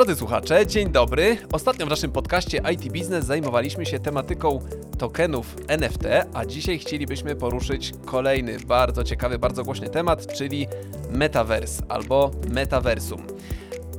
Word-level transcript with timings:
Drodzy 0.00 0.16
słuchacze, 0.16 0.66
dzień 0.66 0.92
dobry. 0.92 1.36
Ostatnio 1.52 1.86
w 1.86 1.90
naszym 1.90 2.12
podcaście 2.12 2.62
IT 2.72 2.92
Business 2.92 3.24
zajmowaliśmy 3.24 3.86
się 3.86 3.98
tematyką 3.98 4.58
tokenów 4.98 5.56
NFT, 5.68 6.02
a 6.34 6.46
dzisiaj 6.46 6.78
chcielibyśmy 6.78 7.36
poruszyć 7.36 7.92
kolejny 8.04 8.58
bardzo 8.66 9.04
ciekawy, 9.04 9.38
bardzo 9.38 9.64
głośny 9.64 9.88
temat, 9.90 10.32
czyli 10.32 10.66
Metaverse 11.10 11.82
albo 11.88 12.30
Metaversum. 12.48 13.26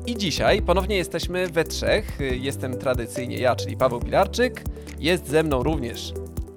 I 0.05 0.17
dzisiaj 0.17 0.61
ponownie 0.61 0.97
jesteśmy 0.97 1.47
we 1.47 1.63
trzech. 1.63 2.19
Jestem 2.31 2.77
tradycyjnie 2.77 3.37
ja, 3.37 3.55
czyli 3.55 3.77
Paweł 3.77 3.99
Pilarczyk. 3.99 4.63
Jest 4.99 5.27
ze 5.27 5.43
mną 5.43 5.63
również 5.63 6.13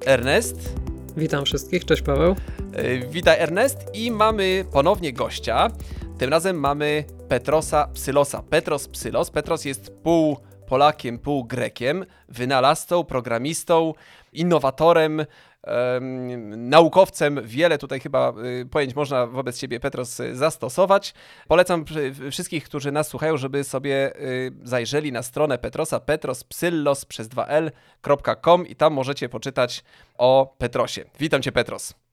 Ernest. 0.07 0.75
Witam 1.17 1.45
wszystkich, 1.45 1.85
cześć 1.85 2.03
Paweł. 2.03 2.37
Yy, 2.77 3.09
Witaj 3.11 3.37
Ernest 3.39 3.79
i 3.95 4.11
mamy 4.11 4.65
ponownie 4.73 5.13
gościa. 5.13 5.71
Tym 6.19 6.31
razem 6.31 6.57
mamy 6.61 7.05
Petrosa 7.35 7.89
Psylosa. 7.95 8.43
Petros 8.43 8.89
Psylos. 8.89 9.31
Petros 9.31 9.65
jest 9.65 9.91
pół 10.03 10.37
Polakiem, 10.67 11.19
pół 11.19 11.45
Grekiem, 11.45 12.07
wynalazcą, 12.29 13.05
programistą, 13.05 13.95
innowatorem, 14.33 15.21
em, 15.21 16.69
naukowcem. 16.69 17.41
Wiele 17.45 17.79
tutaj 17.79 18.01
chyba 18.01 18.33
y, 18.63 18.67
pojęć 18.67 18.95
można 18.95 19.27
wobec 19.27 19.59
siebie 19.59 19.81
Petros 19.81 20.21
y, 20.21 20.37
zastosować. 20.37 21.15
Polecam 21.49 21.85
wszystkich, 22.31 22.65
którzy 22.65 22.93
nas 22.93 23.09
słuchają, 23.09 23.37
żeby 23.37 23.65
sobie 23.65 24.21
y, 24.21 24.53
zajrzeli 24.63 25.13
na 25.13 25.23
stronę 25.23 25.59
Petrosa, 25.59 26.01
petrospsyllos 26.01 27.05
przez 27.05 27.29
2l.com 27.29 28.67
i 28.67 28.77
tam 28.77 28.93
możecie 28.93 29.29
poczytać 29.29 29.85
o 30.19 30.55
Petrosie. 30.59 31.05
Witam 31.19 31.43
Cię 31.43 31.53
Petros. 31.53 32.04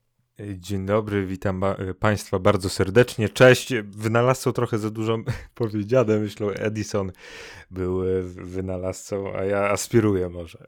Dzień 0.50 0.86
dobry, 0.86 1.26
witam 1.26 1.64
Państwa 2.00 2.40
bardzo 2.40 2.70
serdecznie. 2.70 3.30
Cześć. 3.30 3.74
Wynalazcą 3.84 4.52
trochę 4.52 4.78
za 4.78 4.90
dużo 4.90 5.18
powiedziane. 5.56 6.20
Myślę, 6.20 6.48
Edison 6.48 7.12
był 7.72 8.04
e, 8.04 8.22
wynalazcą, 8.22 9.34
a 9.36 9.44
ja 9.44 9.70
aspiruję 9.70 10.30
może. 10.30 10.68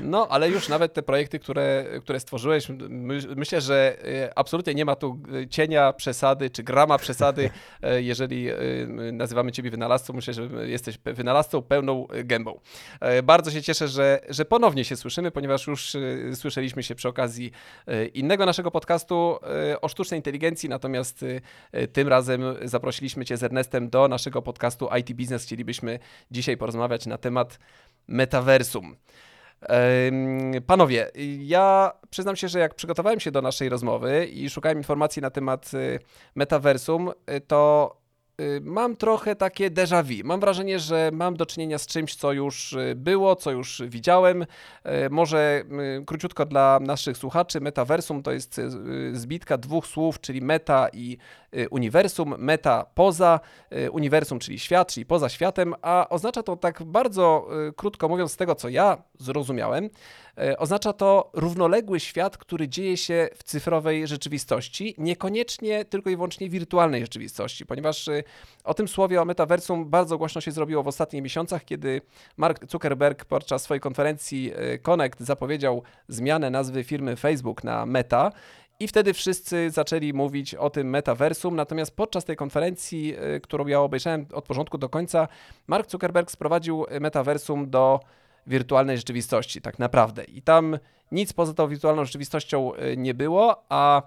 No, 0.00 0.28
ale 0.28 0.50
już 0.50 0.68
nawet 0.68 0.92
te 0.94 1.02
projekty, 1.02 1.38
które, 1.38 1.84
które 2.00 2.20
stworzyłeś, 2.20 2.68
my, 2.88 3.18
myślę, 3.36 3.60
że 3.60 3.96
y, 4.04 4.34
absolutnie 4.34 4.74
nie 4.74 4.84
ma 4.84 4.96
tu 4.96 5.20
y, 5.34 5.48
cienia 5.48 5.92
przesady, 5.92 6.50
czy 6.50 6.62
grama 6.62 6.98
przesady, 6.98 7.50
jeżeli 7.96 8.48
nazywamy 9.12 9.52
ciebie 9.52 9.70
wynalazcą. 9.70 10.12
Myślę, 10.12 10.34
że 10.34 10.48
jesteś 10.68 10.98
wynalazcą 11.04 11.62
pełną 11.62 12.06
gębą. 12.24 12.60
Bardzo 13.22 13.50
się 13.50 13.62
cieszę, 13.62 13.88
że, 13.88 14.20
że 14.28 14.44
ponownie 14.44 14.84
się 14.84 14.96
słyszymy, 14.96 15.30
ponieważ 15.30 15.66
już 15.66 15.96
słyszeliśmy 16.34 16.82
się 16.82 16.94
przy 16.94 17.08
okazji 17.08 17.52
innego 18.14 18.46
naszego 18.46 18.70
podcastu 18.70 18.99
y, 19.72 19.80
o 19.80 19.88
sztucznej 19.88 20.18
inteligencji, 20.18 20.68
natomiast 20.68 21.22
y, 21.22 21.40
tym 21.92 22.08
razem 22.08 22.42
zaprosiliśmy 22.62 23.24
cię 23.24 23.36
z 23.36 23.42
Ernestem 23.42 23.90
do 23.90 24.08
naszego 24.08 24.42
podcastu 24.42 24.88
IT 24.98 25.12
Business. 25.12 25.44
Chcielibyśmy 25.44 25.98
dzisiaj 26.30 26.56
porozmawiać 26.56 27.06
na 27.06 27.18
temat 27.18 27.58
metaversum. 28.08 28.96
Panowie, 30.66 31.10
ja 31.38 31.92
przyznam 32.10 32.36
się, 32.36 32.48
że 32.48 32.58
jak 32.58 32.74
przygotowałem 32.74 33.20
się 33.20 33.30
do 33.30 33.42
naszej 33.42 33.68
rozmowy 33.68 34.26
i 34.26 34.50
szukałem 34.50 34.78
informacji 34.78 35.22
na 35.22 35.30
temat 35.30 35.74
y, 35.74 35.98
metaversum, 36.34 37.10
to 37.46 37.99
mam 38.62 38.96
trochę 38.96 39.36
takie 39.36 39.70
déjà 39.70 40.02
vu. 40.04 40.24
Mam 40.24 40.40
wrażenie, 40.40 40.78
że 40.78 41.10
mam 41.12 41.36
do 41.36 41.46
czynienia 41.46 41.78
z 41.78 41.86
czymś, 41.86 42.14
co 42.14 42.32
już 42.32 42.72
y, 42.72 42.94
było, 42.96 43.36
co 43.36 43.50
już 43.50 43.82
widziałem. 43.86 44.46
E, 44.84 45.08
Może 45.08 45.62
y, 46.00 46.04
króciutko 46.04 46.46
dla 46.46 46.78
naszych 46.82 47.16
słuchaczy, 47.16 47.60
metaversum 47.60 48.22
to 48.22 48.32
jest 48.32 48.58
y, 48.58 48.70
zbitka 49.12 49.58
dwóch 49.58 49.86
słów, 49.86 50.20
czyli 50.20 50.42
meta 50.42 50.88
i 50.92 51.18
y, 51.56 51.68
uniwersum. 51.68 52.34
Meta 52.38 52.84
poza, 52.94 53.40
y, 53.72 53.90
uniwersum, 53.90 54.38
czyli 54.38 54.58
świat, 54.58 54.92
czyli 54.92 55.06
poza 55.06 55.28
światem, 55.28 55.74
a 55.82 56.06
oznacza 56.08 56.42
to 56.42 56.56
tak 56.56 56.82
bardzo 56.82 57.48
y, 57.68 57.72
krótko 57.72 58.08
mówiąc 58.08 58.32
z 58.32 58.36
tego, 58.36 58.54
co 58.54 58.68
ja 58.68 59.02
zrozumiałem, 59.18 59.90
oznacza 60.58 60.92
to 60.92 61.30
równoległy 61.32 62.00
świat, 62.00 62.36
który 62.36 62.68
dzieje 62.68 62.96
się 62.96 63.28
w 63.34 63.42
cyfrowej 63.42 64.06
rzeczywistości, 64.06 64.94
niekoniecznie 64.98 65.84
tylko 65.84 66.10
i 66.10 66.16
wyłącznie 66.16 66.48
wirtualnej 66.48 67.00
rzeczywistości, 67.00 67.66
ponieważ 67.66 68.08
y, 68.08 68.24
o 68.64 68.74
tym 68.74 68.88
słowie, 68.88 69.22
o 69.22 69.24
metaversum 69.24 69.90
bardzo 69.90 70.18
głośno 70.18 70.40
się 70.40 70.52
zrobiło 70.52 70.82
w 70.82 70.88
ostatnich 70.88 71.22
miesiącach, 71.22 71.64
kiedy 71.64 72.00
Mark 72.36 72.70
Zuckerberg 72.70 73.24
podczas 73.24 73.62
swojej 73.62 73.80
konferencji 73.80 74.52
y, 74.74 74.78
Connect 74.78 75.20
zapowiedział 75.20 75.82
zmianę 76.08 76.50
nazwy 76.50 76.84
firmy 76.84 77.16
Facebook 77.16 77.64
na 77.64 77.86
Meta. 77.86 78.32
I 78.80 78.88
wtedy 78.88 79.14
wszyscy 79.14 79.70
zaczęli 79.70 80.12
mówić 80.12 80.54
o 80.54 80.70
tym 80.70 80.90
metaversum, 80.90 81.56
natomiast 81.56 81.96
podczas 81.96 82.24
tej 82.24 82.36
konferencji, 82.36 83.14
y, 83.36 83.40
którą 83.40 83.66
ja 83.66 83.80
obejrzałem 83.80 84.26
od 84.32 84.44
początku 84.44 84.78
do 84.78 84.88
końca, 84.88 85.28
Mark 85.66 85.90
Zuckerberg 85.90 86.30
sprowadził 86.30 86.86
metaversum 87.00 87.70
do 87.70 88.00
wirtualnej 88.46 88.96
rzeczywistości, 88.96 89.60
tak 89.60 89.78
naprawdę. 89.78 90.24
I 90.24 90.42
tam 90.42 90.78
nic 91.12 91.32
poza 91.32 91.54
tą 91.54 91.68
wirtualną 91.68 92.04
rzeczywistością 92.04 92.74
y, 92.74 92.96
nie 92.96 93.14
było, 93.14 93.64
a 93.68 94.02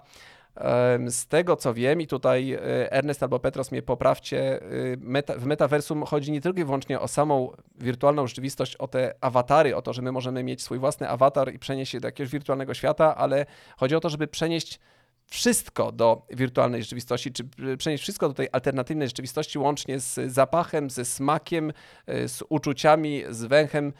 z 1.06 1.26
tego 1.26 1.56
co 1.56 1.74
wiem, 1.74 2.00
i 2.00 2.06
tutaj 2.06 2.54
y, 2.54 2.60
Ernest 2.90 3.22
albo 3.22 3.38
Petros 3.38 3.72
mnie 3.72 3.82
poprawcie, 3.82 4.60
meta, 4.98 5.34
w 5.34 5.46
metaversum 5.46 6.02
chodzi 6.02 6.32
nie 6.32 6.40
tylko 6.40 6.60
i 6.60 6.64
wyłącznie 6.64 7.00
o 7.00 7.08
samą 7.08 7.52
wirtualną 7.78 8.26
rzeczywistość, 8.26 8.76
o 8.76 8.88
te 8.88 9.14
awatary, 9.20 9.76
o 9.76 9.82
to, 9.82 9.92
że 9.92 10.02
my 10.02 10.12
możemy 10.12 10.42
mieć 10.42 10.62
swój 10.62 10.78
własny 10.78 11.08
awatar 11.08 11.54
i 11.54 11.58
przenieść 11.58 11.92
się 11.92 12.00
do 12.00 12.08
jakiegoś 12.08 12.32
wirtualnego 12.32 12.74
świata, 12.74 13.16
ale 13.16 13.46
chodzi 13.76 13.94
o 13.94 14.00
to, 14.00 14.08
żeby 14.08 14.26
przenieść 14.26 14.80
wszystko 15.26 15.92
do 15.92 16.26
wirtualnej 16.30 16.82
rzeczywistości, 16.82 17.32
czy 17.32 17.44
przenieść 17.78 18.02
wszystko 18.02 18.28
do 18.28 18.34
tej 18.34 18.48
alternatywnej 18.52 19.08
rzeczywistości, 19.08 19.58
łącznie 19.58 20.00
z 20.00 20.32
zapachem, 20.32 20.90
ze 20.90 21.04
smakiem, 21.04 21.72
z 22.06 22.42
uczuciami, 22.48 23.22
z 23.30 23.44
węchem 23.44 23.92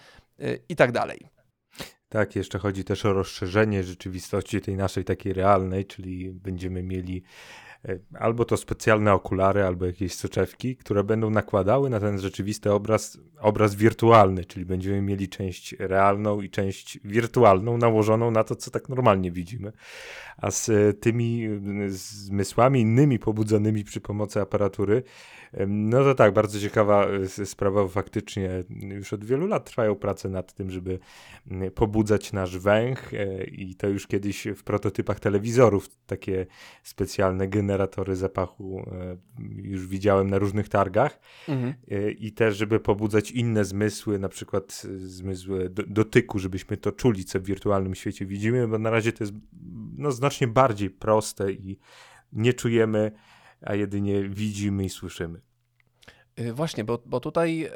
i 0.68 0.76
tak 0.76 0.92
dalej. 0.92 1.34
Tak, 2.14 2.36
jeszcze 2.36 2.58
chodzi 2.58 2.84
też 2.84 3.06
o 3.06 3.12
rozszerzenie 3.12 3.84
rzeczywistości 3.84 4.60
tej 4.60 4.76
naszej 4.76 5.04
takiej 5.04 5.32
realnej, 5.32 5.86
czyli 5.86 6.30
będziemy 6.32 6.82
mieli 6.82 7.22
e, 7.84 7.98
albo 8.18 8.44
to 8.44 8.56
specjalne 8.56 9.12
okulary, 9.12 9.64
albo 9.64 9.86
jakieś 9.86 10.14
soczewki, 10.14 10.76
które 10.76 11.04
będą 11.04 11.30
nakładały 11.30 11.90
na 11.90 12.00
ten 12.00 12.18
rzeczywisty 12.18 12.72
obraz, 12.72 13.18
obraz 13.40 13.74
wirtualny, 13.74 14.44
czyli 14.44 14.66
będziemy 14.66 15.02
mieli 15.02 15.28
część 15.28 15.74
realną 15.78 16.40
i 16.40 16.50
część 16.50 16.98
wirtualną 17.04 17.78
nałożoną 17.78 18.30
na 18.30 18.44
to, 18.44 18.56
co 18.56 18.70
tak 18.70 18.88
normalnie 18.88 19.30
widzimy. 19.30 19.72
A 20.36 20.50
z 20.50 20.70
tymi 21.00 21.44
e, 21.44 21.90
zmysłami 21.90 22.80
innymi 22.80 23.18
pobudzonymi 23.18 23.84
przy 23.84 24.00
pomocy 24.00 24.40
aparatury, 24.40 25.02
no 25.66 26.04
to 26.04 26.14
tak, 26.14 26.34
bardzo 26.34 26.60
ciekawa 26.60 27.06
e, 27.40 27.46
sprawa, 27.46 27.88
faktycznie 27.88 28.64
już 28.70 29.12
od 29.12 29.24
wielu 29.24 29.46
lat 29.46 29.64
trwają 29.64 29.94
prace 29.94 30.28
nad 30.28 30.54
tym, 30.54 30.70
żeby 30.70 30.98
pobudzać 31.74 32.32
nasz 32.32 32.58
węch 32.58 33.14
e, 33.14 33.44
i 33.44 33.74
to 33.74 33.88
już 33.88 34.06
kiedyś 34.06 34.46
w 34.56 34.62
prototypach 34.62 35.20
telewizorów 35.20 35.88
takie 36.06 36.46
specjalne 36.82 37.48
generatory 37.48 38.16
zapachu 38.16 38.90
e, 38.92 39.16
już 39.62 39.86
widziałem 39.86 40.30
na 40.30 40.38
różnych 40.38 40.68
targach. 40.68 41.20
E, 41.90 42.10
i 42.10 42.32
też, 42.32 42.56
żeby 42.56 42.80
pobudzać 42.80 43.30
inne 43.30 43.64
zmysły, 43.64 44.18
na 44.18 44.28
przykład 44.28 44.82
zmysły 44.96 45.70
do, 45.70 45.82
dotyku, 45.86 46.38
żebyśmy 46.38 46.76
to 46.76 46.92
czuli, 46.92 47.24
co 47.24 47.40
w 47.40 47.44
wirtualnym 47.44 47.94
świecie 47.94 48.26
widzimy, 48.26 48.68
bo 48.68 48.78
na 48.78 48.90
razie 48.90 49.12
to 49.12 49.24
jest 49.24 49.34
no, 49.96 50.12
znacznie 50.12 50.46
bardziej 50.48 50.90
proste 50.90 51.52
i 51.52 51.78
nie 52.32 52.52
czujemy, 52.52 53.12
a 53.66 53.74
jedynie 53.74 54.22
widzimy 54.28 54.84
i 54.84 54.88
słyszymy. 54.90 55.40
Y, 56.40 56.52
Właśnie, 56.52 56.84
bo, 56.84 56.98
bo 57.06 57.20
tutaj 57.20 57.68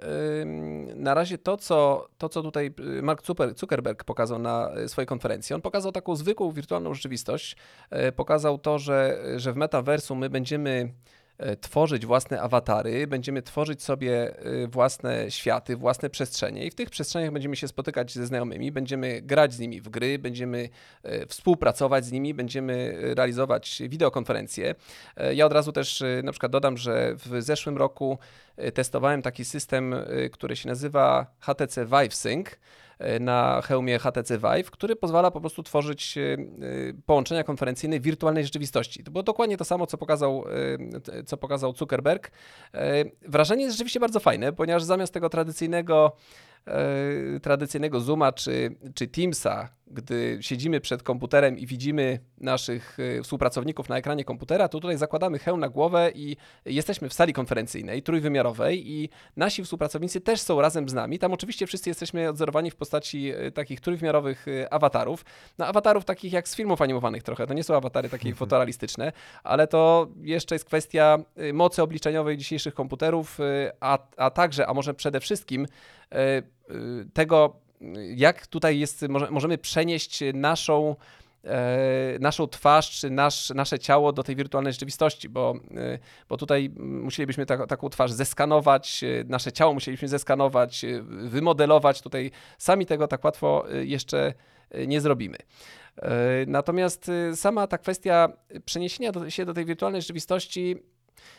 ym, 0.43 1.03
na 1.03 1.15
razie 1.15 1.39
to 1.39 1.57
co, 1.57 2.09
to, 2.19 2.29
co 2.29 2.43
tutaj 2.43 2.75
y, 2.99 3.03
Mark 3.03 3.23
Zucker- 3.23 3.59
Zuckerberg 3.59 4.05
pokazał 4.05 4.39
na 4.39 4.71
y, 4.85 4.89
swojej 4.89 5.07
konferencji, 5.07 5.55
on 5.55 5.63
pokazał 5.63 5.93
taką 5.93 6.17
zwykłą 6.17 6.53
wirtualną 6.53 6.95
rzeczywistość. 6.95 7.57
Y, 8.09 8.13
Pokazał 8.13 8.59
to, 8.59 8.79
że, 8.79 9.19
że 9.37 9.53
w 9.53 9.57
metaversum 9.57 10.19
my 10.19 10.31
będziemy 10.31 10.71
y, 10.71 10.93
tworzyć 11.61 12.07
własne 12.07 12.41
awatary, 12.41 13.07
będziemy 13.07 13.43
tworzyć 13.43 13.83
sobie 13.83 14.35
y, 14.47 14.69
własne 14.69 15.31
światy, 15.31 15.77
własne 15.77 16.11
przestrzenie 16.11 16.67
i 16.67 16.71
w 16.71 16.75
tych 16.75 16.91
przestrzeniach 16.91 17.33
będziemy 17.33 17.57
się 17.57 17.69
spotykać 17.69 18.13
ze 18.13 18.27
znajomymi, 18.27 18.73
będziemy 18.73 19.23
grać 19.23 19.53
z 19.53 19.59
nimi 19.59 19.81
w 19.81 19.89
gry, 19.89 20.19
będziemy 20.19 20.69
y, 21.05 21.27
współpracować 21.27 22.05
z 22.05 22.13
nimi, 22.13 22.35
będziemy 22.35 22.95
realizować 23.15 23.83
wideokonferencje. 23.89 24.75
Ja 25.35 25.47
od 25.47 25.53
razu 25.53 25.73
też 25.73 26.05
na 26.23 26.33
przykład 26.33 26.53
dodam, 26.53 26.77
że 26.77 27.15
w 27.17 27.43
zeszłym 27.43 27.77
roku 27.77 28.19
testowałem 28.75 29.23
taki 29.23 29.45
system, 29.45 29.95
który 30.33 30.57
się 30.57 30.69
nazywa 30.69 31.27
HTC 31.41 31.87
Vive 31.87 32.15
Sync 32.15 32.49
na 33.21 33.63
hełmie 33.63 33.99
HTC 33.99 34.39
Vive, 34.39 34.71
który 34.71 34.97
pozwala 34.97 35.31
po 35.31 35.41
prostu 35.41 35.63
tworzyć 35.63 36.19
y, 36.19 36.21
y, 36.63 36.95
połączenia 37.07 37.45
konferencyjne 37.45 38.01
w 38.01 38.03
wirtualnej 38.03 38.45
rzeczywistości. 38.45 39.05
To 39.05 39.11
było 39.11 39.23
dokładnie 39.23 39.57
to 39.57 39.65
samo, 39.65 39.87
co 39.87 39.99
pokazał, 39.99 40.45
co 41.27 41.37
pokazał 41.37 41.75
Zuckerberg. 41.77 42.31
Wrażenie 43.23 43.63
jest 43.65 43.77
rzeczywiście 43.77 44.01
bardzo 44.01 44.21
fajne, 44.21 44.53
ponieważ 44.53 44.83
zamiast 44.83 45.15
tego 45.15 45.29
tradycyjnego 45.29 46.13
e, 46.67 47.41
tradycyjnego 47.41 48.01
Zooma 48.01 48.33
czy, 48.33 48.77
czy 48.95 49.07
Teamsa, 49.07 49.79
gdy 49.91 50.39
siedzimy 50.41 50.81
przed 50.81 51.03
komputerem 51.03 51.59
i 51.59 51.67
widzimy 51.67 52.19
naszych 52.41 52.97
e, 53.19 53.23
współpracowników 53.23 53.89
na 53.89 53.97
ekranie 53.97 54.25
komputera, 54.25 54.69
to 54.69 54.81
tutaj 54.81 54.99
zakładamy 54.99 55.39
hełm 55.39 55.61
na 55.61 55.69
głowę 55.69 56.11
i 56.15 56.37
jesteśmy 56.65 57.09
w 57.09 57.13
sali 57.13 57.33
konferencyjnej, 57.33 58.03
trójwymiarowej 58.03 58.91
i 58.91 59.09
nasi 59.37 59.65
współpracownicy 59.65 60.21
też 60.21 60.41
są 60.41 60.61
razem 60.61 60.89
z 60.89 60.95
nami. 60.95 61.19
Tam 61.19 61.33
oczywiście 61.33 61.67
wszyscy 61.67 61.91
jesteśmy 61.91 62.29
odzorowani 62.29 62.71
w 62.71 62.77
postaci 62.77 63.33
e, 63.37 63.51
takich 63.51 63.81
trójwymiarowych 63.81 64.47
awatarów. 64.71 65.25
No 65.59 65.67
awatarów 65.67 66.05
takich 66.05 66.33
jak 66.33 66.49
z 66.49 66.57
filmów 66.57 66.83
animowanych 66.83 67.23
trochę. 67.23 67.47
To 67.47 67.55
nie 67.55 67.65
są 67.65 67.77
awatary 67.77 68.09
takie 68.09 68.35
fotorealistyczne, 68.45 69.13
ale 69.45 69.67
to 69.67 70.09
jeszcze 70.21 70.55
jest 70.55 70.65
kwestia 70.65 71.19
mocy 71.53 71.83
obliczeniowej 71.83 72.37
dzisiejszych 72.37 72.75
komputerów, 72.75 73.39
a, 73.81 73.99
a 74.17 74.31
także, 74.31 74.67
a 74.67 74.75
może 74.75 74.95
przede 74.95 75.21
wszystkim 75.21 75.67
tego, 77.13 77.61
jak 78.15 78.47
tutaj 78.47 78.79
jest, 78.79 79.09
może, 79.09 79.31
możemy 79.31 79.59
przenieść 79.59 80.21
naszą, 80.35 80.97
e, 81.45 82.19
naszą 82.21 82.47
twarz 82.49 82.91
czy 82.91 83.11
nasz, 83.11 83.51
nasze 83.51 83.79
ciało 83.79 84.13
do 84.13 84.23
tej 84.23 84.37
wirtualnej 84.37 84.73
rzeczywistości, 84.73 85.29
bo, 85.29 85.55
e, 85.77 85.99
bo 86.29 86.37
tutaj 86.37 86.71
musielibyśmy 86.77 87.47
ta, 87.47 87.67
taką 87.67 87.89
twarz 87.89 88.13
zeskanować, 88.13 89.05
e, 89.05 89.25
nasze 89.29 89.53
ciało 89.53 89.75
musielibyśmy 89.75 90.09
zeskanować, 90.09 90.85
e, 90.85 91.03
wymodelować. 91.03 92.03
Tutaj 92.03 92.31
sami 92.59 92.87
tego 92.87 93.09
tak 93.09 93.25
łatwo 93.25 93.73
e, 93.73 93.85
jeszcze 93.85 94.35
e, 94.71 94.87
nie 94.87 95.01
zrobimy. 95.01 95.37
E, 95.97 96.11
Natomiast 96.47 97.09
e, 97.09 97.37
sama 97.37 97.67
ta 97.67 97.79
kwestia 97.79 98.29
przeniesienia 98.65 99.13
się 99.29 99.45
do 99.45 99.55
tej 99.55 99.65
wirtualnej 99.65 100.03
rzeczywistości 100.03 100.77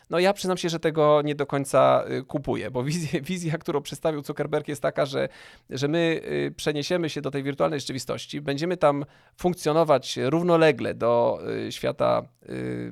no 0.10 0.20
ja 0.20 0.34
przyznam 0.34 0.58
się, 0.58 0.70
że 0.70 0.80
tego 0.80 1.22
nie 1.22 1.36
do 1.36 1.46
końca 1.46 2.04
y, 2.12 2.24
kupuję, 2.24 2.72
bo 2.72 2.84
wizja, 2.84 3.22
wizja 3.32 3.58
którą 3.58 3.82
przedstawił 3.82 4.24
Zuckerberg 4.24 4.68
jest 4.68 4.82
taka, 4.82 5.06
że, 5.06 5.30
że 5.70 5.88
my 5.88 6.22
y, 6.48 6.54
przeniesiemy 6.58 7.10
się 7.10 7.22
do 7.22 7.32
tej 7.32 7.44
wirtualnej 7.44 7.80
rzeczywistości, 7.80 8.42
będziemy 8.42 8.78
tam 8.78 9.06
funkcjonować 9.38 10.18
równolegle 10.24 10.94
do 10.94 11.40
y, 11.68 11.72
świata 11.72 12.24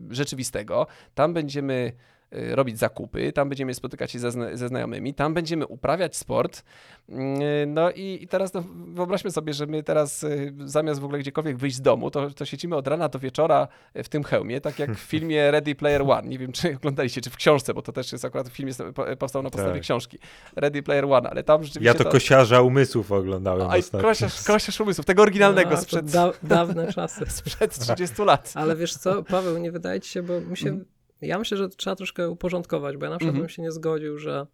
rzeczywistego, 0.09 0.87
tam 1.15 1.33
będziemy 1.33 1.91
robić 2.31 2.79
zakupy, 2.79 3.31
tam 3.31 3.49
będziemy 3.49 3.73
spotykać 3.73 4.11
się 4.11 4.19
ze, 4.19 4.29
zna- 4.31 4.55
ze 4.57 4.67
znajomymi, 4.67 5.13
tam 5.13 5.33
będziemy 5.33 5.65
uprawiać 5.67 6.15
sport. 6.15 6.63
Mm, 7.09 7.73
No 7.73 7.91
i, 7.91 8.19
i 8.21 8.27
teraz 8.27 8.53
no, 8.53 8.63
wyobraźmy 8.87 9.31
sobie, 9.31 9.53
że 9.53 9.65
my 9.65 9.83
teraz 9.83 10.23
y, 10.23 10.53
zamiast 10.65 10.99
w 10.99 11.03
ogóle 11.03 11.19
gdziekolwiek 11.19 11.57
wyjść 11.57 11.75
z 11.77 11.81
domu, 11.81 12.11
to, 12.11 12.29
to 12.29 12.45
siedzimy 12.45 12.75
od 12.75 12.87
rana 12.87 13.09
do 13.09 13.19
wieczora 13.19 13.67
w 13.95 14.09
tym 14.09 14.23
hełmie, 14.23 14.61
tak 14.61 14.79
jak 14.79 14.91
w 14.95 14.99
filmie 15.11 15.51
Ready 15.51 15.75
Player 15.75 16.01
One. 16.01 16.27
Nie 16.27 16.39
wiem, 16.39 16.51
czy 16.51 16.75
oglądaliście, 16.75 17.21
czy 17.21 17.29
w 17.29 17.35
książce, 17.37 17.73
bo 17.73 17.81
to 17.81 17.91
też 17.91 18.11
jest 18.11 18.25
akurat 18.25 18.47
film 18.47 18.67
jest, 18.67 18.83
po- 18.95 19.15
powstał 19.17 19.43
na 19.43 19.49
podstawie 19.49 19.73
Tak. 19.73 19.81
książki. 19.81 20.19
Ready 20.55 20.83
Player 20.83 21.05
One, 21.05 21.29
ale 21.29 21.43
tam 21.43 21.63
rzeczywiście... 21.63 21.85
Ja 21.87 21.93
to 21.93 22.05
kosiarza 22.11 22.61
umysłów 22.61 23.11
oglądałem 23.11 23.69
Aj, 23.69 23.79
ostatnio. 23.79 24.07
kosiarz, 24.09 24.43
kosiarz 24.43 24.79
umysłów, 24.81 25.05
tego 25.05 25.21
oryginalnego 25.21 25.69
A, 25.71 25.75
to 25.75 25.81
sprzed, 25.81 26.11
da, 26.11 26.31
dawne 26.43 26.93
czasy. 26.93 27.25
sprzed 27.41 27.79
30 27.79 28.21
lat. 28.23 28.51
Ale 28.55 28.75
wiesz 28.75 28.95
co, 28.95 29.23
Paweł, 29.23 29.57
nie 29.57 29.71
wydaje 29.71 30.01
ci 30.01 30.09
się, 30.11 30.23
bo 30.23 30.41
mi 30.41 30.57
się, 30.57 30.79
ja 31.21 31.39
myślę, 31.39 31.57
że 31.57 31.69
trzeba 31.69 31.95
troszkę 31.95 32.29
uporządkować, 32.29 32.97
bo 32.97 33.05
ja 33.05 33.09
na 33.09 33.17
przykład 33.17 33.35
Mhm. 33.35 33.41
bym 33.41 33.49
się 33.49 33.61
nie 33.61 33.71
zgodził, 33.71 34.17
że, 34.17 34.47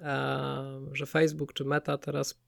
e, 0.00 0.80
że 0.92 1.06
Facebook 1.06 1.52
czy 1.52 1.64
Meta 1.64 1.98
teraz 1.98 2.40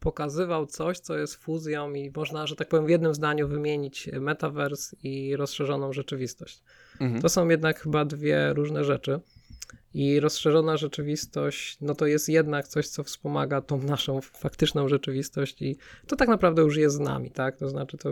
pokazywał 0.00 0.66
coś, 0.66 0.98
co 0.98 1.18
jest 1.18 1.34
fuzją 1.34 1.92
i 1.92 2.12
można, 2.16 2.46
że 2.46 2.56
tak 2.56 2.68
powiem, 2.68 2.86
w 2.86 2.90
jednym 2.90 3.14
zdaniu 3.14 3.48
wymienić 3.48 4.10
metaverse 4.20 4.96
i 5.02 5.36
rozszerzoną 5.36 5.92
rzeczywistość. 5.92 6.62
Mhm. 7.00 7.22
To 7.22 7.28
są 7.28 7.48
jednak 7.48 7.80
chyba 7.80 8.04
dwie 8.04 8.52
różne 8.52 8.84
rzeczy. 8.84 9.20
I 9.94 10.20
rozszerzona 10.20 10.76
rzeczywistość, 10.76 11.78
no 11.80 11.94
to 11.94 12.06
jest 12.06 12.28
jednak 12.28 12.68
coś, 12.68 12.88
co 12.88 13.04
wspomaga 13.04 13.60
tą 13.60 13.82
naszą 13.82 14.20
faktyczną 14.20 14.88
rzeczywistość 14.88 15.62
i 15.62 15.76
to 16.06 16.16
tak 16.16 16.28
naprawdę 16.28 16.62
już 16.62 16.76
jest 16.76 16.96
z 16.96 17.00
nami, 17.00 17.30
tak? 17.30 17.56
To 17.56 17.68
znaczy 17.68 17.98
to, 17.98 18.10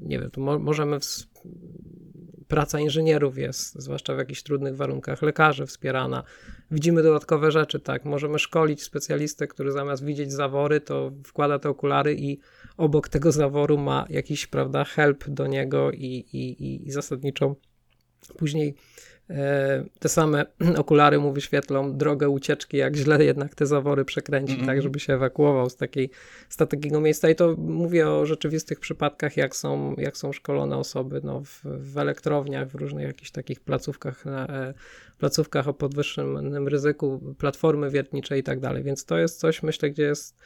nie 0.00 0.18
wiem, 0.18 0.30
to 0.30 0.40
mo 0.40 0.58
możemy, 0.58 0.98
praca 2.52 2.80
inżynierów 2.80 3.38
jest, 3.38 3.82
zwłaszcza 3.82 4.14
w 4.14 4.18
jakichś 4.18 4.42
trudnych 4.42 4.76
warunkach, 4.76 5.22
lekarzy 5.22 5.66
wspierana. 5.66 6.22
Widzimy 6.70 7.02
dodatkowe 7.02 7.50
rzeczy, 7.50 7.80
tak? 7.80 8.04
Możemy 8.04 8.38
szkolić 8.38 8.82
specjalistę, 8.82 9.46
który 9.46 9.72
zamiast 9.72 10.04
widzieć 10.04 10.32
zawory, 10.32 10.80
to 10.80 11.12
wkłada 11.24 11.58
te 11.58 11.68
okulary 11.68 12.14
i 12.14 12.38
obok 12.76 13.08
tego 13.08 13.32
zaworu 13.32 13.78
ma 13.78 14.06
jakiś, 14.08 14.46
prawda, 14.46 14.84
help 14.84 15.28
do 15.28 15.46
niego 15.46 15.90
i, 15.90 16.04
i, 16.32 16.64
i, 16.64 16.86
i 16.86 16.90
zasadniczą 16.90 17.54
później 18.36 18.74
e, 19.30 19.84
te 19.98 20.08
same 20.08 20.46
okulary 20.76 21.18
mu 21.18 21.32
wyświetlą 21.32 21.96
drogę 21.96 22.28
ucieczki, 22.28 22.76
jak 22.76 22.96
źle 22.96 23.24
jednak 23.24 23.54
te 23.54 23.66
zawory 23.66 24.04
przekręci, 24.04 24.52
Mhm. 24.52 24.66
tak 24.66 24.82
żeby 24.82 25.00
się 25.00 25.14
ewakuował 25.14 25.70
z, 25.70 25.76
takiej, 25.76 26.10
z 26.48 26.56
takiego 26.56 27.00
miejsca. 27.00 27.30
I 27.30 27.34
to 27.34 27.56
mówię 27.58 28.08
o 28.08 28.26
rzeczywistych 28.26 28.80
przypadkach, 28.80 29.36
jak 29.36 29.56
są, 29.56 29.94
jak 29.98 30.16
są 30.16 30.32
szkolone 30.32 30.76
osoby 30.76 31.20
no, 31.24 31.40
w, 31.44 31.60
w 31.64 31.98
elektrowniach, 31.98 32.68
w 32.68 32.74
różnych 32.74 33.06
jakichś 33.06 33.30
takich 33.30 33.60
placówkach, 33.60 34.24
na, 34.24 34.46
e, 34.46 34.74
placówkach 35.18 35.68
o 35.68 35.74
podwyższonym 35.74 36.68
ryzyku, 36.68 37.34
platformy 37.38 37.90
wiertnicze 37.90 38.38
i 38.38 38.42
tak 38.42 38.60
dalej. 38.60 38.82
Więc 38.82 39.04
to 39.04 39.18
jest 39.18 39.40
coś, 39.40 39.62
myślę, 39.62 39.90
gdzie 39.90 40.02
jest 40.02 40.36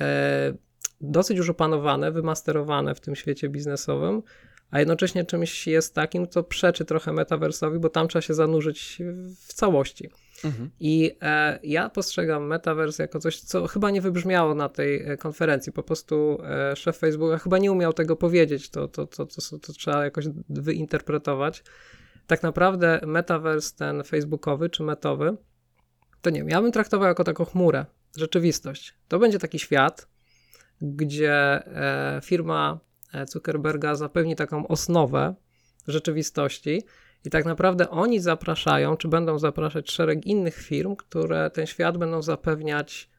e, 0.00 0.54
dosyć 1.00 1.38
już 1.38 1.50
opanowane, 1.50 2.12
wymasterowane 2.12 2.94
w 2.94 3.00
tym 3.00 3.16
świecie 3.16 3.48
biznesowym, 3.48 4.22
a 4.70 4.78
jednocześnie 4.78 5.24
czymś 5.24 5.66
jest 5.66 5.94
takim, 5.94 6.28
co 6.28 6.42
przeczy 6.42 6.84
trochę 6.84 7.12
metaversowi, 7.12 7.78
bo 7.78 7.88
tam 7.88 8.08
trzeba 8.08 8.22
się 8.22 8.34
zanurzyć 8.34 8.98
w 9.46 9.52
całości. 9.52 10.10
Mhm. 10.44 10.70
I 10.80 11.16
e, 11.22 11.58
ja 11.62 11.88
postrzegam 11.88 12.46
metaverse 12.46 13.02
jako 13.02 13.18
coś, 13.18 13.40
co 13.40 13.66
chyba 13.66 13.90
nie 13.90 14.00
wybrzmiało 14.00 14.54
na 14.54 14.68
tej 14.68 15.02
e, 15.02 15.16
konferencji. 15.16 15.72
Po 15.72 15.82
prostu 15.82 16.38
e, 16.44 16.76
szef 16.76 16.98
Facebooka 16.98 17.38
chyba 17.38 17.58
nie 17.58 17.72
umiał 17.72 17.92
tego 17.92 18.16
powiedzieć, 18.16 18.70
to, 18.70 18.88
to, 18.88 19.06
to, 19.06 19.26
to, 19.26 19.58
to 19.58 19.72
trzeba 19.72 20.04
jakoś 20.04 20.24
wyinterpretować. 20.48 21.62
Tak 22.26 22.42
naprawdę 22.42 23.00
metaverse 23.06 23.76
ten 23.76 24.04
facebookowy 24.04 24.70
czy 24.70 24.82
metowy, 24.82 25.36
to 26.22 26.30
nie 26.30 26.40
wiem, 26.40 26.48
ja 26.48 26.62
bym 26.62 26.72
traktował 26.72 27.08
jako 27.08 27.24
taką 27.24 27.44
chmurę, 27.44 27.86
rzeczywistość. 28.16 28.94
To 29.08 29.18
będzie 29.18 29.38
taki 29.38 29.58
świat, 29.58 30.08
gdzie 30.80 31.32
e, 31.34 32.20
firma 32.24 32.80
Zuckerberga 33.28 33.94
zapewni 33.94 34.36
taką 34.36 34.68
osnowę 34.68 35.34
rzeczywistości 35.88 36.82
i 37.24 37.30
tak 37.30 37.44
naprawdę 37.44 37.90
oni 37.90 38.20
zapraszają, 38.20 38.96
czy 38.96 39.08
będą 39.08 39.38
zapraszać 39.38 39.90
szereg 39.90 40.26
innych 40.26 40.56
firm, 40.56 40.96
które 40.96 41.50
ten 41.50 41.66
świat 41.66 41.98
będą 41.98 42.22
zapewniać, 42.22 43.10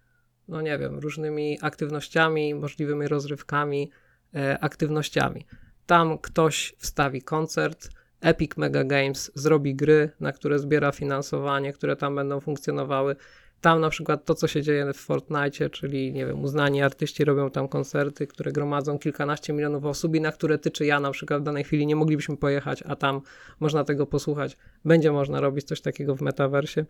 no 0.48 0.62
nie 0.62 0.78
wiem, 0.78 1.00
różnymi 1.00 1.58
aktywnościami, 1.62 2.56
możliwymi 2.56 3.08
rozrywkami, 3.08 3.92
e, 4.36 4.60
aktywnościami. 4.60 5.46
Tam 5.86 6.18
ktoś 6.18 6.76
wstawi 6.78 7.22
koncert, 7.22 7.90
Epic 8.22 8.58
Mega 8.58 8.84
Games 8.84 9.32
zrobi 9.36 9.76
gry, 9.76 10.10
na 10.20 10.32
które 10.32 10.60
zbiera 10.60 10.92
finansowanie, 10.92 11.74
które 11.74 11.96
tam 11.96 12.16
będą 12.16 12.40
funkcjonowały. 12.40 13.16
Tam 13.62 13.82
na 13.82 13.90
przykład 13.90 14.26
to, 14.26 14.36
co 14.36 14.48
się 14.48 14.62
dzieje 14.62 14.94
w 14.94 14.98
Fortnite, 14.98 15.70
czyli 15.70 16.14
nie 16.14 16.26
wiem, 16.26 16.44
uznani 16.44 16.82
artyści 16.82 17.26
robią 17.26 17.52
tam 17.52 17.68
koncerty, 17.68 18.28
które 18.28 18.52
gromadzą 18.52 19.00
kilkanaście 19.00 19.54
milionów 19.54 19.86
osób 19.86 20.16
i 20.16 20.22
na 20.22 20.32
które 20.32 20.58
ty 20.58 20.72
czy 20.72 20.86
ja 20.86 21.00
na 21.00 21.12
przykład 21.12 21.42
w 21.42 21.46
danej 21.46 21.64
chwili 21.64 21.86
nie 21.86 21.96
moglibyśmy 21.96 22.38
pojechać, 22.38 22.84
a 22.88 22.96
tam 22.96 23.22
można 23.60 23.84
tego 23.84 24.08
posłuchać. 24.08 24.58
Będzie 24.86 25.12
można 25.12 25.40
robić 25.40 25.66
coś 25.66 25.82
takiego 25.82 26.16
w 26.16 26.22
metaversie. 26.22 26.86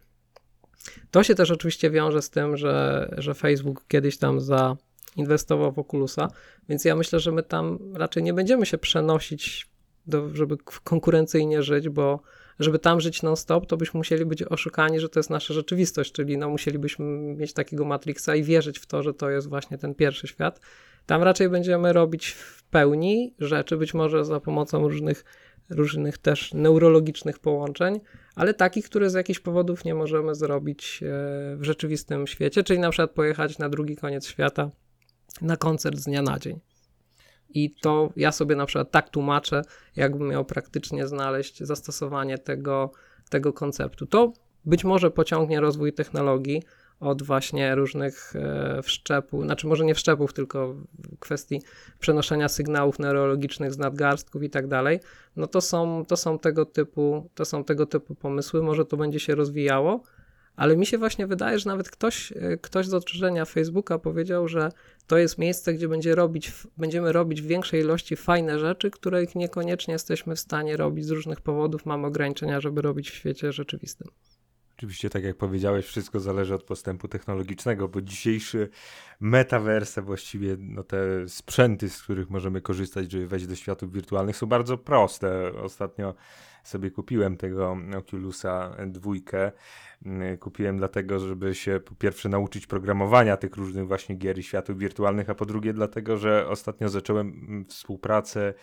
To 1.12 1.24
się 1.24 1.36
też 1.36 1.52
oczywiście 1.52 1.92
wiąże 1.92 2.22
z 2.22 2.30
tym, 2.30 2.58
że, 2.58 3.10
że 3.18 3.34
Facebook 3.34 3.84
kiedyś 3.88 4.18
tam 4.18 4.40
zainwestował 4.42 5.72
w 5.72 5.80
Oculusa, 5.80 6.28
więc 6.70 6.86
ja 6.86 6.96
myślę, 6.96 7.20
że 7.20 7.32
my 7.32 7.44
tam 7.44 7.80
raczej 7.94 8.24
nie 8.24 8.34
będziemy 8.34 8.66
się 8.66 8.78
przenosić, 8.78 9.72
do, 10.08 10.30
żeby 10.36 10.58
konkurencyjnie 10.84 11.64
żyć, 11.64 11.90
bo 11.90 12.22
żeby 12.64 12.80
tam 12.80 13.02
żyć 13.02 13.24
non-stop, 13.24 13.66
to 13.66 13.78
byśmy 13.78 13.98
musieli 13.98 14.26
być 14.26 14.44
oszukani, 14.44 15.00
że 15.00 15.10
to 15.10 15.20
jest 15.20 15.30
nasza 15.30 15.54
rzeczywistość, 15.54 16.12
czyli 16.12 16.38
no 16.38 16.50
musielibyśmy 16.50 17.06
mieć 17.36 17.54
takiego 17.54 17.86
Matrixa 17.86 18.30
i 18.36 18.44
wierzyć 18.44 18.80
w 18.80 18.86
to, 18.86 19.04
że 19.04 19.14
to 19.14 19.30
jest 19.30 19.50
właśnie 19.50 19.78
ten 19.78 19.96
pierwszy 19.96 20.28
świat. 20.28 20.60
Tam 21.06 21.24
raczej 21.24 21.50
będziemy 21.50 21.94
robić 21.94 22.28
w 22.28 22.64
pełni 22.64 23.34
rzeczy, 23.40 23.78
być 23.78 23.94
może 23.94 24.26
za 24.26 24.40
pomocą 24.40 24.88
różnych, 24.88 25.26
różnych 25.70 26.18
też 26.18 26.54
neurologicznych 26.54 27.40
połączeń, 27.40 28.00
ale 28.36 28.54
takich, 28.54 28.86
które 28.86 29.10
z 29.10 29.14
jakichś 29.14 29.40
powodów 29.40 29.86
nie 29.86 29.96
możemy 29.96 30.36
zrobić 30.36 31.00
e, 31.04 31.06
w 31.56 31.64
rzeczywistym 31.64 32.28
świecie, 32.28 32.64
czyli 32.64 32.80
na 32.80 32.90
przykład 32.90 33.12
pojechać 33.12 33.58
na 33.58 33.70
drugi 33.70 33.96
koniec 33.96 34.28
świata 34.28 34.70
na 35.42 35.58
koncert 35.58 35.98
z 35.98 36.04
dnia 36.04 36.22
na 36.22 36.40
dzień. 36.40 36.60
I 37.54 37.76
to 37.82 38.10
ja 38.16 38.32
sobie 38.32 38.56
na 38.56 38.66
przykład 38.66 38.92
tak 38.92 39.10
tłumaczę, 39.10 39.62
jakbym 39.96 40.28
miał 40.28 40.46
praktycznie 40.46 41.08
znaleźć 41.08 41.64
zastosowanie 41.64 42.38
tego, 42.38 42.92
tego 43.30 43.54
konceptu. 43.54 44.06
To 44.06 44.34
być 44.66 44.84
może 44.84 45.12
pociągnie 45.12 45.60
rozwój 45.60 45.94
technologii 45.94 46.64
od 47.00 47.24
właśnie 47.24 47.76
różnych 47.76 48.34
e, 48.36 48.82
wszczepów, 48.84 49.44
znaczy 49.44 49.68
może 49.68 49.86
nie 49.86 49.96
wszczepów, 49.96 50.34
tylko 50.34 50.76
kwestii 51.20 51.62
przenoszenia 52.00 52.50
sygnałów 52.50 53.00
neurologicznych 53.00 53.74
z 53.74 53.78
nadgarstków 53.78 54.44
i 54.44 54.50
tak 54.50 54.68
dalej. 54.68 55.00
No 55.36 55.48
to 55.48 55.62
są, 55.62 56.06
to 56.08 56.18
są 56.18 56.40
tego 56.40 56.66
typu, 56.66 57.30
to 57.36 57.46
są 57.46 57.64
tego 57.64 57.86
typu 57.86 58.16
pomysły, 58.16 58.64
może 58.64 58.86
to 58.86 58.98
będzie 58.98 59.20
się 59.20 59.36
rozwijało, 59.36 60.04
ale 60.56 60.78
mi 60.78 60.86
się 60.86 60.98
właśnie 60.98 61.28
wydaje, 61.28 61.60
że 61.60 61.70
nawet 61.70 61.90
ktoś, 61.90 62.32
e, 62.32 62.58
ktoś 62.58 62.88
z 62.88 62.94
otoczenia 62.94 63.46
Facebooka 63.46 64.00
powiedział, 64.00 64.48
że 64.48 64.70
to 65.08 65.18
jest 65.18 65.38
miejsce, 65.38 65.74
gdzie 65.74 65.88
będzie 65.88 66.16
robić, 66.16 66.52
będziemy 66.78 67.12
robić 67.12 67.42
w 67.42 67.48
większej 67.48 67.82
ilości 67.82 68.16
fajne 68.16 68.60
rzeczy, 68.60 68.92
których 68.92 69.36
niekoniecznie 69.36 69.92
jesteśmy 69.92 70.36
w 70.36 70.40
stanie 70.40 70.78
robić 70.78 71.06
z 71.06 71.10
różnych 71.10 71.42
powodów. 71.42 71.86
Mamy 71.86 72.08
ograniczenia, 72.08 72.62
żeby 72.62 72.82
robić 72.82 73.10
w 73.12 73.16
świecie 73.16 73.52
rzeczywistym. 73.52 74.08
Oczywiście, 74.78 75.10
tak 75.10 75.24
jak 75.24 75.38
powiedziałeś, 75.38 75.86
wszystko 75.86 76.20
zależy 76.20 76.56
od 76.56 76.64
postępu 76.64 77.08
technologicznego, 77.08 77.88
bo 77.88 78.02
dzisiejszy 78.02 78.70
metaverse, 79.20 80.02
właściwie 80.02 80.58
no 80.60 80.84
te 80.84 81.30
sprzęty, 81.30 81.90
z 81.90 82.02
których 82.02 82.30
możemy 82.30 82.62
korzystać, 82.62 83.12
żeby 83.12 83.28
wejść 83.28 83.48
do 83.48 83.56
światów 83.56 83.94
wirtualnych, 83.94 84.38
są 84.38 84.48
bardzo 84.48 84.78
proste. 84.78 85.52
Ostatnio 85.62 86.14
sobie 86.64 86.92
kupiłem 86.92 87.38
tego 87.38 87.78
Oculusa 87.98 88.76
dwójkę. 88.88 89.52
Kupiłem 90.40 90.78
dlatego, 90.78 91.20
żeby 91.20 91.56
się 91.56 91.80
po 91.80 91.96
pierwsze 91.96 92.30
nauczyć 92.30 92.68
programowania 92.68 93.38
tych 93.38 93.56
różnych 93.56 93.88
właśnie 93.88 94.16
gier 94.16 94.40
i 94.40 94.44
światów 94.44 94.78
wirtualnych, 94.78 95.30
a 95.30 95.36
po 95.36 95.46
drugie 95.46 95.74
dlatego, 95.74 96.18
że 96.18 96.48
ostatnio 96.48 96.90
zacząłem 96.90 97.66
współpracę 97.70 98.54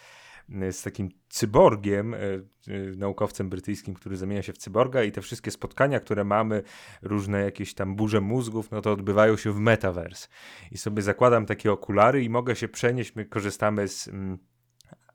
Y, 0.50 0.72
z 0.72 0.82
takim 0.82 1.08
cyborgiem, 1.28 2.14
y, 2.14 2.44
y, 2.68 2.94
naukowcem 2.96 3.48
brytyjskim, 3.48 3.94
który 3.94 4.16
zamienia 4.16 4.42
się 4.42 4.52
w 4.52 4.58
cyborga 4.58 5.02
i 5.02 5.12
te 5.12 5.22
wszystkie 5.22 5.50
spotkania, 5.50 6.00
które 6.00 6.24
mamy, 6.24 6.62
różne 7.02 7.42
jakieś 7.42 7.74
tam 7.74 7.96
burze 7.96 8.20
mózgów, 8.20 8.70
no 8.70 8.80
to 8.80 8.92
odbywają 8.92 9.36
się 9.36 9.52
w 9.52 9.58
metaverse. 9.58 10.28
I 10.70 10.78
sobie 10.78 11.02
zakładam 11.02 11.46
takie 11.46 11.72
okulary 11.72 12.22
i 12.24 12.30
mogę 12.30 12.56
się 12.56 12.68
przenieść, 12.68 13.14
my 13.14 13.24
korzystamy 13.24 13.88
z 13.88 14.08
mm, 14.08 14.38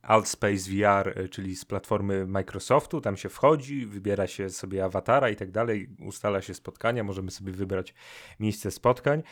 Altspace 0.03 0.69
VR, 0.69 1.19
e, 1.19 1.29
czyli 1.29 1.55
z 1.55 1.65
platformy 1.65 2.27
Microsoftu. 2.27 3.01
Tam 3.01 3.17
się 3.17 3.29
wchodzi, 3.29 3.85
wybiera 3.85 4.27
się 4.27 4.49
sobie 4.49 4.85
awatara 4.85 5.29
i 5.29 5.35
tak 5.35 5.51
dalej, 5.51 5.89
ustala 5.99 6.41
się 6.41 6.53
spotkania, 6.53 7.03
możemy 7.03 7.31
sobie 7.31 7.51
wybrać 7.51 7.93
miejsce 8.39 8.71
spotkań. 8.71 9.23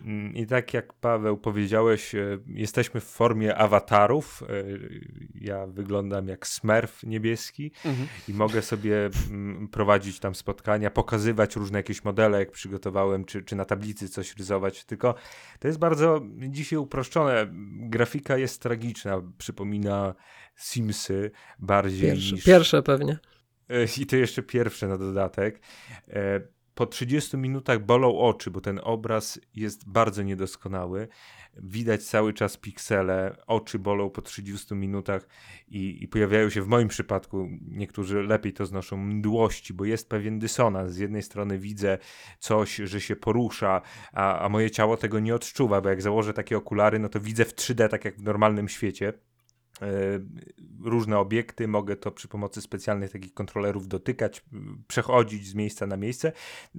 Mm, 0.00 0.34
I 0.34 0.46
tak 0.46 0.74
jak 0.74 0.92
Paweł 0.92 1.36
powiedziałeś, 1.36 2.14
e, 2.14 2.38
jesteśmy 2.46 3.00
w 3.00 3.04
formie 3.04 3.56
awatarów. 3.56 4.42
E, 4.42 4.46
ja 5.34 5.66
wyglądam 5.66 6.28
jak 6.28 6.46
smurf 6.46 7.02
niebieski 7.02 7.72
mhm. 7.84 8.08
i 8.28 8.34
mogę 8.34 8.62
sobie 8.62 9.10
mm, 9.30 9.68
prowadzić 9.68 10.20
tam 10.20 10.34
spotkania, 10.34 10.90
pokazywać 10.90 11.56
różne 11.56 11.78
jakieś 11.78 12.04
modele, 12.04 12.38
jak 12.38 12.50
przygotowałem, 12.50 13.24
czy, 13.24 13.42
czy 13.42 13.56
na 13.56 13.64
tablicy 13.64 14.08
coś 14.08 14.36
rysować. 14.36 14.84
Tylko 14.84 15.14
to 15.58 15.68
jest 15.68 15.78
bardzo 15.78 16.20
dzisiaj 16.38 16.78
uproszczone. 16.78 17.46
Grafika 17.78 18.36
jest 18.36 18.62
tragiczna, 18.62 19.22
przypomina 19.38 20.15
Simsy 20.56 21.30
bardziej 21.58 22.10
pierwsze, 22.10 22.34
niż... 22.34 22.44
Pierwsze 22.44 22.82
pewnie. 22.82 23.18
E, 23.68 23.84
I 24.02 24.06
to 24.06 24.16
jeszcze 24.16 24.42
pierwsze 24.42 24.88
na 24.88 24.98
dodatek. 24.98 25.60
E, 26.08 26.40
po 26.76 26.86
30 26.86 27.36
minutach 27.36 27.84
bolą 27.84 28.18
oczy, 28.18 28.50
bo 28.50 28.60
ten 28.60 28.80
obraz 28.82 29.40
jest 29.54 29.88
bardzo 29.88 30.22
niedoskonały. 30.22 31.08
Widać 31.56 32.02
cały 32.04 32.32
czas 32.32 32.56
piksele, 32.56 33.36
oczy 33.46 33.78
bolą 33.78 34.10
po 34.10 34.22
30 34.22 34.74
minutach 34.74 35.28
i, 35.68 36.02
i, 36.02 36.08
pojawiają 36.08 36.50
się 36.50 36.62
w 36.62 36.66
moim 36.66 36.88
przypadku, 36.88 37.48
niektórzy 37.70 38.22
lepiej 38.22 38.52
to 38.52 38.66
znoszą, 38.66 38.96
mdłości, 38.96 39.74
bo 39.74 39.84
jest 39.84 40.08
pewien 40.08 40.38
dysonans. 40.38 40.92
Z 40.92 40.98
jednej 40.98 41.22
strony 41.22 41.58
widzę 41.58 41.98
coś, 42.38 42.76
że 42.76 43.00
się 43.00 43.16
porusza, 43.16 43.82
a, 44.12 44.38
a 44.38 44.48
moje 44.48 44.70
ciało 44.70 44.96
tego 44.96 45.20
nie 45.20 45.34
odczuwa, 45.34 45.80
bo 45.80 45.88
jak 45.88 46.02
założę 46.02 46.32
takie 46.32 46.56
okulary, 46.56 46.98
no 46.98 47.08
to 47.08 47.20
widzę 47.20 47.44
w 47.44 47.54
3D 47.54 47.88
tak 47.88 48.04
jak 48.04 48.18
w 48.18 48.22
normalnym 48.22 48.68
świecie. 48.68 49.12
E, 49.82 49.88
różne 50.84 51.18
obiekty, 51.18 51.68
mogę 51.68 51.96
to 51.96 52.10
przy 52.10 52.28
pomocy 52.28 52.60
specjalnych 52.60 53.12
takich 53.12 53.34
kontrolerów 53.34 53.88
dotykać, 53.88 54.44
przechodzić 54.88 55.48
z 55.48 55.54
miejsca 55.54 55.86
na 55.86 55.96
miejsce, 55.96 56.32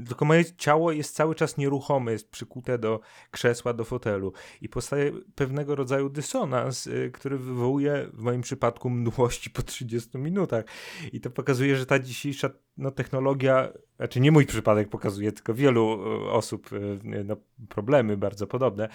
tylko 0.08 0.26
moje 0.26 0.46
ciało 0.46 0.92
jest 0.92 1.16
cały 1.16 1.36
czas 1.36 1.58
nieruchome, 1.58 2.12
jest 2.12 2.30
przykute 2.30 2.78
do 2.78 3.00
krzesła, 3.32 3.74
do 3.74 3.86
fotelu. 3.86 4.34
I 4.62 4.70
powstaje 4.70 5.12
pewnego 5.36 5.76
rodzaju 5.76 6.10
dysonans, 6.10 6.88
e, 6.88 7.10
który 7.10 7.38
wywołuje 7.38 8.10
w 8.14 8.22
moim 8.22 8.42
przypadku 8.42 8.90
mdłości 8.90 9.50
po 9.50 9.62
30 9.64 10.18
minutach. 10.18 10.66
I 11.14 11.22
to 11.22 11.30
pokazuje, 11.30 11.76
że 11.76 11.86
ta 11.86 12.00
dzisiejsza 12.00 12.50
no, 12.78 12.92
technologia, 12.92 13.74
znaczy 13.98 14.20
nie 14.20 14.32
mój 14.32 14.46
przypadek 14.46 14.90
pokazuje, 14.90 15.32
tylko 15.32 15.54
wielu 15.54 15.82
e, 15.82 16.32
osób 16.32 16.70
no, 17.04 17.38
problemy 17.70 18.18
bardzo 18.18 18.48
podobne, 18.48 18.90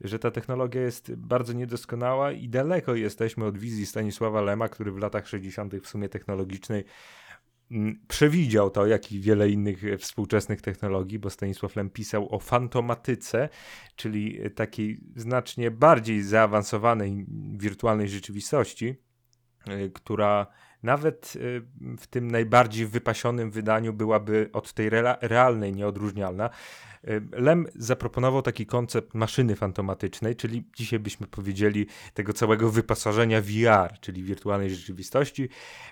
że 0.00 0.18
ta 0.18 0.30
technologia 0.30 0.80
jest 0.80 1.14
bardzo 1.14 1.52
niedoskonała 1.52 2.32
i 2.32 2.48
daleko 2.48 2.94
jesteśmy 2.94 3.44
od 3.44 3.58
wizji 3.58 3.86
Stanisława 3.86 4.40
Lema, 4.40 4.68
który 4.68 4.92
w 4.92 4.98
latach 4.98 5.28
60. 5.28 5.74
w 5.74 5.86
sumie 5.86 6.08
technologicznej 6.08 6.84
mm, 7.70 8.00
przewidział 8.08 8.70
to, 8.70 8.86
jak 8.86 9.12
i 9.12 9.20
wiele 9.20 9.50
innych 9.50 9.84
e, 9.84 9.98
współczesnych 9.98 10.62
technologii, 10.62 11.18
bo 11.18 11.30
Stanisław 11.30 11.76
Lem 11.76 11.90
pisał 11.90 12.34
o 12.34 12.38
fantomatyce, 12.38 13.48
czyli 13.96 14.38
takiej 14.54 15.00
znacznie 15.16 15.70
bardziej 15.70 16.22
zaawansowanej 16.22 17.26
wirtualnej 17.52 18.08
rzeczywistości, 18.08 18.94
e, 19.68 19.88
która 19.88 20.46
nawet 20.82 21.32
e, 21.36 21.40
w 21.96 22.06
tym 22.06 22.30
najbardziej 22.30 22.86
wypasionym 22.86 23.50
wydaniu 23.50 23.92
byłaby 23.92 24.50
od 24.52 24.72
tej 24.72 24.90
realnej 25.20 25.72
nieodróżnialna. 25.72 26.50
Lem 27.32 27.66
zaproponował 27.74 28.42
taki 28.42 28.66
koncept 28.66 29.14
maszyny 29.14 29.56
fantomatycznej, 29.56 30.36
czyli 30.36 30.64
dzisiaj 30.76 30.98
byśmy 30.98 31.26
powiedzieli 31.26 31.86
tego 32.14 32.32
całego 32.32 32.70
wyposażenia 32.70 33.40
VR, 33.42 34.00
czyli 34.00 34.22
wirtualnej 34.22 34.70
rzeczywistości, 34.70 35.48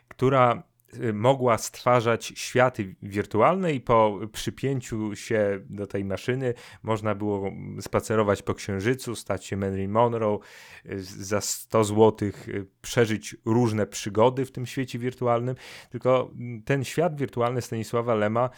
która 0.08 0.54
y, 0.54 0.73
mogła 1.12 1.58
stwarzać 1.58 2.32
światy 2.36 2.94
wirtualne 3.02 3.72
i 3.72 3.80
po 3.80 4.20
przypięciu 4.32 5.16
się 5.16 5.60
do 5.70 5.86
tej 5.86 6.04
maszyny 6.04 6.54
można 6.82 7.14
było 7.14 7.50
spacerować 7.80 8.42
po 8.42 8.54
księżycu, 8.54 9.16
stać 9.16 9.44
się 9.44 9.56
Marilyn 9.56 9.90
Monroe, 9.90 10.38
y, 10.86 11.02
za 11.02 11.40
100 11.40 11.84
zł 11.84 12.28
y, 12.48 12.66
przeżyć 12.82 13.36
różne 13.44 13.86
przygody 13.86 14.44
w 14.44 14.52
tym 14.52 14.66
świecie 14.66 14.98
wirtualnym. 14.98 15.56
Tylko 15.90 16.30
mm, 16.34 16.62
ten 16.62 16.84
świat 16.84 17.16
wirtualny 17.16 17.62
Stanisława 17.62 18.14
Lema 18.14 18.50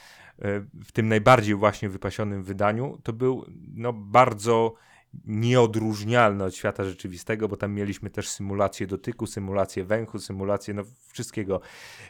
w 0.84 0.92
tym 0.92 1.08
najbardziej 1.08 1.54
właśnie 1.54 1.88
wypasionym 1.88 2.42
wydaniu, 2.42 2.98
to 3.02 3.12
był 3.12 3.44
no, 3.74 3.92
bardzo 3.92 4.74
nieodróżnialny 5.24 6.44
od 6.44 6.54
świata 6.54 6.84
rzeczywistego, 6.84 7.48
bo 7.48 7.56
tam 7.56 7.72
mieliśmy 7.72 8.10
też 8.10 8.28
symulację 8.28 8.86
dotyku, 8.86 9.26
symulację 9.26 9.84
węchu, 9.84 10.18
symulację 10.18 10.74
no, 10.74 10.82
wszystkiego. 11.08 11.60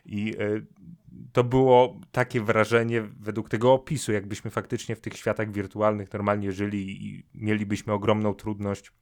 I 0.04 0.34
y, 0.40 0.66
to 1.32 1.44
było 1.44 2.00
takie 2.12 2.40
wrażenie 2.40 3.02
według 3.02 3.48
tego 3.48 3.72
opisu, 3.72 4.12
jakbyśmy 4.12 4.50
faktycznie 4.50 4.96
w 4.96 5.00
tych 5.00 5.16
światach 5.16 5.52
wirtualnych 5.52 6.12
normalnie 6.12 6.52
żyli 6.52 7.06
i 7.06 7.24
mielibyśmy 7.34 7.92
ogromną 7.92 8.34
trudność 8.34 8.92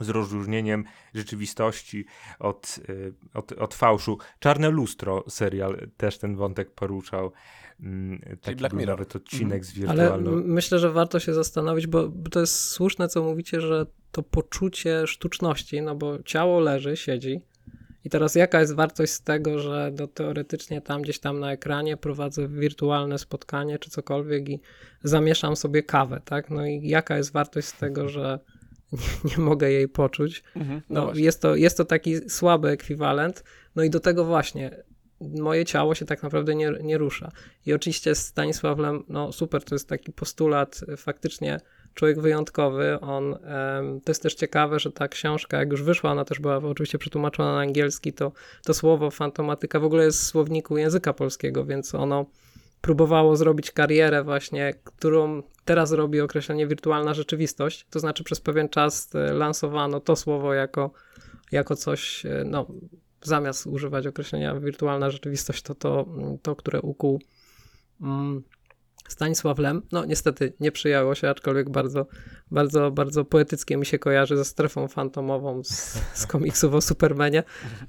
z 0.00 0.08
rozróżnieniem 0.08 0.84
rzeczywistości 1.14 2.04
od, 2.38 2.80
y, 2.88 3.14
od, 3.34 3.52
od 3.52 3.74
fałszu. 3.74 4.18
Czarne 4.38 4.70
lustro 4.70 5.24
serial 5.28 5.88
też 5.96 6.18
ten 6.18 6.36
wątek 6.36 6.70
poruszał. 6.70 7.32
Mm, 7.80 8.20
taki 8.40 8.56
Black 8.56 8.74
Mirror. 8.74 8.98
nawet 8.98 9.16
odcinek 9.16 9.64
z 9.64 9.72
wirtualną. 9.72 10.30
Ale 10.32 10.42
myślę, 10.44 10.78
że 10.78 10.90
warto 10.90 11.20
się 11.20 11.34
zastanowić, 11.34 11.86
bo 11.86 12.12
to 12.30 12.40
jest 12.40 12.68
słuszne, 12.68 13.08
co 13.08 13.22
mówicie, 13.22 13.60
że 13.60 13.86
to 14.12 14.22
poczucie 14.22 15.06
sztuczności, 15.06 15.82
no 15.82 15.94
bo 15.94 16.22
ciało 16.22 16.60
leży, 16.60 16.96
siedzi. 16.96 17.40
I 18.04 18.10
teraz 18.10 18.34
jaka 18.34 18.60
jest 18.60 18.74
wartość 18.74 19.12
z 19.12 19.22
tego, 19.22 19.58
że 19.58 19.92
no, 19.98 20.06
teoretycznie 20.06 20.80
tam 20.80 21.02
gdzieś 21.02 21.18
tam 21.18 21.40
na 21.40 21.52
ekranie 21.52 21.96
prowadzę 21.96 22.48
wirtualne 22.48 23.18
spotkanie 23.18 23.78
czy 23.78 23.90
cokolwiek 23.90 24.48
i 24.48 24.60
zamieszam 25.02 25.56
sobie 25.56 25.82
kawę, 25.82 26.20
tak? 26.24 26.50
No 26.50 26.66
i 26.66 26.88
jaka 26.88 27.16
jest 27.16 27.32
wartość 27.32 27.68
z 27.68 27.72
tego, 27.72 28.08
że 28.08 28.38
nie, 28.94 29.30
nie 29.30 29.44
mogę 29.44 29.70
jej 29.70 29.88
poczuć? 29.88 30.42
Mhm, 30.56 30.82
no, 30.90 31.04
no 31.06 31.12
jest, 31.14 31.42
to, 31.42 31.56
jest 31.56 31.76
to 31.76 31.84
taki 31.84 32.30
słaby 32.30 32.68
ekwiwalent. 32.68 33.44
No 33.76 33.82
i 33.82 33.90
do 33.90 34.00
tego 34.00 34.24
właśnie 34.24 34.84
moje 35.20 35.64
ciało 35.64 35.94
się 35.94 36.04
tak 36.04 36.22
naprawdę 36.22 36.54
nie, 36.54 36.72
nie 36.82 36.98
rusza. 36.98 37.30
I 37.66 37.72
oczywiście 37.72 38.14
z 38.14 38.26
Stanisławem, 38.26 39.04
no 39.08 39.32
super, 39.32 39.64
to 39.64 39.74
jest 39.74 39.88
taki 39.88 40.12
postulat, 40.12 40.80
y, 40.92 40.96
faktycznie 40.96 41.60
człowiek 41.94 42.20
wyjątkowy. 42.20 43.00
On, 43.00 43.34
to 44.04 44.10
jest 44.10 44.22
też 44.22 44.34
ciekawe, 44.34 44.78
że 44.78 44.92
ta 44.92 45.08
książka, 45.08 45.58
jak 45.58 45.70
już 45.70 45.82
wyszła, 45.82 46.10
ona 46.10 46.24
też 46.24 46.40
była 46.40 46.56
oczywiście 46.56 46.98
przetłumaczona 46.98 47.52
na 47.52 47.60
angielski, 47.60 48.12
to, 48.12 48.32
to 48.64 48.74
słowo 48.74 49.10
fantomatyka 49.10 49.80
w 49.80 49.84
ogóle 49.84 50.04
jest 50.04 50.20
w 50.20 50.24
słowniku 50.24 50.78
języka 50.78 51.12
polskiego, 51.12 51.64
więc 51.64 51.94
ono 51.94 52.26
próbowało 52.84 53.36
zrobić 53.36 53.70
karierę 53.70 54.24
właśnie, 54.24 54.74
którą 54.84 55.42
teraz 55.64 55.92
robi 55.92 56.20
określenie 56.20 56.66
wirtualna 56.66 57.14
rzeczywistość. 57.14 57.86
To 57.90 58.00
znaczy 58.00 58.24
przez 58.24 58.40
pewien 58.40 58.68
czas 58.68 59.14
y, 59.14 59.32
lansowano 59.32 60.00
to 60.00 60.16
słowo 60.16 60.54
jako, 60.54 60.90
jako 61.52 61.76
coś, 61.76 62.24
y, 62.26 62.44
no 62.46 62.66
zamiast 63.22 63.66
używać 63.66 64.06
określenia 64.06 64.54
wirtualna 64.54 65.10
rzeczywistość, 65.10 65.62
to 65.62 65.74
to, 65.74 66.06
to 66.42 66.56
które 66.56 66.80
ukuł 66.80 67.20
um, 68.00 68.42
Stanisław 69.08 69.58
Lem, 69.58 69.82
no 69.92 70.04
niestety 70.04 70.52
nie 70.60 70.72
przyjęło 70.72 71.14
się, 71.14 71.30
aczkolwiek 71.30 71.70
bardzo, 71.70 72.06
bardzo, 72.50 72.90
bardzo 72.90 73.24
poetyckie 73.24 73.76
mi 73.76 73.86
się 73.86 73.98
kojarzy 73.98 74.36
ze 74.36 74.44
strefą 74.44 74.88
fantomową 74.88 75.64
z, 75.64 76.00
z 76.14 76.26
komiksów 76.32 76.74
o 76.74 76.80
Supermanie, 76.80 77.42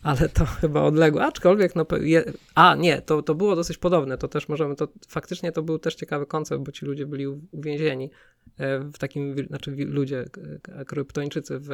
ale 0.03 0.29
to 0.29 0.45
chyba 0.45 0.81
odległe, 0.81 1.23
aczkolwiek 1.23 1.75
no, 1.75 1.85
je, 2.01 2.23
a 2.55 2.75
nie, 2.75 3.01
to, 3.01 3.21
to 3.21 3.35
było 3.35 3.55
dosyć 3.55 3.77
podobne, 3.77 4.17
to 4.17 4.27
też 4.27 4.49
możemy, 4.49 4.75
to 4.75 4.87
faktycznie 5.07 5.51
to 5.51 5.63
był 5.63 5.79
też 5.79 5.95
ciekawy 5.95 6.25
koncept, 6.25 6.63
bo 6.63 6.71
ci 6.71 6.85
ludzie 6.85 7.05
byli 7.05 7.27
uwięzieni 7.51 8.11
e, 8.57 8.79
w 8.79 8.97
takim, 8.97 9.35
znaczy 9.47 9.71
ludzie, 9.71 10.25
kryptończycy 10.87 11.59
w, 11.59 11.71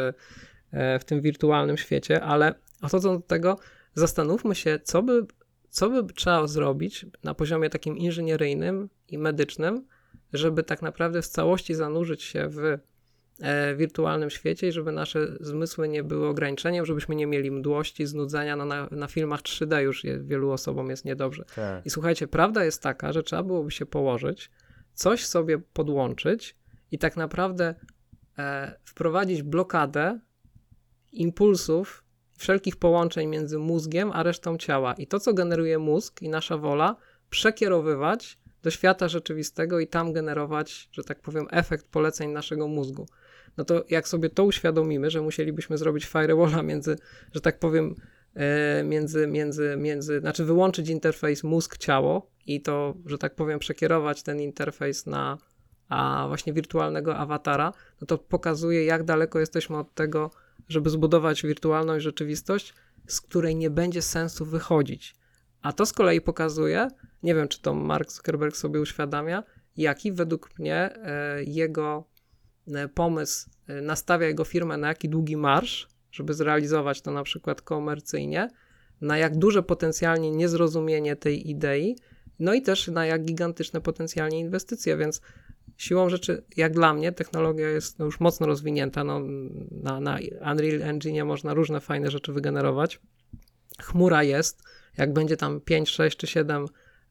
e, 0.72 1.00
w 1.00 1.04
tym 1.06 1.22
wirtualnym 1.22 1.78
świecie, 1.78 2.24
ale 2.24 2.54
odchodząc 2.82 3.22
do 3.22 3.28
tego, 3.28 3.58
zastanówmy 3.94 4.56
się, 4.56 4.80
co 4.84 5.04
by 5.04 5.26
co 5.72 5.90
by 5.90 6.14
trzeba 6.14 6.48
zrobić 6.48 7.06
na 7.24 7.34
poziomie 7.34 7.70
takim 7.70 7.98
inżynieryjnym 7.98 8.90
i 9.10 9.18
medycznym, 9.18 9.86
żeby 10.34 10.64
tak 10.64 10.82
naprawdę 10.82 11.22
w 11.22 11.28
całości 11.28 11.76
zanurzyć 11.76 12.24
się 12.24 12.48
w 12.50 12.78
e, 13.42 13.76
wirtualnym 13.76 14.30
świecie 14.30 14.68
i 14.68 14.72
żeby 14.72 14.92
nasze 14.92 15.28
zmysły 15.40 15.88
nie 15.88 16.04
były 16.04 16.28
ograniczeniem, 16.28 16.86
żebyśmy 16.86 17.16
nie 17.16 17.28
mieli 17.28 17.52
mdłości, 17.52 18.06
znudzenia. 18.06 18.56
No 18.56 18.66
na, 18.66 18.88
na 18.92 19.08
filmach 19.08 19.42
3D 19.42 19.80
już 19.80 20.04
je, 20.04 20.20
wielu 20.20 20.52
osobom 20.52 20.90
jest 20.90 21.06
niedobrze. 21.06 21.46
Tak. 21.56 21.86
I 21.86 21.90
słuchajcie, 21.90 22.28
prawda 22.28 22.66
jest 22.66 22.82
taka, 22.82 23.14
że 23.14 23.24
trzeba 23.24 23.44
byłoby 23.44 23.72
się 23.72 23.86
położyć, 23.86 24.52
coś 24.94 25.26
sobie 25.26 25.60
podłączyć 25.60 26.56
i 26.92 26.98
tak 26.98 27.18
naprawdę 27.18 27.76
e, 28.38 28.76
wprowadzić 28.86 29.44
blokadę 29.44 30.20
impulsów 31.12 32.04
wszelkich 32.42 32.76
połączeń 32.76 33.28
między 33.28 33.60
mózgiem 33.60 34.12
a 34.14 34.24
resztą 34.24 34.58
ciała. 34.58 34.94
I 34.94 35.08
to, 35.08 35.20
co 35.20 35.34
generuje 35.34 35.80
mózg 35.80 36.22
i 36.22 36.30
nasza 36.30 36.58
wola, 36.58 36.96
przekierowywać 37.30 38.38
do 38.64 38.72
świata 38.72 39.08
rzeczywistego 39.08 39.80
i 39.80 39.88
tam 39.88 40.14
generować, 40.14 40.90
że 40.92 41.04
tak 41.04 41.20
powiem, 41.20 41.48
efekt 41.52 41.88
poleceń 41.88 42.32
naszego 42.32 42.68
mózgu. 42.68 43.06
No 43.58 43.66
to 43.66 43.84
jak 43.90 44.08
sobie 44.08 44.30
to 44.30 44.44
uświadomimy, 44.44 45.12
że 45.12 45.22
musielibyśmy 45.22 45.78
zrobić 45.78 46.06
firewalla 46.06 46.64
między, 46.64 46.98
że 47.34 47.42
tak 47.42 47.60
powiem, 47.60 47.96
e, 48.34 48.84
między, 48.84 49.28
między, 49.28 49.76
między, 49.78 50.20
znaczy 50.20 50.46
wyłączyć 50.46 50.90
interfejs 50.90 51.44
mózg-ciało 51.44 52.32
i 52.46 52.62
to, 52.62 52.94
że 53.06 53.18
tak 53.18 53.36
powiem, 53.36 53.60
przekierować 53.60 54.24
ten 54.24 54.42
interfejs 54.42 55.06
na 55.06 55.38
a 55.90 56.26
właśnie 56.28 56.54
wirtualnego 56.54 57.18
awatara, 57.18 57.74
no 58.02 58.08
to 58.08 58.18
pokazuje, 58.18 58.86
jak 58.86 59.04
daleko 59.04 59.40
jesteśmy 59.40 59.78
od 59.78 59.94
tego, 59.94 60.32
żeby 60.72 60.90
zbudować 60.90 61.42
wirtualną 61.42 62.00
rzeczywistość, 62.00 62.74
z 63.08 63.22
której 63.22 63.56
nie 63.56 63.70
będzie 63.70 64.02
sensu 64.02 64.46
wychodzić. 64.46 65.16
A 65.62 65.74
to 65.74 65.86
z 65.86 65.94
kolei 65.94 66.22
pokazuje, 66.22 66.88
nie 67.24 67.36
wiem 67.36 67.48
czy 67.48 67.62
to 67.62 67.74
Mark 67.74 68.12
Zuckerberg 68.12 68.56
sobie 68.56 68.82
uświadamia, 68.82 69.44
jaki 69.78 70.12
według 70.12 70.60
mnie 70.60 70.76
e, 70.76 71.44
jego 71.44 72.08
e, 72.68 72.88
pomysł 72.88 73.50
e, 73.68 73.82
nastawia 73.82 74.28
jego 74.28 74.44
firmę 74.44 74.78
na 74.78 74.88
jaki 74.88 75.10
długi 75.10 75.38
marsz, 75.38 75.88
żeby 76.12 76.34
zrealizować 76.34 77.02
to 77.02 77.12
na 77.12 77.24
przykład 77.24 77.62
komercyjnie, 77.62 78.50
na 79.02 79.18
jak 79.18 79.38
duże 79.38 79.64
potencjalnie 79.64 80.32
niezrozumienie 80.32 81.16
tej 81.16 81.50
idei, 81.50 81.96
no 82.40 82.54
i 82.54 82.62
też 82.62 82.88
na 82.88 83.06
jak 83.06 83.26
gigantyczne 83.26 83.82
potencjalnie 83.82 84.40
inwestycje, 84.40 84.98
więc 84.98 85.22
siłą 85.82 86.10
rzeczy, 86.10 86.44
jak 86.58 86.74
dla 86.74 86.94
mnie, 86.94 87.12
technologia 87.12 87.70
jest 87.70 88.00
już 88.00 88.20
mocno 88.20 88.48
rozwinięta. 88.48 89.04
No, 89.04 89.22
na, 89.72 90.00
na 90.00 90.18
Unreal 90.52 90.82
Engine 90.82 91.26
można 91.26 91.54
różne 91.54 91.80
fajne 91.80 92.12
rzeczy 92.12 92.34
wygenerować. 92.34 93.00
Chmura 93.82 94.24
jest. 94.24 94.64
Jak 94.98 95.14
będzie 95.14 95.38
tam 95.38 95.62
5, 95.62 95.90
6 95.90 96.18
czy 96.18 96.28
7 96.28 96.66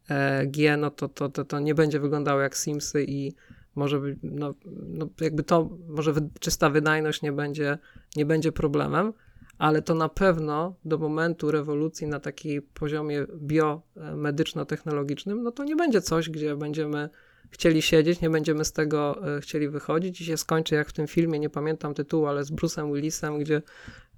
e, 0.09 0.47
G, 0.47 0.77
no 0.77 0.91
to, 0.91 1.09
to, 1.09 1.29
to, 1.29 1.45
to 1.45 1.61
nie 1.61 1.75
będzie 1.75 2.01
wyglądało 2.01 2.41
jak 2.41 2.57
Simsy 2.57 3.05
i 3.05 3.35
może 3.75 4.01
być, 4.01 4.19
no, 4.23 4.55
no 4.89 5.09
jakby 5.21 5.43
to, 5.43 5.71
może 5.89 6.13
wy, 6.13 6.29
czysta 6.41 6.71
wydajność 6.71 7.23
nie 7.23 7.33
będzie, 7.33 7.79
nie 8.17 8.27
będzie 8.27 8.53
problemem, 8.53 9.13
ale 9.59 9.83
to 9.83 9.95
na 9.95 10.09
pewno 10.09 10.75
do 10.85 10.99
momentu 10.99 11.51
rewolucji 11.51 12.07
na 12.07 12.21
takim 12.21 12.63
poziomie 12.75 13.27
biomedyczno-technologicznym, 13.37 15.43
no 15.43 15.53
to 15.53 15.65
nie 15.65 15.77
będzie 15.77 16.01
coś, 16.01 16.31
gdzie 16.31 16.57
będziemy 16.57 17.11
chcieli 17.51 17.83
siedzieć, 17.83 18.21
nie 18.21 18.31
będziemy 18.31 18.65
z 18.65 18.73
tego 18.73 19.27
e, 19.37 19.41
chcieli 19.41 19.69
wychodzić 19.69 20.21
i 20.21 20.25
się 20.25 20.37
skończy 20.37 20.75
jak 20.75 20.89
w 20.89 20.93
tym 20.93 21.07
filmie, 21.07 21.39
nie 21.39 21.51
pamiętam 21.51 21.95
tytułu, 21.95 22.27
ale 22.27 22.45
z 22.45 22.53
Bruce'em 22.53 22.95
Willisem, 22.95 23.39
gdzie 23.39 23.63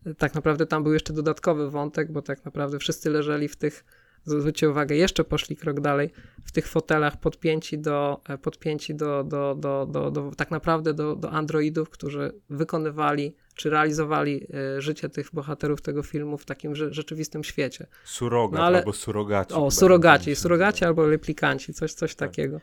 e, 0.07 0.15
tak 0.15 0.35
naprawdę 0.35 0.67
tam 0.67 0.83
był 0.83 0.93
jeszcze 0.93 1.13
dodatkowy 1.13 1.71
wątek, 1.71 2.13
bo 2.13 2.23
tak 2.23 2.45
naprawdę 2.45 2.79
wszyscy 2.79 3.11
leżeli 3.11 3.49
w 3.49 3.57
tych, 3.57 3.85
zwróćcie 4.25 4.71
uwagę, 4.71 4.97
jeszcze 4.97 5.25
poszli 5.25 5.57
krok 5.57 5.81
dalej, 5.81 6.11
w 6.45 6.53
tych 6.53 6.69
fotelach 6.69 7.21
podpięci 7.21 7.79
do, 7.79 8.21
e, 8.29 8.39
podpięci 8.39 8.95
do, 8.95 9.25
do, 9.25 9.57
do, 9.59 9.87
do, 9.91 10.11
do 10.11 10.31
tak 10.37 10.51
naprawdę 10.51 10.95
do, 10.95 11.17
do 11.17 11.31
androidów, 11.31 11.91
którzy 11.91 12.33
wykonywali 12.51 13.35
czy 13.55 13.71
realizowali 13.71 14.47
życie 14.79 15.09
tych 15.09 15.29
bohaterów 15.33 15.83
tego 15.83 16.03
filmu 16.03 16.39
w 16.39 16.45
takim 16.45 16.75
rzeczywistym 16.75 17.45
świecie. 17.45 17.87
Surogat 18.05 18.59
no, 18.59 18.67
ale... 18.67 18.79
albo 18.79 18.93
surogaci. 18.93 19.55
O, 19.55 19.71
surogaci, 19.71 20.37
surogaci 20.37 20.85
albo 20.85 21.09
replikanci, 21.09 21.75
coś, 21.75 21.95
coś 21.95 22.15
tak. 22.15 22.29
takiego. 22.29 22.61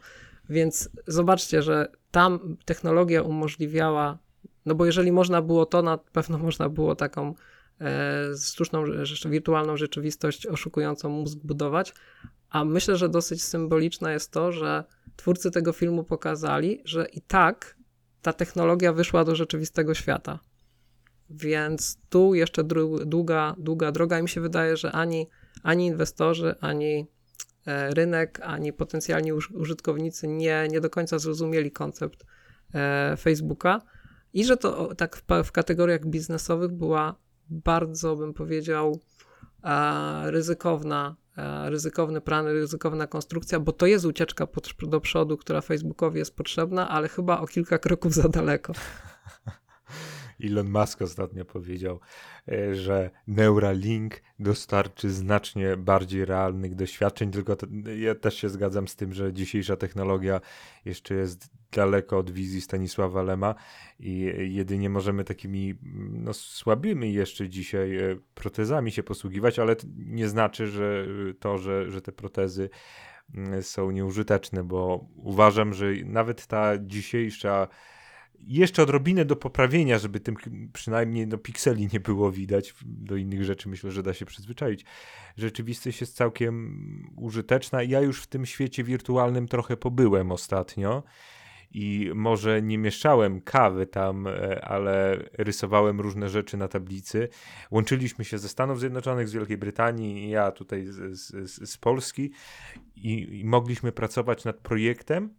Więc 0.49 0.89
zobaczcie, 1.07 1.61
że 1.61 1.91
tam 2.11 2.57
technologia 2.65 3.21
umożliwiała, 3.21 4.19
no 4.65 4.75
bo 4.75 4.85
jeżeli 4.85 5.11
można 5.11 5.41
było 5.41 5.65
to, 5.65 5.81
na 5.81 5.97
pewno 5.97 6.37
można 6.47 6.69
było 6.69 6.95
taką 6.95 7.33
e, 7.81 8.37
sztuczną, 8.37 8.83
wirtualną 9.25 9.77
rzeczywistość 9.77 10.47
oszukującą 10.47 11.09
mózg 11.09 11.39
budować. 11.43 11.93
A 12.49 12.65
myślę, 12.65 12.95
że 12.95 13.09
dosyć 13.09 13.43
symboliczne 13.43 14.13
jest 14.13 14.31
to, 14.31 14.51
że 14.51 14.83
twórcy 15.15 15.51
tego 15.51 15.73
filmu 15.73 16.03
pokazali, 16.03 16.81
że 16.85 17.05
i 17.05 17.21
tak 17.21 17.77
ta 18.21 18.33
technologia 18.33 18.93
wyszła 18.93 19.23
do 19.23 19.35
rzeczywistego 19.35 19.93
świata. 19.93 20.39
Więc 21.29 21.97
tu 22.09 22.33
jeszcze 22.33 22.63
długa, 23.05 23.55
długa 23.57 23.91
droga 23.91 24.19
i 24.19 24.21
mi 24.21 24.29
się 24.29 24.41
wydaje, 24.41 24.77
że 24.77 24.91
ani, 24.91 25.27
ani 25.63 25.85
inwestorzy, 25.85 26.55
ani 26.61 27.07
rynek, 27.89 28.39
ani 28.43 28.73
potencjalni 28.73 29.33
użytkownicy 29.33 30.27
nie, 30.27 30.67
nie 30.71 30.81
do 30.81 30.89
końca 30.89 31.19
zrozumieli 31.19 31.71
koncept 31.71 32.25
e, 32.73 33.17
Facebooka 33.17 33.81
i 34.33 34.45
że 34.45 34.57
to 34.57 34.95
tak 34.95 35.17
w, 35.17 35.23
w 35.43 35.51
kategoriach 35.51 36.05
biznesowych 36.05 36.71
była 36.71 37.15
bardzo, 37.49 38.15
bym 38.15 38.33
powiedział, 38.33 38.99
ryzykowna, 40.25 41.15
ryzykowny 41.65 42.21
plan, 42.21 42.47
ryzykowna 42.47 43.07
konstrukcja, 43.07 43.59
bo 43.59 43.71
to 43.71 43.85
jest 43.85 44.05
ucieczka 44.05 44.47
do 44.81 45.01
przodu, 45.01 45.37
która 45.37 45.61
Facebookowi 45.61 46.19
jest 46.19 46.35
potrzebna, 46.35 46.89
ale 46.89 47.07
chyba 47.07 47.39
o 47.39 47.47
kilka 47.47 47.77
kroków 47.77 48.13
za 48.13 48.29
daleko. 48.29 48.73
Elon 50.43 50.69
Musk 50.69 51.01
ostatnio 51.01 51.45
powiedział, 51.45 51.99
e, 52.51 52.75
że 52.75 53.11
Neuralink 53.27 54.21
dostarczy 54.39 55.09
znacznie 55.09 55.77
bardziej 55.77 56.25
realnych 56.25 56.75
doświadczeń, 56.75 57.31
tylko 57.31 57.57
ja 57.97 58.15
też 58.15 58.35
się 58.35 58.49
zgadzam 58.49 58.87
z 58.87 58.95
tym, 58.95 59.13
że 59.13 59.33
dzisiejsza 59.33 59.75
technologia 59.75 60.41
jeszcze 60.85 61.15
jest 61.15 61.49
daleko 61.71 62.17
od 62.17 62.31
wizji 62.31 62.61
Stanisława 62.61 63.23
Lema 63.23 63.55
i 63.99 64.33
jedynie 64.37 64.89
możemy 64.89 65.23
takimi 65.23 65.75
no, 66.11 66.33
słabymi 66.33 67.13
jeszcze 67.13 67.49
dzisiaj 67.49 67.97
e, 67.97 68.15
protezami 68.33 68.91
się 68.91 69.03
posługiwać, 69.03 69.59
ale 69.59 69.75
nie 69.97 70.29
znaczy, 70.29 70.67
że 70.67 71.05
to, 71.39 71.57
że, 71.57 71.91
że 71.91 72.01
te 72.01 72.11
protezy 72.11 72.69
mm, 73.35 73.63
są 73.63 73.91
nieużyteczne, 73.91 74.63
bo 74.63 75.07
uważam, 75.15 75.73
że 75.73 75.85
nawet 76.05 76.47
ta 76.47 76.71
dzisiejsza 76.77 77.67
jeszcze 78.47 78.83
odrobinę 78.83 79.25
do 79.25 79.35
poprawienia, 79.35 79.99
żeby 79.99 80.19
tym 80.19 80.35
przynajmniej 80.73 81.27
no, 81.27 81.37
pikseli 81.37 81.89
nie 81.93 81.99
było 81.99 82.31
widać. 82.31 82.73
Do 82.85 83.15
innych 83.15 83.43
rzeczy 83.43 83.69
myślę, 83.69 83.91
że 83.91 84.03
da 84.03 84.13
się 84.13 84.25
przyzwyczaić. 84.25 84.85
Rzeczywistość 85.37 86.01
jest 86.01 86.15
całkiem 86.15 87.13
użyteczna. 87.15 87.83
Ja 87.83 88.01
już 88.01 88.21
w 88.21 88.27
tym 88.27 88.45
świecie 88.45 88.83
wirtualnym 88.83 89.47
trochę 89.47 89.77
pobyłem 89.77 90.31
ostatnio 90.31 91.03
i 91.71 92.11
może 92.15 92.61
nie 92.61 92.77
mieszczałem 92.77 93.41
kawy 93.41 93.87
tam, 93.87 94.27
e, 94.27 94.65
ale 94.65 95.23
rysowałem 95.33 96.01
różne 96.01 96.29
rzeczy 96.29 96.57
na 96.57 96.67
tablicy. 96.67 97.29
Łączyliśmy 97.71 98.25
się 98.25 98.37
ze 98.37 98.49
Stanów 98.49 98.79
Zjednoczonych, 98.79 99.27
z 99.29 99.33
Wielkiej 99.33 99.57
Brytanii, 99.57 100.29
ja 100.29 100.51
tutaj 100.51 100.85
z, 100.85 101.19
z, 101.19 101.69
z 101.69 101.77
Polski 101.77 102.31
i, 102.95 103.39
i 103.39 103.45
mogliśmy 103.45 103.91
pracować 103.91 104.45
nad 104.45 104.57
projektem 104.57 105.33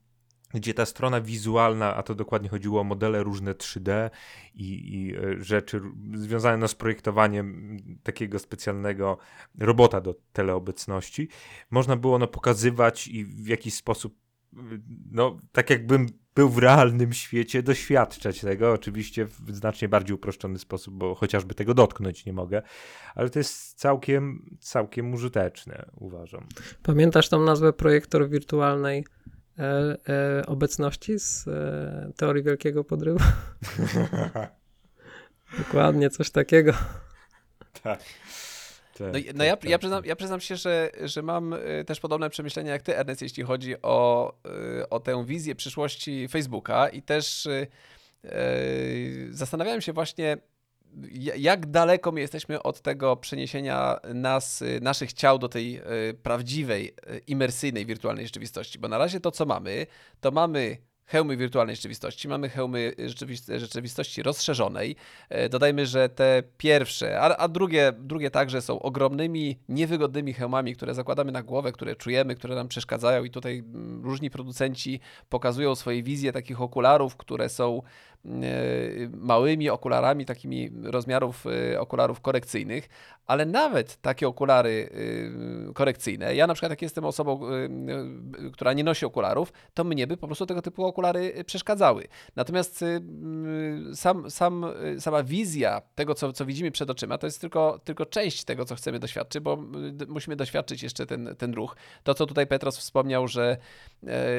gdzie 0.54 0.74
ta 0.74 0.86
strona 0.86 1.20
wizualna, 1.20 1.96
a 1.96 2.02
to 2.02 2.14
dokładnie 2.14 2.48
chodziło 2.48 2.80
o 2.80 2.84
modele 2.84 3.22
różne 3.22 3.54
3D 3.54 4.10
i, 4.54 4.94
i, 4.94 5.16
e, 5.16 5.44
rzeczy 5.44 5.80
związane 6.14 6.56
no, 6.56 6.68
z 6.68 6.74
projektowaniem 6.74 7.76
takiego 8.02 8.38
specjalnego 8.38 9.18
robota 9.58 10.00
do 10.00 10.14
teleobecności, 10.32 11.28
można 11.70 11.96
było 11.96 12.18
no, 12.18 12.26
pokazywać 12.26 13.08
i 13.08 13.24
w 13.24 13.46
jakiś 13.46 13.74
sposób, 13.74 14.16
no, 15.10 15.38
tak 15.52 15.70
jakbym 15.70 16.06
był 16.34 16.48
w 16.48 16.58
realnym 16.58 17.12
świecie, 17.12 17.62
doświadczać 17.62 18.40
tego, 18.40 18.72
oczywiście 18.72 19.24
w 19.24 19.54
znacznie 19.54 19.88
bardziej 19.88 20.14
uproszczony 20.14 20.58
sposób, 20.58 20.94
bo 20.94 21.14
chociażby 21.14 21.54
tego 21.54 21.74
dotknąć 21.74 22.26
nie 22.26 22.32
mogę, 22.32 22.62
ale 23.14 23.30
to 23.30 23.38
jest 23.38 23.78
całkiem, 23.78 24.46
całkiem 24.60 25.14
użyteczne, 25.14 25.90
uważam. 25.96 26.46
Pamiętasz 26.82 27.28
tą 27.28 27.44
nazwę 27.44 27.72
projektor 27.72 28.28
wirtualnej 28.28 29.04
obecności 30.46 31.18
z 31.18 31.48
e, 31.48 32.12
teorii 32.16 32.42
wielkiego 32.42 32.84
podrywu. 32.84 33.18
Dokładnie, 35.58 36.10
coś 36.10 36.30
takiego. 36.30 36.72
tak. 37.82 38.00
No, 39.00 39.06
no 39.34 39.44
ja, 39.44 39.56
ja, 39.62 39.78
przyznam, 39.78 40.04
ja 40.04 40.16
przyznam 40.16 40.40
się, 40.40 40.56
że, 40.56 40.90
że 41.04 41.22
mam 41.22 41.54
też 41.86 42.00
podobne 42.00 42.30
przemyślenia 42.30 42.72
jak 42.72 42.82
ty, 42.82 42.96
Ernest, 42.96 43.22
jeśli 43.22 43.42
chodzi 43.42 43.82
o, 43.82 44.32
o 44.90 45.00
tę 45.00 45.24
wizję 45.26 45.54
przyszłości 45.54 46.28
Facebooka 46.28 46.88
i 46.88 47.02
też 47.02 47.48
zastanawiałem 49.30 49.80
się 49.80 49.92
właśnie, 49.92 50.36
jak 51.36 51.66
daleko 51.66 52.12
my 52.12 52.20
jesteśmy 52.20 52.62
od 52.62 52.80
tego 52.80 53.16
przeniesienia 53.16 54.00
nas, 54.14 54.62
y, 54.62 54.80
naszych 54.82 55.12
ciał 55.12 55.38
do 55.38 55.48
tej 55.48 55.78
y, 56.10 56.14
prawdziwej, 56.14 56.88
y, 56.88 57.18
imersyjnej, 57.26 57.86
wirtualnej 57.86 58.26
rzeczywistości. 58.26 58.78
Bo 58.78 58.88
na 58.88 58.98
razie 58.98 59.20
to, 59.20 59.30
co 59.30 59.46
mamy, 59.46 59.86
to 60.20 60.30
mamy 60.30 60.76
hełmy 61.10 61.36
wirtualnej 61.36 61.76
rzeczywistości, 61.76 62.28
mamy 62.28 62.48
hełmy 62.48 62.92
rzeczywist- 62.98 63.58
rzeczywistości 63.58 64.22
rozszerzonej. 64.22 64.96
E, 65.28 65.48
Dodajmy, 65.48 65.86
że 65.86 66.08
te 66.08 66.42
pierwsze, 66.56 67.20
a, 67.20 67.36
a 67.36 67.48
drugie, 67.48 67.92
drugie 67.98 68.30
także 68.30 68.62
są 68.62 68.82
ogromnymi, 68.82 69.58
niewygodnymi 69.68 70.32
hełmami, 70.32 70.76
które 70.76 70.94
zakładamy 70.94 71.32
na 71.32 71.42
głowę, 71.42 71.72
które 71.72 71.96
czujemy, 71.96 72.34
które 72.34 72.54
nam 72.54 72.68
przeszkadzają 72.68 73.24
i 73.24 73.30
tutaj 73.30 73.58
mm, 73.58 74.04
różni 74.04 74.30
producenci 74.30 75.00
pokazują 75.28 75.74
swoje 75.74 76.02
wizje 76.02 76.32
takich 76.32 76.60
okularów, 76.60 77.16
które 77.16 77.48
są 77.48 77.82
małymi 79.12 79.70
okularami, 79.70 80.24
takimi 80.24 80.70
rozmiarów 80.82 81.44
e, 81.46 81.80
okularów 81.80 82.20
korekcyjnych, 82.20 82.88
ale 83.26 83.46
nawet 83.46 83.96
takie 84.00 84.28
okulary 84.28 84.90
e, 85.68 85.72
korekcyjne, 85.72 86.34
ja 86.34 86.46
na 86.46 86.54
przykład 86.54 86.70
jak 86.70 86.82
jestem 86.82 87.04
osobą, 87.04 87.40
e, 87.46 87.64
e, 88.46 88.50
która 88.52 88.72
nie 88.72 88.84
nosi 88.84 89.06
okularów, 89.06 89.52
to 89.74 89.84
mnie 89.84 90.06
by 90.06 90.16
po 90.16 90.26
prostu 90.26 90.46
tego 90.46 90.62
typu 90.62 90.84
okulary 90.84 91.32
e, 91.34 91.44
przeszkadzały. 91.44 92.08
Natomiast 92.36 92.84
sam, 93.94 94.30
sam, 94.30 94.66
sama 94.98 95.22
wizja 95.22 95.82
tego, 95.94 96.14
co, 96.14 96.32
co 96.32 96.46
widzimy 96.46 96.70
przed 96.70 96.90
oczyma, 96.90 97.18
to 97.18 97.26
jest 97.26 97.40
tylko, 97.40 97.80
tylko 97.84 98.06
część 98.06 98.44
tego, 98.44 98.64
co 98.64 98.74
chcemy 98.74 98.98
doświadczyć, 98.98 99.42
bo 99.42 99.58
musimy 100.08 100.36
doświadczyć 100.36 100.82
jeszcze 100.82 101.06
ten, 101.06 101.36
ten 101.38 101.54
ruch. 101.54 101.76
To, 102.02 102.14
co 102.14 102.26
tutaj 102.26 102.46
Petros 102.46 102.78
wspomniał, 102.78 103.28
że 103.28 103.50
e, 103.50 103.56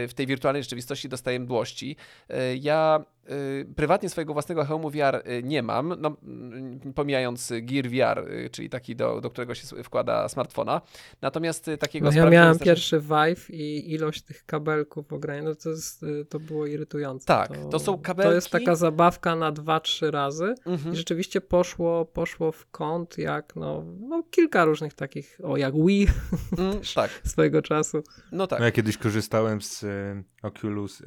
w 0.07 0.13
tej 0.13 0.27
wirtualnej 0.27 0.63
rzeczywistości 0.63 1.09
dostaję 1.09 1.39
mdłości. 1.39 1.95
E, 2.29 2.55
Ja 2.55 3.03
e, 3.25 3.65
prywatnie 3.75 4.09
swojego 4.09 4.33
własnego 4.33 4.65
hełmu 4.65 4.89
VR 4.89 5.15
e, 5.23 5.43
nie 5.43 5.63
mam, 5.63 5.95
no, 5.99 6.15
mm, 6.23 6.79
pomijając 6.95 7.53
Gear 7.61 7.85
VR, 7.89 8.31
e, 8.31 8.49
czyli 8.49 8.69
taki, 8.69 8.95
do, 8.95 9.21
do 9.21 9.29
którego 9.29 9.55
się 9.55 9.83
wkłada 9.83 10.29
smartfona. 10.29 10.81
Natomiast 11.21 11.69
takiego 11.79 12.05
No 12.11 12.17
ja 12.17 12.29
miałem 12.29 12.59
pierwszy 12.59 12.99
Vive 12.99 13.49
i 13.49 13.93
ilość 13.93 14.21
tych 14.21 14.45
kabelków 14.45 15.13
ograniczona, 15.13 15.31
no 15.49 15.55
to, 15.55 15.69
jest, 15.69 16.03
y, 16.03 16.25
to 16.29 16.39
było 16.39 16.65
irytujące. 16.65 17.25
Tak, 17.25 17.49
to 17.71 17.79
są 17.79 17.85
To 17.85 17.91
jest 18.33 18.49
kabelki. 18.49 18.49
taka 18.51 18.75
zabawka 18.75 19.35
na 19.35 19.51
2-3 19.51 20.11
razy 20.11 20.55
Mhm. 20.65 20.93
i 20.93 20.97
rzeczywiście 20.97 21.41
poszło, 21.41 22.05
poszło 22.05 22.51
w 22.51 22.65
kąt 22.71 23.17
jak 23.17 23.55
no, 23.55 23.83
no 23.99 24.23
kilka 24.31 24.65
różnych 24.65 24.93
takich, 24.93 25.37
o 25.43 25.57
jak 25.57 25.73
Wii 25.85 26.07
Mm, 26.57 26.79
tak, 26.95 27.11
swojego 27.25 27.61
czasu. 27.61 28.03
no 28.31 28.47
tak. 28.47 28.59
No 28.59 28.65
ja 28.65 28.71
kiedyś 28.71 28.97
korzystałem 28.97 29.61
z 29.61 29.83
e, 29.83 30.23
Oculus 30.43 31.01
e, 31.01 31.05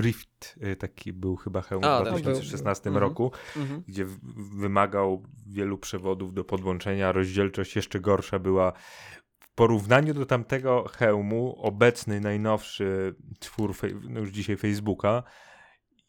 Rift, 0.00 0.54
e, 0.60 0.76
taki 0.76 1.12
był 1.12 1.36
chyba 1.36 1.62
hełm 1.62 1.84
A, 1.84 1.99
w 2.02 2.04
tak. 2.04 2.12
2016 2.22 2.88
Mhm. 2.90 3.02
roku, 3.04 3.32
Mhm. 3.56 3.82
gdzie 3.88 4.04
w- 4.04 4.18
wymagał 4.58 5.22
wielu 5.46 5.78
przewodów 5.78 6.34
do 6.34 6.44
podłączenia, 6.44 7.12
rozdzielczość 7.12 7.76
jeszcze 7.76 8.00
gorsza 8.00 8.38
była. 8.38 8.72
W 9.40 9.54
porównaniu 9.54 10.14
do 10.14 10.26
tamtego 10.26 10.84
hełmu, 10.92 11.56
obecny, 11.58 12.20
najnowszy 12.20 13.14
twór 13.38 13.74
no 14.10 14.20
już 14.20 14.30
dzisiaj 14.30 14.56
Facebooka, 14.56 15.22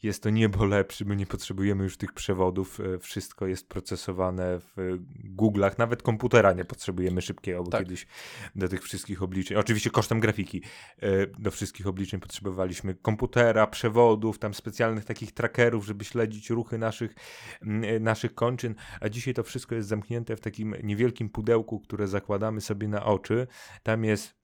jest 0.04 0.24
to 0.24 0.30
niebo 0.30 0.66
lepszy, 0.66 1.06
my 1.06 1.16
nie 1.16 1.26
potrzebujemy 1.26 1.84
już 1.84 1.98
tych 1.98 2.14
przewodów, 2.14 2.80
e, 2.80 3.00
wszystko 3.00 3.48
jest 3.48 3.70
procesowane 3.70 4.60
w 4.60 5.00
Google'ach, 5.38 5.78
nawet 5.78 6.04
komputera 6.04 6.54
nie 6.54 6.66
potrzebujemy 6.66 7.22
szybkiego, 7.22 7.64
bo 7.64 7.72
Tak. 7.72 7.82
kiedyś 7.82 8.08
do 8.56 8.68
tych 8.70 8.84
wszystkich 8.84 9.24
obliczeń, 9.24 9.58
oczywiście 9.58 9.90
kosztem 9.90 10.20
grafiki, 10.20 10.62
e, 11.00 11.28
do 11.28 11.52
wszystkich 11.52 11.88
obliczeń 11.88 12.20
potrzebowaliśmy 12.20 12.96
komputera, 12.96 13.68
przewodów, 13.68 14.40
tam 14.40 14.54
specjalnych 14.54 15.06
takich 15.06 15.32
trackerów, 15.32 15.86
żeby 15.86 16.06
śledzić 16.06 16.50
ruchy 16.50 16.78
naszych, 16.78 17.16
e, 17.62 18.00
naszych 18.00 18.36
kończyn, 18.36 18.76
a 19.02 19.10
dzisiaj 19.10 19.34
to 19.34 19.44
wszystko 19.44 19.76
jest 19.76 19.88
zamknięte 19.88 20.36
w 20.36 20.40
takim 20.40 20.76
niewielkim 20.84 21.30
pudełku, 21.30 21.80
które 21.80 22.08
zakładamy 22.08 22.62
sobie 22.62 22.88
na 22.88 23.06
oczy. 23.06 23.48
Tam 23.84 24.04
jest 24.04 24.41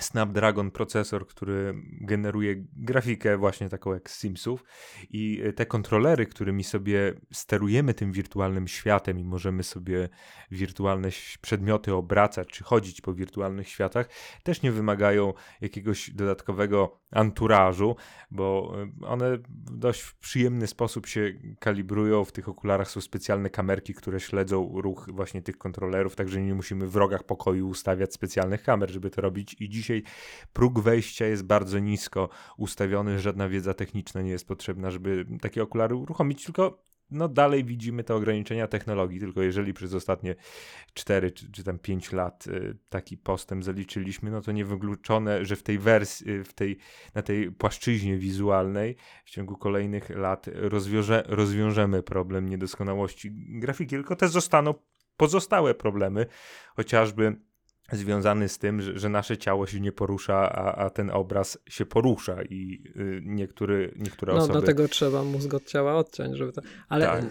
Snapdragon 0.00 0.70
procesor, 0.70 1.26
który 1.26 1.74
generuje 2.00 2.54
grafikę 2.76 3.36
właśnie 3.36 3.68
taką 3.68 3.94
jak 3.94 4.10
z 4.10 4.18
Simsów. 4.18 4.64
I 5.10 5.42
e, 5.44 5.52
te 5.52 5.66
kontrolery, 5.66 6.26
którymi 6.26 6.64
sobie 6.64 7.14
sterujemy 7.32 7.94
tym 7.94 8.12
wirtualnym 8.12 8.68
światem 8.68 9.18
i 9.18 9.24
możemy 9.24 9.62
sobie 9.62 10.08
wirtualne 10.50 11.08
przedmioty 11.40 11.94
obracać 11.94 12.48
czy 12.48 12.64
chodzić 12.64 13.00
po 13.00 13.14
wirtualnych 13.14 13.68
światach, 13.68 14.08
też 14.42 14.62
nie 14.62 14.72
wymagają 14.72 15.32
jakiegoś 15.60 16.10
dodatkowego 16.10 17.00
anturażu, 17.16 17.96
bo 18.30 18.74
e, 19.02 19.06
one 19.06 19.38
w 19.38 19.78
dość 19.78 20.12
przyjemny 20.20 20.66
sposób 20.66 21.06
się 21.06 21.32
kalibrują. 21.58 22.24
W 22.24 22.32
tych 22.32 22.48
okularach 22.48 22.90
są 22.90 23.00
specjalne 23.00 23.50
kamerki, 23.50 23.94
które 23.94 24.20
śledzą 24.20 24.80
ruch 24.80 25.08
właśnie 25.12 25.42
tych 25.42 25.58
kontrolerów, 25.58 26.16
także 26.16 26.42
nie 26.42 26.54
musimy 26.54 26.86
w 26.86 26.96
rogach 26.96 27.24
pokoju 27.24 27.68
ustawiać 27.68 28.14
specjalnych 28.14 28.62
kamer, 28.62 28.90
żeby 28.90 29.10
to 29.10 29.20
robić. 29.20 29.56
I 29.60 29.68
dzisiaj 29.68 30.02
próg 30.52 30.80
wejścia 30.80 31.26
jest 31.26 31.42
bardzo 31.44 31.78
nisko 31.78 32.28
ustawiony, 32.56 33.20
żadna 33.20 33.48
wiedza 33.48 33.74
techniczna 33.74 34.22
nie 34.22 34.30
jest 34.30 34.48
potrzebna, 34.48 34.90
żeby 34.90 35.26
takie 35.40 35.62
okulary 35.62 35.94
uruchomić, 35.94 36.44
tylko 36.44 36.86
no 37.10 37.28
dalej 37.28 37.64
widzimy 37.64 38.04
te 38.04 38.14
ograniczenia 38.14 38.66
technologii, 38.66 39.20
tylko 39.20 39.42
jeżeli 39.42 39.74
przez 39.74 39.94
ostatnie 39.94 40.34
4 40.94 41.30
czy, 41.30 41.52
czy 41.52 41.64
tam 41.64 41.78
5 41.78 42.12
lat 42.12 42.46
y, 42.46 42.76
taki 42.88 43.16
postęp 43.16 43.64
zaliczyliśmy, 43.64 44.30
no 44.30 44.40
to 44.40 44.52
niewykluczone, 44.52 45.44
że 45.44 45.56
w 45.56 45.62
tej 45.62 45.78
wersji, 45.78 46.30
y, 46.30 46.44
w 46.44 46.52
tej, 46.52 46.76
na 47.14 47.22
tej 47.22 47.52
płaszczyźnie 47.52 48.18
wizualnej 48.18 48.96
w 49.24 49.30
ciągu 49.30 49.56
kolejnych 49.56 50.10
lat 50.10 50.46
rozwiąże, 50.52 51.24
rozwiążemy 51.26 52.02
problem 52.02 52.48
niedoskonałości 52.48 53.30
grafiki, 53.32 53.90
tylko 53.90 54.16
te 54.16 54.28
zostaną 54.28 54.74
pozostałe 55.16 55.74
problemy, 55.74 56.26
chociażby 56.76 57.36
związany 57.92 58.48
z 58.48 58.58
tym, 58.58 58.82
że, 58.82 58.98
że 58.98 59.08
nasze 59.08 59.38
ciało 59.38 59.66
się 59.66 59.80
nie 59.80 59.92
porusza, 59.92 60.52
a, 60.52 60.74
a 60.74 60.90
ten 60.90 61.10
obraz 61.10 61.58
się 61.68 61.86
porusza 61.86 62.42
i 62.42 62.82
y, 62.96 63.22
niektóry, 63.24 63.94
niektóre 63.96 64.32
No 64.32 64.38
osoby... 64.38 64.52
dlatego 64.52 64.88
trzeba 64.88 65.24
mózg 65.24 65.54
od 65.54 65.64
ciała 65.64 65.96
odciąć, 65.96 66.36
żeby 66.36 66.52
to... 66.52 66.62
Ale 66.88 67.06
Tak. 67.06 67.24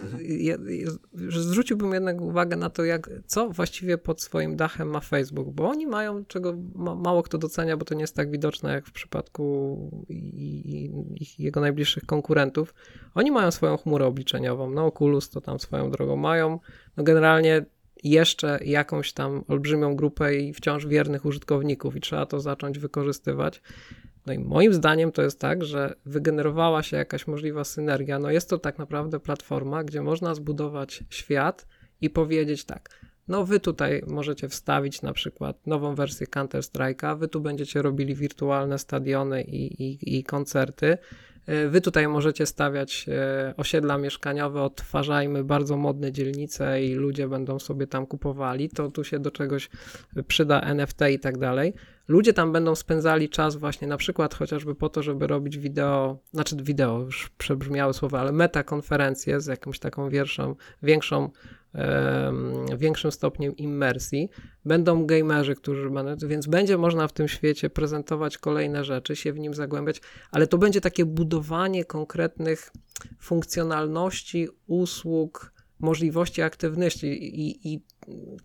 że 1.28 1.42
zwróciłbym 1.42 1.92
jednak 1.92 2.20
uwagę 2.20 2.56
na 2.56 2.70
to, 2.70 2.84
jak, 2.84 3.10
co 3.26 3.50
właściwie 3.50 3.98
pod 3.98 4.22
swoim 4.22 4.56
dachem 4.56 4.88
ma 4.88 5.00
Facebook, 5.00 5.48
bo 5.54 5.68
oni 5.68 5.86
mają, 5.86 6.24
czego 6.24 6.54
ma, 6.74 6.94
mało 6.94 7.22
kto 7.22 7.38
docenia, 7.38 7.76
bo 7.76 7.84
to 7.84 7.94
nie 7.94 8.00
jest 8.00 8.14
tak 8.14 8.30
widoczne 8.30 8.72
jak 8.72 8.86
w 8.86 8.92
przypadku 8.92 9.76
i, 10.08 10.14
i, 10.14 10.92
ich, 11.22 11.40
jego 11.40 11.60
najbliższych 11.60 12.06
konkurentów. 12.06 12.74
Oni 13.14 13.30
mają 13.30 13.50
swoją 13.50 13.76
chmurę 13.76 14.06
obliczeniową, 14.06 14.70
no 14.70 14.86
Oculus 14.86 15.30
to 15.30 15.40
tam 15.40 15.60
swoją 15.60 15.90
drogą 15.90 16.16
mają, 16.16 16.60
no 16.96 17.04
generalnie 17.04 17.64
jeszcze 18.04 18.58
jakąś 18.64 19.12
tam 19.12 19.44
olbrzymią 19.48 19.96
grupę 19.96 20.36
i 20.36 20.52
wciąż 20.52 20.86
wiernych 20.86 21.24
użytkowników 21.24 21.96
i 21.96 22.00
trzeba 22.00 22.26
to 22.26 22.40
zacząć 22.40 22.78
wykorzystywać. 22.78 23.62
No 24.26 24.32
i 24.32 24.38
moim 24.38 24.74
zdaniem 24.74 25.12
to 25.12 25.22
jest 25.22 25.40
tak, 25.40 25.64
że 25.64 25.94
wygenerowała 26.06 26.82
się 26.82 26.96
jakaś 26.96 27.26
możliwa 27.26 27.64
synergia. 27.64 28.18
No 28.18 28.30
jest 28.30 28.50
to 28.50 28.58
tak 28.58 28.78
naprawdę 28.78 29.20
platforma, 29.20 29.84
gdzie 29.84 30.02
można 30.02 30.34
zbudować 30.34 31.04
świat 31.10 31.66
i 32.00 32.10
powiedzieć 32.10 32.64
tak. 32.64 33.06
No 33.28 33.44
wy 33.44 33.60
tutaj 33.60 34.02
możecie 34.06 34.48
wstawić 34.48 35.02
na 35.02 35.12
przykład 35.12 35.66
nową 35.66 35.94
wersję 35.94 36.26
Counter-Strike'a, 36.26 37.18
wy 37.18 37.28
tu 37.28 37.40
będziecie 37.40 37.82
robili 37.82 38.14
wirtualne 38.14 38.78
stadiony 38.78 39.42
i, 39.42 39.82
i, 39.82 40.18
i 40.18 40.24
koncerty. 40.24 40.98
E, 41.46 41.68
Wy 41.68 41.80
tutaj 41.80 42.08
możecie 42.08 42.46
stawiać 42.46 43.06
e, 43.08 43.54
osiedla 43.56 43.98
mieszkaniowe, 43.98 44.62
odtwarzajmy 44.62 45.44
bardzo 45.44 45.76
modne 45.76 46.12
dzielnice 46.12 46.82
i 46.82 46.94
ludzie 46.94 47.28
będą 47.28 47.58
sobie 47.58 47.86
tam 47.86 48.06
kupowali. 48.06 48.68
To 48.68 48.90
tu 48.90 49.04
się 49.04 49.18
do 49.18 49.30
czegoś 49.30 49.70
przyda 50.26 50.60
NFT 50.60 51.00
i 51.10 51.18
tak 51.18 51.38
dalej. 51.38 51.74
Ludzie 52.08 52.32
tam 52.32 52.52
będą 52.52 52.74
spędzali 52.74 53.28
czas 53.28 53.56
właśnie 53.56 53.88
na 53.88 53.96
przykład 53.96 54.34
chociażby 54.34 54.74
po 54.74 54.88
to, 54.88 55.02
żeby 55.02 55.26
robić 55.26 55.58
wideo, 55.58 56.18
znaczy 56.32 56.56
wideo, 56.62 57.00
już 57.00 57.30
przebrzmiałe 57.38 57.94
słowa, 57.94 58.20
ale 58.20 58.32
metakonferencje 58.32 59.40
z 59.40 59.46
jakąś 59.46 59.78
taką 59.78 60.08
większą, 60.08 60.54
większą 60.82 61.30
większym 62.76 63.12
stopniem 63.12 63.56
immersji. 63.56 64.30
Będą 64.64 65.06
gamerzy, 65.06 65.54
którzy 65.54 65.90
będą, 65.90 66.28
więc 66.28 66.46
będzie 66.46 66.78
można 66.78 67.08
w 67.08 67.12
tym 67.12 67.28
świecie 67.28 67.70
prezentować 67.70 68.38
kolejne 68.38 68.84
rzeczy, 68.84 69.16
się 69.16 69.32
w 69.32 69.38
nim 69.38 69.54
zagłębiać, 69.54 70.00
ale 70.30 70.46
to 70.46 70.58
będzie 70.58 70.80
takie 70.80 71.04
budowanie 71.04 71.84
konkretnych 71.84 72.70
funkcjonalności, 73.20 74.48
usług, 74.66 75.55
możliwości 75.80 76.42
aktywności 76.42 77.06
i, 77.40 77.72
i 77.72 77.80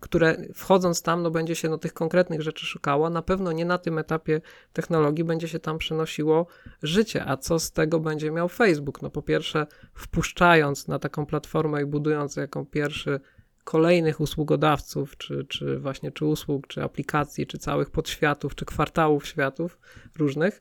które 0.00 0.36
wchodząc 0.54 1.02
tam, 1.02 1.22
no 1.22 1.30
będzie 1.30 1.54
się 1.54 1.68
no, 1.68 1.78
tych 1.78 1.92
konkretnych 1.92 2.42
rzeczy 2.42 2.66
szukało. 2.66 3.10
Na 3.10 3.22
pewno 3.22 3.52
nie 3.52 3.64
na 3.64 3.78
tym 3.78 3.98
etapie 3.98 4.40
technologii 4.72 5.24
będzie 5.24 5.48
się 5.48 5.58
tam 5.58 5.78
przenosiło 5.78 6.46
życie. 6.82 7.24
A 7.26 7.36
co 7.36 7.58
z 7.58 7.72
tego 7.72 8.00
będzie 8.00 8.30
miał 8.30 8.48
Facebook? 8.48 9.02
No 9.02 9.10
po 9.10 9.22
pierwsze, 9.22 9.66
wpuszczając 9.94 10.88
na 10.88 10.98
taką 10.98 11.26
platformę 11.26 11.82
i 11.82 11.86
budując 11.86 12.36
jako 12.36 12.64
pierwszy 12.64 13.20
kolejnych 13.64 14.20
usługodawców, 14.20 15.16
czy, 15.16 15.44
czy 15.48 15.78
właśnie 15.78 16.12
czy 16.12 16.24
usług, 16.24 16.66
czy 16.66 16.82
aplikacji, 16.82 17.46
czy 17.46 17.58
całych 17.58 17.90
podświatów, 17.90 18.54
czy 18.54 18.64
kwartałów 18.64 19.26
światów 19.26 19.78
różnych, 20.18 20.60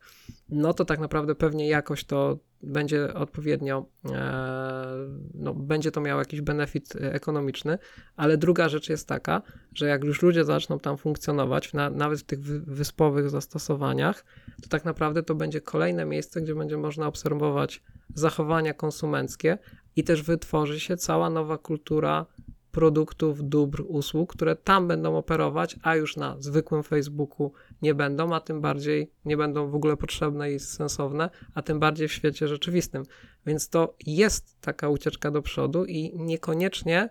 no 0.49 0.73
to 0.73 0.85
tak 0.85 0.99
naprawdę 0.99 1.35
pewnie 1.35 1.67
jakoś 1.67 2.03
to 2.03 2.37
będzie 2.63 3.13
odpowiednio, 3.13 3.85
e, 4.11 4.85
no, 5.33 5.53
będzie 5.53 5.91
to 5.91 6.01
miało 6.01 6.21
jakiś 6.21 6.41
benefit 6.41 6.93
ekonomiczny, 7.01 7.77
ale 8.15 8.37
druga 8.37 8.69
rzecz 8.69 8.89
jest 8.89 9.07
taka, 9.07 9.41
że 9.73 9.87
jak 9.87 10.03
już 10.03 10.21
ludzie 10.21 10.45
zaczną 10.45 10.79
tam 10.79 10.97
funkcjonować, 10.97 11.73
na, 11.73 11.89
nawet 11.89 12.19
w 12.19 12.23
tych 12.23 12.39
wyspowych 12.65 13.29
zastosowaniach, 13.29 14.25
to 14.61 14.69
tak 14.69 14.85
naprawdę 14.85 15.23
to 15.23 15.35
będzie 15.35 15.61
kolejne 15.61 16.05
miejsce, 16.05 16.41
gdzie 16.41 16.55
będzie 16.55 16.77
można 16.77 17.07
obserwować 17.07 17.83
zachowania 18.15 18.73
konsumenckie 18.73 19.57
i 19.95 20.03
też 20.03 20.23
wytworzy 20.23 20.79
się 20.79 20.97
cała 20.97 21.29
nowa 21.29 21.57
kultura 21.57 22.25
produktów, 22.71 23.49
dóbr, 23.49 23.83
usług, 23.87 24.33
które 24.33 24.55
tam 24.55 24.87
będą 24.87 25.17
operować, 25.17 25.79
a 25.83 25.95
już 25.95 26.17
na 26.17 26.35
zwykłym 26.39 26.83
Facebooku 26.83 27.51
nie 27.81 27.95
będą, 27.95 28.35
a 28.35 28.39
tym 28.39 28.61
bardziej 28.61 29.11
nie 29.25 29.37
będą 29.37 29.69
w 29.69 29.75
ogóle 29.75 29.97
potrzebne 29.97 30.51
i 30.51 30.59
sensowne, 30.59 31.29
a 31.53 31.61
tym 31.61 31.79
bardziej 31.79 32.07
w 32.07 32.13
świecie 32.13 32.47
rzeczywistym. 32.47 33.03
Więc 33.45 33.69
to 33.69 33.95
jest 34.05 34.61
taka 34.61 34.89
ucieczka 34.89 35.31
do 35.31 35.41
przodu 35.41 35.85
i 35.85 36.11
niekoniecznie 36.15 37.09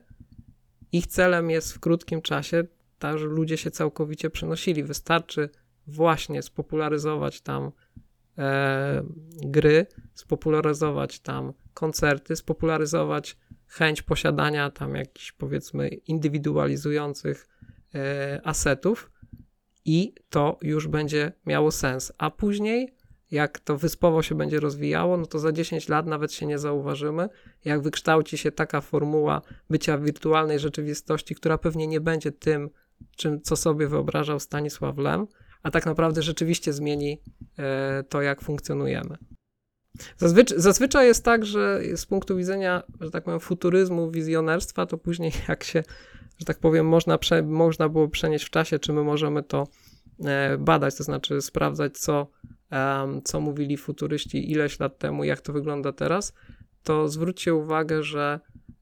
ich 0.93 1.07
celem 1.07 1.51
jest 1.51 1.73
w 1.73 1.81
krótkim 1.81 2.23
czasie 2.23 2.65
tak, 2.99 3.19
że 3.19 3.27
ludzie 3.27 3.57
się 3.57 3.71
całkowicie 3.71 4.31
przenosili. 4.31 4.85
Wystarczy 4.85 5.49
właśnie 5.87 6.43
spopularyzować 6.43 7.41
tam 7.41 7.73
e, 8.39 9.03
gry, 9.43 9.87
spopularyzować 10.15 11.21
tam 11.21 11.53
koncerty, 11.75 12.37
spopularyzować 12.37 13.37
chęć 13.67 14.03
posiadania 14.03 14.71
tam 14.71 14.95
jakichś 14.95 15.33
powiedzmy 15.33 15.89
indywidualizujących 15.89 17.49
e, 17.95 18.41
asetów 18.45 19.11
i 19.85 20.15
to 20.31 20.59
już 20.63 20.89
będzie 20.89 21.33
miało 21.47 21.71
sens. 21.71 22.13
A 22.19 22.31
później, 22.31 22.95
jak 23.31 23.59
to 23.59 23.77
wyspowo 23.77 24.23
się 24.23 24.35
będzie 24.35 24.61
rozwijało, 24.61 25.17
no 25.17 25.27
to 25.27 25.39
za 25.39 25.53
10 25.53 25.89
lat 25.89 26.07
nawet 26.07 26.33
się 26.33 26.47
nie 26.47 26.59
zauważymy, 26.59 27.29
jak 27.65 27.83
wykształci 27.83 28.39
się 28.39 28.53
taka 28.53 28.81
formuła 28.81 29.43
bycia 29.71 29.97
w 29.97 30.03
wirtualnej 30.03 30.59
rzeczywistości, 30.59 31.35
która 31.35 31.59
pewnie 31.59 31.87
nie 31.87 32.01
będzie 32.01 32.33
tym, 32.33 32.71
czym, 33.17 33.43
co 33.43 33.57
sobie 33.57 33.89
wyobrażał 33.89 34.41
Stanisław 34.41 34.99
Lem, 34.99 35.27
a 35.63 35.71
tak 35.71 35.87
naprawdę 35.87 36.23
rzeczywiście 36.23 36.73
zmieni 36.73 37.21
e, 37.59 38.05
to, 38.09 38.23
jak 38.23 38.41
funkcjonujemy. 38.41 39.17
Zazwyczaj, 40.57 41.07
jest 41.07 41.25
tak, 41.25 41.47
że 41.47 41.81
z 41.97 42.07
punktu 42.07 42.37
widzenia, 42.37 42.83
że 43.01 43.11
tak 43.11 43.25
powiem, 43.25 43.41
futuryzmu, 43.41 44.11
wizjonerstwa, 44.11 44.87
to 44.87 44.99
później 44.99 45.33
jak 45.49 45.65
się, 45.65 45.83
że 46.41 46.47
tak 46.47 46.59
powiem, 46.59 46.87
można, 46.89 47.19
prze, 47.19 47.43
można 47.43 47.89
było 47.89 48.09
przenieść 48.09 48.45
w 48.45 48.51
czasie, 48.51 48.79
czy 48.79 48.93
my 48.93 49.03
możemy 49.03 49.43
to 49.43 49.69
e, 50.25 50.59
badać, 50.59 50.95
to 50.95 51.05
znaczy 51.05 51.43
sprawdzać, 51.43 51.99
co, 51.99 52.27
co 53.25 53.41
mówili 53.41 53.77
futuryści 53.77 54.53
ileś 54.53 54.81
lat 54.81 54.99
temu, 54.99 55.25
jak 55.25 55.41
to 55.41 55.53
wygląda 55.53 55.93
teraz, 55.93 56.35
to 56.83 57.09
zwróćcie 57.09 57.55
uwagę, 57.55 58.03
że 58.03 58.41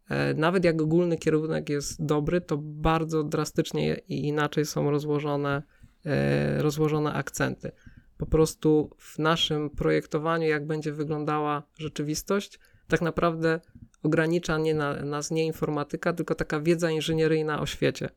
e, 0.08 0.34
nawet 0.34 0.64
jak 0.64 0.82
ogólny 0.82 1.16
kierunek 1.16 1.68
jest 1.68 2.04
dobry, 2.04 2.40
to 2.40 2.58
bardzo 2.60 3.24
drastycznie 3.24 4.00
i 4.08 4.26
inaczej 4.28 4.66
są 4.66 4.90
rozłożone, 4.90 5.62
e, 6.06 6.62
rozłożone 6.62 7.12
akcenty. 7.12 7.72
Po 8.18 8.26
prostu 8.26 8.90
w 8.98 9.18
naszym 9.18 9.70
projektowaniu, 9.70 10.48
jak 10.48 10.66
będzie 10.66 10.92
wyglądała 10.92 11.62
rzeczywistość, 11.78 12.58
tak 12.88 13.00
naprawdę 13.00 13.60
ogranicza 14.02 14.58
nie 14.58 14.74
na, 14.74 14.94
nas 14.94 15.30
nie 15.30 15.46
informatyka, 15.46 16.12
tylko 16.12 16.34
taka 16.34 16.60
wiedza 16.60 16.90
inżynieryjna 16.90 17.60
o 17.60 17.66
świecie. 17.66 18.08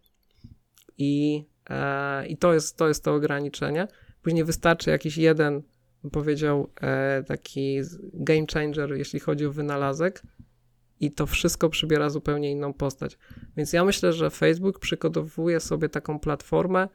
I, 0.97 1.45
e, 1.69 2.27
i 2.27 2.37
to, 2.37 2.53
jest, 2.53 2.77
to 2.77 2.87
jest 2.87 3.03
to 3.03 3.13
ograniczenie. 3.13 3.87
Później 4.21 4.43
wystarczy 4.43 4.89
jakiś 4.89 5.17
jeden, 5.17 5.61
powiedział, 6.11 6.69
e, 6.81 7.23
taki 7.23 7.81
game 8.13 8.45
changer, 8.53 8.93
jeśli 8.93 9.19
chodzi 9.19 9.45
o 9.45 9.51
wynalazek, 9.51 10.21
i 10.99 11.11
to 11.11 11.25
wszystko 11.25 11.69
przybiera 11.69 12.09
zupełnie 12.09 12.51
inną 12.51 12.73
postać. 12.73 13.17
Więc 13.57 13.73
ja 13.73 13.85
myślę, 13.85 14.13
że 14.13 14.29
Facebook 14.29 14.79
przygotowuje 14.79 15.59
sobie 15.59 15.89
taką 15.89 16.19
platformę, 16.19 16.87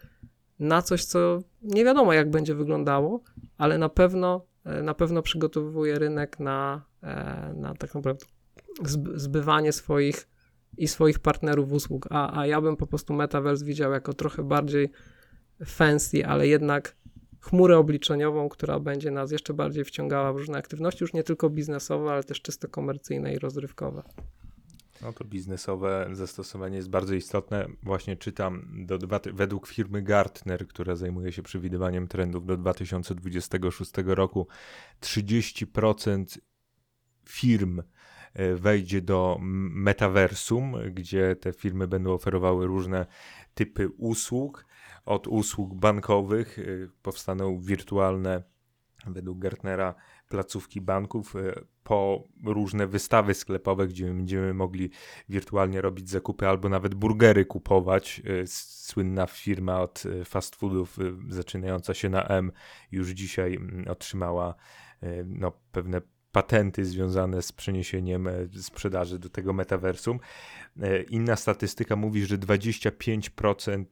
na 0.58 0.82
coś, 0.82 1.04
co 1.04 1.38
nie 1.62 1.84
wiadomo 1.84 2.12
jak 2.12 2.30
będzie 2.30 2.54
wyglądało, 2.54 3.22
ale 3.58 3.78
na 3.78 3.88
pewno, 3.88 4.46
e, 4.64 4.82
na 4.82 4.94
pewno 4.94 5.22
przygotowuje 5.22 5.98
rynek 5.98 6.40
na, 6.40 6.84
e, 7.02 7.54
na 7.56 7.74
tak 7.74 7.94
naprawdę 7.94 8.26
zbywanie 9.14 9.72
swoich 9.72 10.28
i 10.76 10.88
swoich 10.88 11.18
partnerów 11.18 11.72
usług. 11.72 12.06
A, 12.10 12.40
a 12.40 12.46
ja 12.46 12.60
bym 12.60 12.76
po 12.76 12.86
prostu 12.86 13.14
Metaverse 13.14 13.64
widział 13.64 13.92
jako 13.92 14.14
trochę 14.14 14.42
bardziej 14.42 14.90
fancy, 15.64 16.26
ale 16.26 16.48
jednak 16.48 16.96
chmurę 17.40 17.78
obliczeniową, 17.78 18.48
która 18.48 18.80
będzie 18.80 19.10
nas 19.10 19.30
jeszcze 19.30 19.54
bardziej 19.54 19.84
wciągała 19.84 20.32
w 20.32 20.36
różne 20.36 20.58
aktywności, 20.58 21.04
już 21.04 21.12
nie 21.12 21.22
tylko 21.22 21.50
biznesowe, 21.50 22.10
ale 22.10 22.24
też 22.24 22.42
czysto 22.42 22.68
komercyjne 22.68 23.34
i 23.34 23.38
rozrywkowe. 23.38 24.02
No 25.02 25.12
to 25.12 25.24
biznesowe 25.24 26.08
zastosowanie 26.12 26.76
jest 26.76 26.90
bardzo 26.90 27.14
istotne. 27.14 27.66
Właśnie 27.82 28.16
czytam 28.16 28.86
do 28.86 28.98
według 29.32 29.66
firmy 29.66 30.02
Gartner, 30.02 30.68
która 30.68 30.96
zajmuje 30.96 31.32
się 31.32 31.42
przewidywaniem 31.42 32.08
trendów 32.08 32.46
do 32.46 32.56
2026 32.56 33.92
roku, 34.06 34.46
30% 35.00 36.38
firm 37.28 37.82
wejdzie 38.54 39.00
do 39.00 39.38
metaversum, 39.40 40.76
gdzie 40.90 41.36
te 41.36 41.52
firmy 41.52 41.88
będą 41.88 42.12
oferowały 42.12 42.66
różne 42.66 43.06
typy 43.54 43.88
usług. 43.88 44.66
Od 45.04 45.26
usług 45.26 45.74
bankowych 45.74 46.58
e, 46.58 46.62
powstaną 47.02 47.60
wirtualne, 47.60 48.42
według 49.06 49.38
Gartnera, 49.38 49.94
placówki 50.28 50.80
banków 50.80 51.36
e, 51.36 51.60
po 51.84 52.28
różne 52.44 52.86
wystawy 52.86 53.34
sklepowe, 53.34 53.86
gdzie 53.86 54.06
będziemy 54.06 54.54
mogli 54.54 54.90
wirtualnie 55.28 55.80
robić 55.80 56.10
zakupy 56.10 56.48
albo 56.48 56.68
nawet 56.68 56.94
burgery 56.94 57.44
kupować. 57.44 58.22
E, 58.24 58.46
słynna 58.46 59.26
firma 59.26 59.80
od 59.80 60.02
e, 60.06 60.24
fast 60.24 60.56
foodów 60.56 60.98
zaczynająca 61.28 61.94
się 61.94 62.08
na 62.08 62.24
M 62.24 62.52
już 62.92 63.10
dzisiaj 63.10 63.54
mm, 63.54 63.88
otrzymała 63.88 64.54
no, 65.26 65.52
pewne 65.72 66.00
patenty 66.36 66.84
związane 66.84 67.42
z 67.42 67.52
przeniesieniem 67.52 68.28
sprzedaży 68.60 69.18
do 69.18 69.28
tego 69.28 69.52
metaversum. 69.52 70.18
Inna 71.08 71.36
statystyka 71.36 71.96
mówi, 71.96 72.26
że 72.26 72.38
25% 72.38 73.84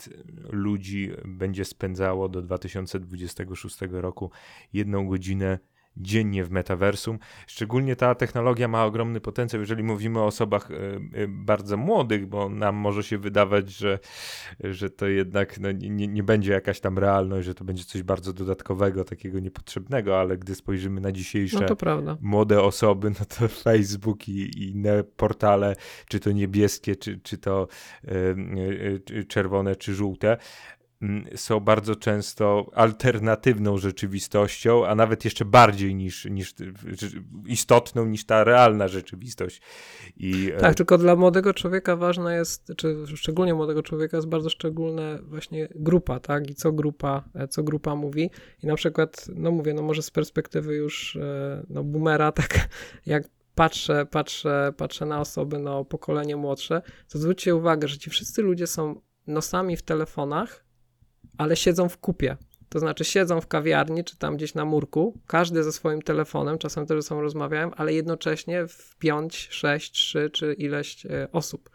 ludzi 0.50 1.10
będzie 1.24 1.64
spędzało 1.64 2.28
do 2.28 2.42
2026 2.42 3.76
roku 3.90 4.30
jedną 4.72 5.08
godzinę 5.08 5.58
dziennie 5.96 6.44
w 6.44 6.50
metaversum. 6.50 7.18
Szczególnie 7.46 7.96
ta 7.96 8.14
technologia 8.14 8.68
ma 8.68 8.84
ogromny 8.84 9.20
potencjał, 9.20 9.60
jeżeli 9.60 9.82
mówimy 9.82 10.20
o 10.20 10.26
osobach 10.26 10.70
e, 10.70 10.74
e, 11.22 11.28
bardzo 11.28 11.76
młodych, 11.76 12.26
bo 12.26 12.48
nam 12.48 12.76
może 12.76 13.02
się 13.02 13.18
wydawać, 13.18 13.70
że, 13.70 13.98
że 14.60 14.90
to 14.90 15.06
jednak 15.06 15.60
no, 15.60 15.72
nie, 15.72 16.08
nie 16.08 16.22
będzie 16.22 16.52
jakaś 16.52 16.80
tam 16.80 16.98
realność, 16.98 17.46
że 17.46 17.54
to 17.54 17.64
będzie 17.64 17.84
coś 17.84 18.02
bardzo 18.02 18.32
dodatkowego, 18.32 19.04
takiego 19.04 19.40
niepotrzebnego, 19.40 20.20
ale 20.20 20.38
gdy 20.38 20.54
spojrzymy 20.54 21.00
na 21.00 21.12
dzisiejsze 21.12 21.60
no 21.60 21.66
młode 22.20 22.62
osoby, 22.62 23.10
no 23.10 23.26
to 23.38 23.48
Facebook 23.48 24.28
i, 24.28 24.40
i 24.40 24.70
inne 24.70 25.04
portale, 25.04 25.76
czy 26.08 26.20
to 26.20 26.32
niebieskie, 26.32 26.96
czy, 26.96 27.20
czy 27.22 27.38
to 27.38 27.68
y, 29.10 29.24
czerwone, 29.28 29.76
czy 29.76 29.94
żółte, 29.94 30.36
są 31.36 31.60
bardzo 31.60 31.96
często 31.96 32.70
alternatywną 32.74 33.78
rzeczywistością, 33.78 34.86
a 34.86 34.94
nawet 34.94 35.24
jeszcze 35.24 35.44
bardziej 35.44 35.94
niż, 35.94 36.24
niż 36.24 36.54
istotną 37.46 38.06
niż 38.06 38.24
ta 38.26 38.44
realna 38.44 38.88
rzeczywistość. 38.88 39.60
I, 40.16 40.52
e, 40.54 40.60
tak, 40.60 40.74
tylko 40.74 40.98
dla 40.98 41.16
młodego 41.16 41.54
człowieka 41.54 41.96
ważna 41.96 42.34
jest, 42.34 42.72
czy 42.76 42.96
szczególnie 43.16 43.54
młodego 43.54 43.82
człowieka 43.82 44.16
jest 44.16 44.28
bardzo 44.28 44.50
szczególna 44.50 45.18
właśnie 45.22 45.68
grupa, 45.74 46.20
tak? 46.20 46.50
I 46.50 46.54
co 46.54 46.72
grupa, 46.72 47.24
e, 47.34 47.48
co 47.48 47.62
grupa 47.62 47.94
mówi. 47.94 48.30
I 48.62 48.66
na 48.66 48.74
przykład, 48.74 49.26
no 49.34 49.50
mówię, 49.50 49.74
no 49.74 49.82
może 49.82 50.02
z 50.02 50.10
perspektywy 50.10 50.74
już 50.74 51.16
e, 51.16 51.66
no 51.68 51.84
boomera, 51.84 52.32
tak 52.42 52.68
jak 53.06 53.28
patrzę, 53.54 54.06
patrzę, 54.06 54.72
patrzę 54.76 55.06
na 55.06 55.20
osoby, 55.20 55.58
no 55.58 55.84
pokolenie 55.84 56.36
młodsze, 56.36 56.82
to 57.08 57.18
zwróćcie 57.18 57.54
uwagę, 57.54 57.88
że 57.88 57.98
ci 57.98 58.10
wszyscy 58.10 58.42
ludzie 58.42 58.66
są 58.66 59.00
nosami 59.26 59.76
w 59.76 59.82
telefonach, 59.82 60.63
ale 61.38 61.56
siedzą 61.56 61.88
w 61.88 61.98
kupie. 61.98 62.36
To 62.68 62.78
znaczy 62.78 63.04
siedzą 63.04 63.40
w 63.40 63.46
kawiarni, 63.46 64.04
czy 64.04 64.18
tam 64.18 64.36
gdzieś 64.36 64.54
na 64.54 64.64
murku, 64.64 65.18
każdy 65.26 65.62
ze 65.62 65.72
swoim 65.72 66.02
telefonem, 66.02 66.58
czasem 66.58 66.86
też 66.86 67.02
ze 67.02 67.08
sobą 67.08 67.20
rozmawiają, 67.20 67.74
ale 67.74 67.92
jednocześnie 67.92 68.66
w 68.68 68.96
5, 68.96 69.48
6, 69.50 69.92
3 69.92 70.30
czy 70.30 70.52
ileś 70.52 71.06
e, 71.06 71.28
osób. 71.32 71.70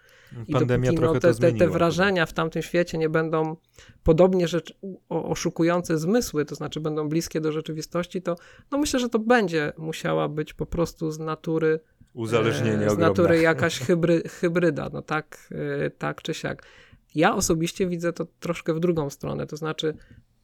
I 0.47 0.53
Pandemia 0.53 0.91
dopóki, 0.91 0.97
trochę 0.97 1.13
no, 1.13 1.19
to 1.19 1.33
te, 1.33 1.51
te, 1.51 1.57
te 1.57 1.67
wrażenia 1.67 2.25
w 2.25 2.33
tamtym 2.33 2.61
świecie 2.61 2.97
nie 2.97 3.09
będą 3.09 3.55
podobnie 4.03 4.47
rzecz, 4.47 4.73
oszukujące 5.09 5.97
zmysły, 5.97 6.45
to 6.45 6.55
znaczy 6.55 6.79
będą 6.79 7.09
bliskie 7.09 7.41
do 7.41 7.51
rzeczywistości, 7.51 8.21
to 8.21 8.35
no 8.71 8.77
myślę, 8.77 8.99
że 8.99 9.09
to 9.09 9.19
będzie 9.19 9.73
musiała 9.77 10.27
być 10.27 10.53
po 10.53 10.65
prostu 10.65 11.11
z 11.11 11.19
natury 11.19 11.79
Uzależnienie 12.13 12.85
e, 12.85 12.89
z 12.89 12.93
ogromne. 12.93 13.07
natury 13.07 13.41
jakaś 13.41 13.79
hybry, 13.79 14.23
hybryda, 14.29 14.89
no 14.93 15.01
tak, 15.01 15.49
e, 15.85 15.89
tak 15.89 16.21
czy 16.21 16.33
siak. 16.33 16.63
Ja 17.15 17.35
osobiście 17.35 17.87
widzę 17.87 18.13
to 18.13 18.27
troszkę 18.39 18.73
w 18.73 18.79
drugą 18.79 19.09
stronę, 19.09 19.47
to 19.47 19.57
znaczy 19.57 19.93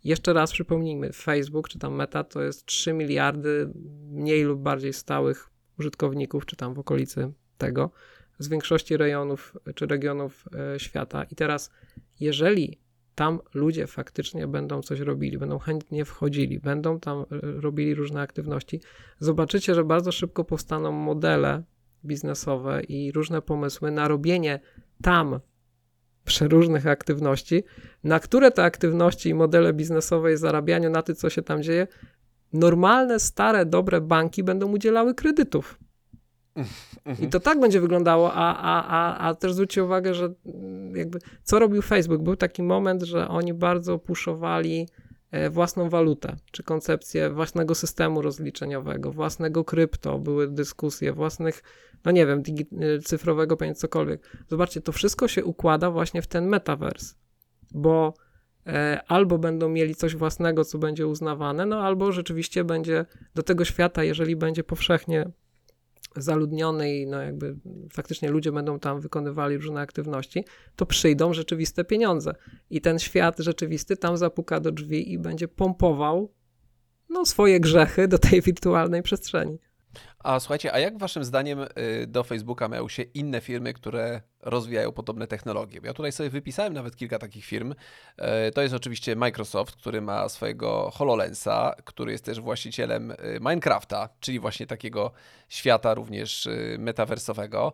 jeszcze 0.03 0.33
raz 0.33 0.51
przypomnijmy, 0.51 1.13
Facebook 1.13 1.69
czy 1.69 1.79
tam 1.79 1.95
Meta 1.95 2.23
to 2.23 2.41
jest 2.41 2.65
3 2.65 2.93
miliardy 2.93 3.69
mniej 4.11 4.43
lub 4.43 4.61
bardziej 4.61 4.93
stałych 4.93 5.49
użytkowników, 5.79 6.45
czy 6.45 6.55
tam 6.55 6.73
w 6.73 6.79
okolicy 6.79 7.31
tego, 7.57 7.91
z 8.39 8.47
większości 8.47 8.97
rejonów 8.97 9.57
czy 9.75 9.85
regionów 9.85 10.45
e, 10.73 10.79
świata. 10.79 11.23
I 11.23 11.35
teraz, 11.35 11.71
jeżeli 12.19 12.79
tam 13.15 13.39
ludzie 13.53 13.87
faktycznie 13.87 14.47
będą 14.47 14.81
coś 14.81 14.99
robili, 14.99 15.37
będą 15.37 15.59
chętnie 15.59 16.05
wchodzili, 16.05 16.59
będą 16.59 16.99
tam 16.99 17.19
e, 17.21 17.25
robili 17.41 17.95
różne 17.95 18.21
aktywności, 18.21 18.81
zobaczycie, 19.19 19.75
że 19.75 19.83
bardzo 19.83 20.11
szybko 20.11 20.43
powstaną 20.43 20.91
modele 20.91 21.63
biznesowe 22.05 22.83
i 22.83 23.11
różne 23.11 23.41
pomysły 23.41 23.91
na 23.91 24.07
robienie 24.07 24.59
tam 25.01 25.39
przeróżnych 26.25 26.87
aktywności, 26.87 27.63
na 28.03 28.19
które 28.19 28.51
te 28.51 28.63
aktywności 28.63 29.29
i 29.29 29.33
modele 29.33 29.73
biznesowe 29.73 30.33
i 30.33 30.37
zarabianiu 30.37 30.89
na 30.89 31.01
tym, 31.01 31.15
co 31.15 31.29
się 31.29 31.41
tam 31.41 31.63
dzieje, 31.63 31.87
normalne, 32.53 33.19
stare, 33.19 33.65
dobre 33.65 34.01
banki 34.01 34.43
będą 34.43 34.71
udzielały 34.71 35.15
kredytów. 35.15 35.79
I 37.19 37.27
to 37.27 37.39
tak 37.39 37.59
będzie 37.59 37.81
wyglądało, 37.81 38.33
a, 38.33 38.57
a, 38.57 38.87
a, 38.87 39.27
a 39.27 39.35
też 39.35 39.53
zwróćcie 39.53 39.83
uwagę, 39.83 40.13
że 40.13 40.33
mm, 40.45 40.95
jakby 40.95 41.19
co 41.43 41.59
robił 41.59 41.81
Facebook? 41.81 42.21
Był 42.21 42.35
taki 42.35 42.63
moment, 42.63 43.03
że 43.03 43.27
oni 43.27 43.53
bardzo 43.53 43.99
puszowali 43.99 44.87
własną 45.49 45.89
walutę, 45.89 46.35
czy 46.51 46.63
koncepcję 46.63 47.29
własnego 47.29 47.75
systemu 47.75 48.21
rozliczeniowego, 48.21 49.11
własnego 49.11 49.63
krypto, 49.63 50.19
były 50.19 50.47
dyskusje, 50.47 51.13
własnych, 51.13 51.63
no 52.05 52.11
nie 52.11 52.25
wiem, 52.25 52.43
y, 52.81 52.99
cyfrowego 52.99 53.57
pieniądza, 53.57 53.81
cokolwiek. 53.81 54.29
Zobaczcie, 54.47 54.81
to 54.81 54.91
wszystko 54.91 55.27
się 55.27 55.45
układa 55.45 55.91
właśnie 55.91 56.21
w 56.21 56.27
ten 56.27 56.47
metaverse, 56.47 57.15
bo 57.71 58.13
e, 58.67 59.01
albo 59.07 59.37
będą 59.37 59.69
mieli 59.69 59.95
coś 59.95 60.15
własnego, 60.15 60.65
co 60.65 60.77
będzie 60.77 61.07
uznawane, 61.07 61.65
no 61.65 61.79
albo 61.81 62.11
rzeczywiście 62.11 62.63
będzie 62.63 63.05
do 63.35 63.43
tego 63.43 63.65
świata, 63.65 64.03
jeżeli 64.03 64.35
będzie 64.35 64.63
powszechnie 64.63 65.31
zaludniony 66.17 66.95
i 66.95 67.07
no 67.07 67.21
jakby 67.21 67.55
faktycznie 67.91 68.31
ludzie 68.31 68.51
będą 68.51 68.79
tam 68.79 69.01
wykonywali 69.01 69.57
różne 69.57 69.81
aktywności, 69.81 70.45
to 70.75 70.85
przyjdą 70.85 71.33
rzeczywiste 71.33 71.83
pieniądze. 71.83 72.35
I 72.69 72.81
ten 72.81 72.99
świat 72.99 73.39
rzeczywisty 73.39 73.97
tam 73.97 74.17
zapuka 74.17 74.59
do 74.59 74.71
drzwi 74.71 75.13
i 75.13 75.19
będzie 75.19 75.47
pompował 75.47 76.33
no, 77.09 77.25
swoje 77.25 77.59
grzechy 77.59 78.07
do 78.07 78.17
tej 78.17 78.41
wirtualnej 78.41 79.01
przestrzeni. 79.03 79.59
A 80.19 80.39
słuchajcie, 80.39 80.73
a 80.73 80.79
jak 80.79 80.97
waszym 80.97 81.23
zdaniem 81.23 81.59
y, 81.61 82.07
do 82.07 82.23
Facebooka 82.23 82.67
mają 82.67 82.87
się 82.89 83.03
inne 83.03 83.41
firmy, 83.41 83.73
które 83.73 84.21
rozwijają 84.41 84.91
podobne 84.91 85.27
technologie? 85.27 85.79
Ja 85.83 85.93
tutaj 85.93 86.11
sobie 86.11 86.29
wypisałem 86.29 86.73
nawet 86.73 86.95
kilka 86.95 87.19
takich 87.19 87.45
firm. 87.45 87.73
E, 88.17 88.51
To 88.51 88.61
jest 88.61 88.73
oczywiście 88.73 89.15
Microsoft, 89.15 89.75
który 89.75 90.01
ma 90.01 90.29
swojego 90.29 90.91
HoloLensa, 90.91 91.75
który 91.85 92.11
jest 92.11 92.25
też 92.25 92.39
właścicielem 92.41 93.11
y, 93.11 93.15
Minecrafta, 93.39 94.09
czyli 94.19 94.39
właśnie 94.39 94.67
takiego 94.67 95.11
świata 95.49 95.93
również 95.93 96.45
y, 96.45 96.75
metaversowego. 96.79 97.73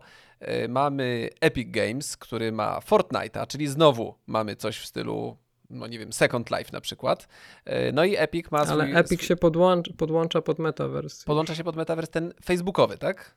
Mamy 0.68 1.30
Epic 1.40 1.68
Games, 1.70 2.16
który 2.16 2.52
ma 2.52 2.78
Fortnite'a, 2.80 3.46
czyli 3.46 3.66
znowu 3.68 4.14
mamy 4.26 4.56
coś 4.56 4.78
w 4.78 4.86
stylu 4.86 5.36
no 5.72 5.86
nie 5.86 5.98
wiem, 5.98 6.12
Second 6.12 6.50
Life 6.50 6.70
na 6.72 6.80
przykład. 6.80 7.28
E, 7.64 7.92
No 7.92 8.04
i 8.04 8.16
Epic 8.16 8.50
ma 8.50 8.64
swój... 8.64 8.72
Ale 8.72 8.84
Epic 8.84 9.22
się 9.22 9.36
podłącza, 9.36 9.92
podłącza 9.96 10.42
pod 10.42 10.58
metaverse. 10.58 11.24
Podłącza 11.24 11.54
się 11.54 11.64
pod 11.64 11.76
metaverse 11.76 12.12
ten 12.12 12.34
facebookowy, 12.44 12.98
tak? 12.98 13.34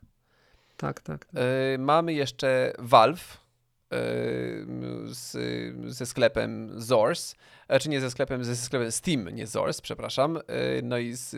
Tak, 0.78 1.02
tak. 1.02 1.26
tak. 1.26 1.42
E, 1.74 1.78
mamy 1.78 2.14
jeszcze 2.14 2.74
Valve 2.80 3.45
z, 5.06 5.38
ze 5.94 6.06
sklepem 6.06 6.82
Source, 6.82 7.36
e, 7.68 7.80
czy 7.80 7.90
nie 7.90 8.02
ze 8.02 8.12
sklepem, 8.12 8.44
ze 8.44 8.56
sklepem 8.56 8.92
Steam, 8.92 9.30
nie 9.30 9.48
Source, 9.48 9.82
przepraszam, 9.82 10.38
e, 10.38 10.42
no 10.84 10.98
i 10.98 11.14
z, 11.14 11.30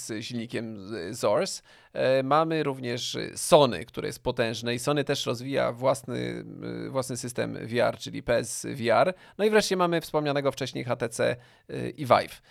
z 0.00 0.24
silnikiem 0.24 0.88
z- 0.88 1.18
Source. 1.20 1.62
E, 1.92 2.22
Mamy 2.22 2.62
również 2.62 3.16
Sony, 3.34 3.84
które 3.84 4.08
jest 4.08 4.22
potężne 4.22 4.74
i 4.74 4.78
Sony 4.78 5.04
też 5.04 5.26
rozwija 5.26 5.72
własny, 5.72 6.44
własny 6.90 7.16
system 7.16 7.54
VR, 7.66 7.98
czyli 7.98 8.22
PS 8.22 8.66
VR. 8.74 9.14
No 9.38 9.44
i 9.44 9.50
wreszcie 9.50 9.76
mamy 9.76 10.00
wspomnianego 10.00 10.52
wcześniej 10.52 10.84
HTC 10.84 11.36
i 11.96 12.06
Vive. 12.06 12.42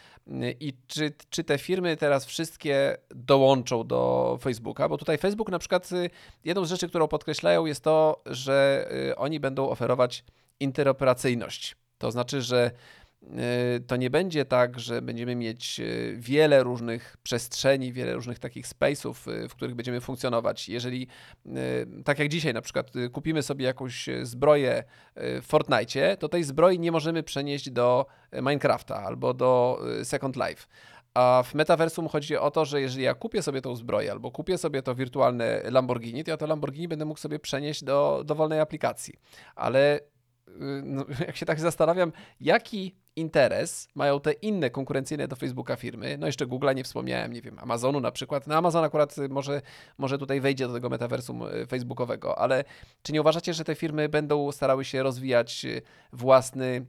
I 0.59 0.73
czy, 0.87 1.13
czy 1.29 1.43
te 1.43 1.57
firmy 1.57 1.97
teraz 1.97 2.25
wszystkie 2.25 2.97
dołączą 3.09 3.87
do 3.87 4.37
Facebooka? 4.41 4.89
Bo 4.89 4.97
tutaj 4.97 5.17
Facebook 5.17 5.49
na 5.49 5.59
przykład 5.59 5.91
y, 5.91 6.09
jedną 6.45 6.65
z 6.65 6.69
rzeczy, 6.69 6.89
którą 6.89 7.07
podkreślają 7.07 7.65
jest 7.65 7.83
to, 7.83 8.21
że 8.25 8.87
y, 9.09 9.15
oni 9.15 9.39
będą 9.39 9.69
oferować 9.69 10.23
interoperacyjność. 10.59 11.75
To 11.97 12.11
znaczy, 12.11 12.41
że 12.41 12.71
to 13.87 13.95
nie 13.95 14.09
będzie 14.09 14.45
tak, 14.45 14.79
że 14.79 15.01
będziemy 15.01 15.35
mieć 15.35 15.79
y, 15.79 16.15
wiele 16.17 16.63
różnych 16.63 17.17
przestrzeni, 17.23 17.93
wiele 17.93 18.13
różnych 18.13 18.39
takich 18.39 18.65
space'ów, 18.65 19.31
y, 19.31 19.49
w 19.49 19.55
których 19.55 19.75
będziemy 19.75 20.01
funkcjonować. 20.01 20.69
Jeżeli, 20.69 21.07
y, 21.45 22.03
tak 22.03 22.19
jak 22.19 22.27
dzisiaj 22.27 22.53
na 22.53 22.61
przykład, 22.61 22.95
y, 22.95 23.09
kupimy 23.09 23.43
sobie 23.43 23.65
jakąś 23.65 24.09
y, 24.09 24.25
zbroję 24.25 24.83
y, 25.17 25.41
w 25.41 25.45
Fortnite, 25.45 26.17
to 26.17 26.29
tej 26.29 26.43
zbroi 26.43 26.79
nie 26.79 26.91
możemy 26.91 27.23
przenieść 27.23 27.69
do 27.71 28.05
y, 28.33 28.41
Minecrafta 28.41 28.95
albo 28.95 29.33
do 29.33 29.79
y, 30.01 30.05
Second 30.05 30.35
Life. 30.35 30.67
A 31.13 31.43
w 31.45 31.53
metaversum 31.53 32.07
chodzi 32.07 32.37
o 32.37 32.51
to, 32.51 32.65
że 32.65 32.81
jeżeli 32.81 33.03
ja 33.03 33.13
kupię 33.13 33.41
sobie 33.41 33.61
tą 33.61 33.75
zbroję 33.75 34.11
albo 34.11 34.31
kupię 34.31 34.57
sobie 34.57 34.81
to 34.81 34.95
wirtualne 34.95 35.61
Lamborghini, 35.71 36.23
to 36.23 36.31
ja 36.31 36.37
to 36.37 36.47
Lamborghini 36.47 36.87
będę 36.87 37.05
mógł 37.05 37.19
sobie 37.19 37.39
przenieść 37.39 37.83
do 37.83 38.23
dowolnej 38.25 38.59
aplikacji. 38.59 39.13
Ale 39.55 39.99
y, 39.99 40.01
no, 40.83 41.05
jak 41.27 41.35
się 41.35 41.45
tak 41.45 41.59
zastanawiam, 41.59 42.11
jaki 42.39 43.02
interes 43.15 43.87
mają 43.95 44.19
te 44.19 44.31
inne 44.31 44.69
konkurencyjne 44.69 45.27
do 45.27 45.35
Facebooka 45.35 45.75
firmy, 45.75 46.17
no 46.17 46.25
jeszcze 46.25 46.47
Google'a 46.47 46.75
nie 46.75 46.83
wspomniałem, 46.83 47.33
nie 47.33 47.41
wiem, 47.41 47.59
Amazonu 47.59 47.99
na 47.99 48.11
przykład, 48.11 48.47
no 48.47 48.55
Amazon 48.55 48.83
akurat 48.83 49.17
y, 49.17 49.29
może, 49.29 49.61
może 49.97 50.17
tutaj 50.17 50.41
wejdzie 50.41 50.67
do 50.67 50.73
tego 50.73 50.89
metaversum 50.89 51.41
y, 51.41 51.67
facebookowego, 51.67 52.39
ale 52.39 52.63
czy 53.03 53.13
nie 53.13 53.21
uważacie, 53.21 53.53
że 53.53 53.63
te 53.63 53.75
firmy 53.75 54.09
będą 54.09 54.51
starały 54.51 54.85
się 54.85 55.03
rozwijać 55.03 55.65
y, 55.65 55.81
własny 56.13 56.85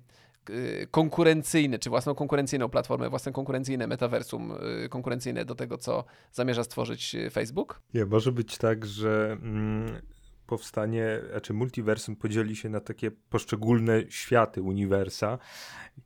konkurencyjny, 0.90 1.78
czy 1.78 1.90
własną 1.90 2.14
konkurencyjną 2.14 2.68
platformę, 2.68 3.10
własne 3.10 3.32
konkurencyjne 3.32 3.86
metaversum, 3.86 4.52
konkurencyjne 4.90 5.44
do 5.44 5.54
tego, 5.54 5.78
co 5.78 6.04
zamierza 6.32 6.64
stworzyć 6.64 7.16
Facebook? 7.32 7.80
Nie, 7.94 8.06
może 8.06 8.32
być 8.32 8.58
tak, 8.58 8.86
że 8.86 9.38
mm, 9.42 10.02
powstanie, 10.46 11.20
znaczy 11.30 11.52
multiversum 11.54 12.16
podzieli 12.16 12.56
się 12.56 12.68
na 12.68 12.80
takie 12.80 13.10
poszczególne 13.10 14.02
światy 14.08 14.62
uniwersa. 14.62 15.38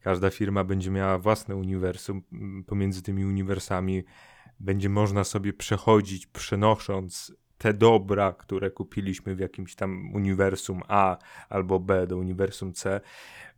Każda 0.00 0.30
firma 0.30 0.64
będzie 0.64 0.90
miała 0.90 1.18
własne 1.18 1.56
uniwersum. 1.56 2.22
Pomiędzy 2.66 3.02
tymi 3.02 3.24
uniwersami 3.24 4.04
będzie 4.60 4.88
można 4.88 5.24
sobie 5.24 5.52
przechodzić, 5.52 6.26
przenosząc 6.26 7.32
te 7.58 7.74
dobra, 7.74 8.32
które 8.32 8.70
kupiliśmy 8.70 9.34
w 9.34 9.38
jakimś 9.38 9.74
tam 9.74 10.14
uniwersum 10.14 10.82
A 10.88 11.18
albo 11.48 11.80
B 11.80 12.06
do 12.06 12.16
uniwersum 12.16 12.72
C. 12.72 13.00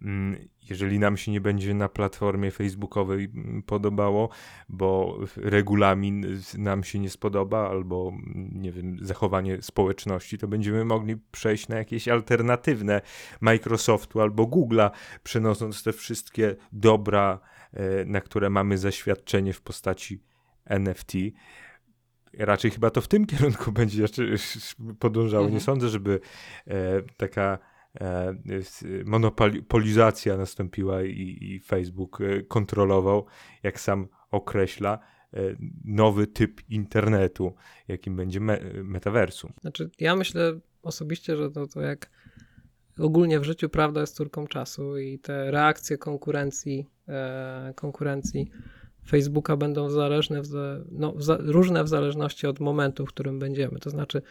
Mm, 0.03 0.49
Jeżeli 0.71 0.99
nam 0.99 1.17
się 1.17 1.33
nie 1.33 1.41
będzie 1.41 1.75
na 1.75 1.89
platformie 1.89 2.51
facebookowej 2.51 3.31
mm, 3.35 3.63
podobało, 3.63 4.29
bo 4.69 5.19
regulamin 5.37 6.41
nam 6.59 6.85
się 6.85 6.99
nie 6.99 7.11
spodoba, 7.11 7.69
albo 7.69 8.13
mm, 8.13 8.63
nie 8.63 8.73
wiem, 8.73 8.97
zachowanie 9.03 9.63
społeczności, 9.63 10.39
to 10.39 10.49
będziemy 10.49 10.85
mogli 10.85 11.17
przejść 11.33 11.69
na 11.69 11.77
jakieś 11.77 12.09
alternatywne 12.09 13.01
Microsoftu 13.41 14.21
albo 14.21 14.45
Google'a, 14.45 14.91
przenosząc 15.23 15.83
te 15.83 15.93
wszystkie 15.93 16.57
dobra, 16.73 17.41
e, 17.73 18.05
na 18.05 18.21
które 18.21 18.51
mamy 18.51 18.79
zaświadczenie 18.79 19.53
w 19.53 19.61
postaci 19.63 20.23
NFT. 20.65 21.13
Raczej 22.39 22.71
chyba 22.71 22.91
to 22.91 23.01
w 23.01 23.09
tym 23.09 23.27
kierunku 23.27 23.73
będzie 23.81 24.03
jeszcze 24.03 24.23
podążało. 24.99 25.45
Mhm. 25.45 25.55
Nie 25.55 25.61
sądzę, 25.61 25.89
żeby 25.89 26.21
e, 26.67 27.03
taka 27.17 27.59
e, 28.01 28.35
monopolizacja 29.05 30.37
nastąpiła 30.37 31.03
i, 31.03 31.39
i 31.41 31.61
Facebook 31.61 32.21
e, 32.21 32.43
kontrolował, 32.43 33.27
jak 33.63 33.81
sam 33.81 34.09
określa, 34.31 34.99
e, 35.35 35.41
nowy 35.85 36.27
typ 36.27 36.61
internetu, 36.69 37.55
jakim 37.89 38.17
będzie 38.17 38.41
me, 38.41 38.61
metaversum. 38.85 39.53
Znaczy, 39.61 39.91
ja 40.01 40.17
myślę 40.17 40.61
osobiście, 40.83 41.37
że 41.37 41.51
to, 41.51 41.67
to 41.67 41.81
jak 41.81 42.11
ogólnie 42.99 43.41
w 43.41 43.45
życiu 43.45 43.69
prawda 43.69 44.01
jest 44.01 44.15
córką 44.15 44.47
czasu 44.47 44.99
i 44.99 45.19
te 45.19 45.51
reakcje 45.51 45.99
konkurencji 45.99 46.87
e, 47.09 47.73
konkurencji 47.77 48.51
Facebooka 49.11 49.57
będą 49.57 49.91
zależne, 49.91 50.43
no, 50.91 51.15
różne 51.39 51.85
w 51.85 51.89
zależności 51.89 52.47
od 52.47 52.61
momentu, 52.61 53.07
w 53.07 53.09
którym 53.09 53.39
będziemy. 53.39 53.79
To 53.79 53.91
znaczy, 53.91 54.23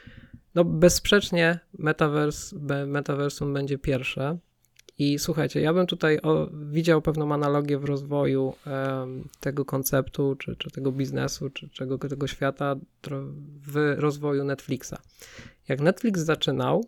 no 0.55 0.63
bezsprzecznie 0.65 1.59
Metaverse, 1.77 2.55
Metaversum 2.87 3.53
będzie 3.53 3.77
pierwsze. 3.77 4.37
I 4.97 5.19
słuchajcie, 5.19 5.61
ja 5.61 5.73
bym 5.73 5.87
tutaj 5.87 6.19
o, 6.21 6.49
widział 6.53 7.01
pewną 7.01 7.33
analogię 7.33 7.77
w 7.77 7.85
rozwoju 7.85 8.53
um, 8.65 9.29
tego 9.39 9.65
konceptu, 9.65 10.35
czy, 10.35 10.55
czy 10.55 10.71
tego 10.71 10.91
biznesu, 10.91 11.49
czy 11.49 11.87
tego 12.09 12.27
świata 12.27 12.75
w 13.67 13.95
rozwoju 13.97 14.43
Netflixa. 14.43 14.95
Jak 15.67 15.81
Netflix 15.81 16.21
zaczynał, 16.21 16.85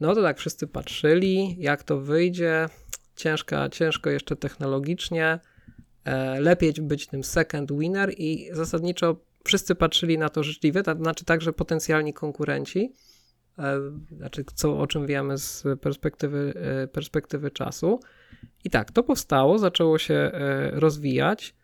no 0.00 0.14
to 0.14 0.22
tak 0.22 0.38
wszyscy 0.38 0.66
patrzyli, 0.66 1.56
jak 1.58 1.82
to 1.82 2.00
wyjdzie. 2.00 2.68
Ciężka, 3.16 3.68
ciężko 3.68 4.10
jeszcze 4.10 4.36
technologicznie. 4.36 5.38
E, 6.04 6.40
lepiej 6.40 6.72
być 6.72 7.06
tym 7.06 7.24
second 7.24 7.72
winner 7.72 8.14
i 8.18 8.48
zasadniczo 8.52 9.16
wszyscy 9.44 9.74
patrzyli 9.74 10.18
na 10.18 10.28
to 10.28 10.42
życzliwie, 10.42 10.82
to 10.82 10.94
znaczy 10.94 11.24
także 11.24 11.52
potencjalni 11.52 12.12
konkurenci, 12.12 12.92
e, 13.58 13.80
znaczy 14.16 14.44
co, 14.54 14.78
o 14.78 14.86
czym 14.86 15.06
wiemy 15.06 15.38
z 15.38 15.64
perspektywy, 15.80 16.54
e, 16.56 16.86
perspektywy 16.86 17.50
czasu. 17.50 18.00
I 18.64 18.70
tak, 18.70 18.92
to 18.92 19.02
powstało, 19.02 19.58
zaczęło 19.58 19.98
się 19.98 20.30
rozwijać. 20.72 21.54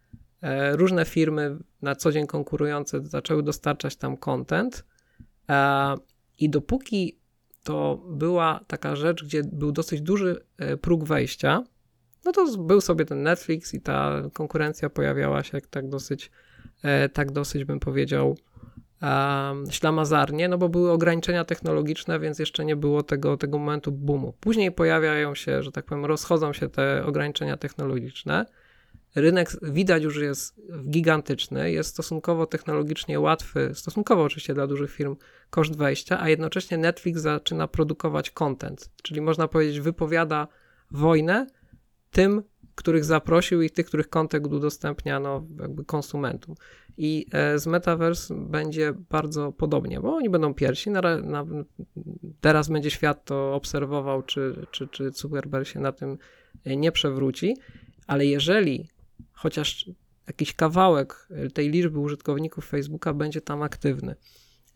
Różne 0.72 1.04
firmy 1.04 1.56
na 1.82 1.94
co 1.94 2.12
dzień 2.12 2.26
konkurujące 2.26 3.06
zaczęły 3.06 3.42
dostarczać 3.42 3.96
tam 3.96 4.16
content. 4.16 4.84
I 6.38 6.50
dopóki 6.50 7.18
to 7.62 8.04
była 8.08 8.60
taka 8.66 8.96
rzecz, 8.96 9.24
gdzie 9.24 9.42
był 9.44 9.72
dosyć 9.72 10.00
duży 10.00 10.44
próg 10.80 11.04
wejścia, 11.04 11.64
no 12.24 12.32
to 12.32 12.58
był 12.58 12.80
sobie 12.80 13.04
ten 13.04 13.22
Netflix 13.22 13.74
i 13.74 13.80
ta 13.80 14.22
konkurencja 14.32 14.90
pojawiała 14.90 15.42
się 15.42 15.60
tak 15.60 15.88
dosyć, 15.88 16.30
e, 16.82 17.08
tak 17.08 17.32
dosyć 17.32 17.64
bym 17.64 17.80
powiedział, 17.80 18.36
ślamazarnie, 19.70 20.48
no 20.48 20.58
bo 20.58 20.68
były 20.68 20.90
ograniczenia 20.90 21.44
technologiczne, 21.44 22.20
więc 22.20 22.38
jeszcze 22.38 22.64
nie 22.64 22.76
było 22.76 23.02
tego, 23.02 23.36
tego 23.36 23.58
momentu 23.58 23.92
boomu. 23.92 24.34
Później 24.40 24.72
pojawiają 24.72 25.34
się, 25.34 25.62
że 25.62 25.72
tak 25.72 25.84
powiem, 25.84 26.04
rozchodzą 26.04 26.52
się 26.52 26.68
te 26.68 27.04
ograniczenia 27.06 27.56
technologiczne. 27.56 28.46
Rynek 29.14 29.50
widać 29.62 30.02
już 30.02 30.16
jest 30.16 30.60
gigantyczny, 30.90 31.72
jest 31.72 31.90
stosunkowo 31.90 32.46
technologicznie 32.46 33.20
łatwy, 33.20 33.70
stosunkowo 33.74 34.22
oczywiście 34.22 34.54
dla 34.54 34.66
dużych 34.66 34.90
firm, 34.90 35.16
koszt 35.50 35.76
wejścia, 35.76 36.20
a 36.20 36.28
jednocześnie 36.28 36.78
Netflix 36.78 37.20
zaczyna 37.20 37.68
produkować 37.68 38.30
content, 38.30 38.90
czyli 39.02 39.20
można 39.20 39.48
powiedzieć, 39.48 39.80
wypowiada 39.80 40.48
wojnę 40.90 41.46
tym, 42.10 42.42
których 42.74 43.04
zaprosił 43.04 43.62
i 43.62 43.70
tych, 43.70 43.86
których 43.86 44.08
kontekst 44.08 44.52
udostępnia 44.52 45.20
no, 45.20 45.46
jakby 45.60 45.84
konsumentom. 45.84 46.54
I 46.96 47.26
e, 47.32 47.58
z 47.58 47.66
Metaverse 47.66 48.34
będzie 48.34 48.92
bardzo 49.10 49.52
podobnie, 49.52 50.00
bo 50.00 50.14
oni 50.14 50.30
będą 50.30 50.54
pierwsi. 50.54 50.90
Na, 50.90 51.00
na, 51.16 51.46
teraz 52.40 52.68
będzie 52.68 52.90
świat 52.90 53.24
to 53.24 53.54
obserwował, 53.54 54.22
czy, 54.22 54.66
czy, 54.70 54.88
czy 54.88 55.10
Zuckerberg 55.10 55.66
się 55.66 55.80
na 55.80 55.92
tym 55.92 56.18
nie 56.66 56.92
przewróci, 56.92 57.56
ale 58.06 58.26
jeżeli 58.26 58.88
chociaż 59.32 59.90
jakiś 60.26 60.54
kawałek 60.54 61.28
tej 61.54 61.70
liczby 61.70 61.98
użytkowników 61.98 62.66
Facebooka 62.66 63.14
będzie 63.14 63.40
tam 63.40 63.62
aktywny, 63.62 64.14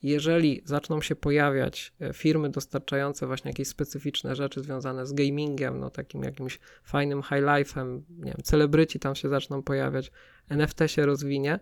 jeżeli 0.04 0.62
zaczną 0.64 1.02
się 1.02 1.16
pojawiać 1.16 1.92
e, 2.00 2.12
firmy 2.12 2.50
dostarczające 2.50 3.26
właśnie 3.26 3.50
jakieś 3.50 3.68
specyficzne 3.68 4.36
rzeczy 4.36 4.62
związane 4.62 5.06
z 5.06 5.12
gamingiem, 5.12 5.80
no 5.80 5.90
takim 5.90 6.22
jakimś 6.22 6.58
fajnym 6.84 7.22
high 7.22 7.42
life'em, 7.42 8.00
nie 8.10 8.32
wiem, 8.32 8.42
celebryci 8.42 8.98
tam 8.98 9.14
się 9.14 9.28
zaczną 9.28 9.62
pojawiać, 9.62 10.12
NFT 10.48 10.78
się 10.86 11.06
rozwinie 11.06 11.58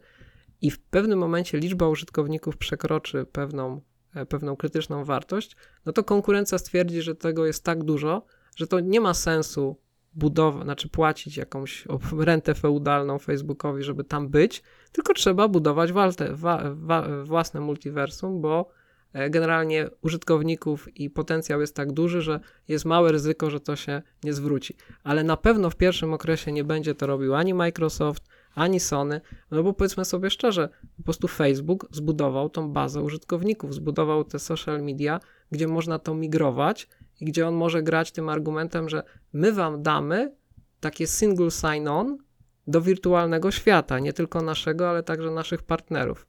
i 0.61 0.71
w 0.71 0.79
pewnym 0.79 1.19
momencie 1.19 1.59
liczba 1.59 1.89
użytkowników 1.89 2.57
przekroczy 2.57 3.27
pewną, 3.33 3.81
e, 4.15 4.27
pewną 4.27 4.57
krytyczną 4.57 5.05
wartość, 5.05 5.57
no 5.87 5.93
to 5.93 6.05
konkurencja 6.05 6.59
stwierdzi, 6.59 7.03
że 7.03 7.15
tego 7.15 7.47
jest 7.47 7.65
tak 7.65 7.85
dużo, 7.85 8.27
że 8.57 8.67
to 8.67 8.81
nie 8.81 9.01
ma 9.01 9.15
sensu 9.15 9.77
budować, 10.15 10.65
znaczy 10.65 10.89
płacić 10.89 11.37
jakąś 11.37 11.85
rentę 12.19 12.55
feudalną 12.55 13.19
Facebookowi, 13.19 13.83
żeby 13.83 14.05
tam 14.05 14.29
być, 14.29 14.63
tylko 14.93 15.15
trzeba 15.15 15.49
budować 15.49 15.93
waltę, 15.93 16.35
wa, 16.35 16.63
wa, 16.75 17.25
własne 17.25 17.61
multiversum, 17.61 18.41
bo 18.41 18.71
e, 19.13 19.31
generalnie 19.31 19.91
użytkowników 20.03 20.97
i 20.97 21.11
potencjał 21.11 21.61
jest 21.61 21.77
tak 21.77 21.93
duży, 21.93 22.23
że 22.23 22.41
jest 22.69 22.85
małe 22.85 23.13
ryzyko, 23.13 23.51
że 23.51 23.61
to 23.61 23.77
się 23.77 24.03
nie 24.25 24.33
zwróci. 24.33 24.77
Ale 25.05 25.25
na 25.25 25.37
pewno 25.37 25.71
w 25.71 25.77
pierwszym 25.77 26.13
okresie 26.13 26.53
nie 26.53 26.65
będzie 26.65 26.95
to 26.95 27.07
robił 27.07 27.35
ani 27.35 27.55
Microsoft, 27.55 28.25
ani 28.55 28.81
Sony, 28.81 29.21
no 29.51 29.63
bo 29.63 29.73
powiedzmy 29.73 30.05
sobie 30.05 30.31
szczerze, 30.31 30.69
po 30.97 31.03
prostu 31.03 31.29
Facebook 31.29 31.89
zbudował 31.91 32.51
tą 32.51 32.73
bazę 32.73 33.03
użytkowników, 33.03 33.75
zbudował 33.75 34.25
te 34.25 34.39
social 34.39 34.83
media, 34.83 35.21
gdzie 35.51 35.69
można 35.69 35.99
to 35.99 36.15
migrować 36.15 36.89
i 37.23 37.25
gdzie 37.25 37.49
on 37.49 37.55
może 37.55 37.83
grać 37.83 38.13
tym 38.13 38.29
argumentem, 38.29 38.89
że 38.89 39.03
my 39.33 39.53
wam 39.53 39.83
damy 39.83 40.37
takie 40.81 41.07
single 41.07 41.51
sign-on 41.51 42.19
do 42.67 42.81
wirtualnego 42.81 43.51
świata, 43.51 43.99
nie 43.99 44.13
tylko 44.13 44.43
naszego, 44.43 44.91
ale 44.91 45.03
także 45.03 45.31
naszych 45.31 45.63
partnerów. 45.63 46.27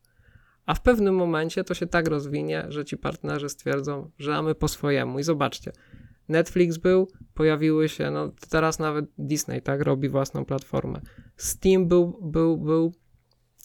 A 0.65 0.73
w 0.73 0.81
pewnym 0.81 1.15
momencie 1.15 1.63
to 1.63 1.73
się 1.73 1.87
tak 1.87 2.07
rozwinie, 2.07 2.65
że 2.69 2.85
ci 2.85 2.97
partnerzy 2.97 3.49
stwierdzą, 3.49 4.11
że 4.19 4.31
mamy 4.31 4.55
po 4.55 4.67
swojemu. 4.67 5.19
I 5.19 5.23
zobaczcie, 5.23 5.71
Netflix 6.29 6.77
był, 6.77 7.07
pojawiły 7.33 7.89
się, 7.89 8.11
no 8.11 8.31
teraz 8.49 8.79
nawet 8.79 9.05
Disney 9.17 9.61
tak 9.61 9.81
robi 9.81 10.09
własną 10.09 10.45
platformę. 10.45 11.01
Steam 11.37 11.87
był, 11.87 12.19
był, 12.21 12.57
był 12.57 12.93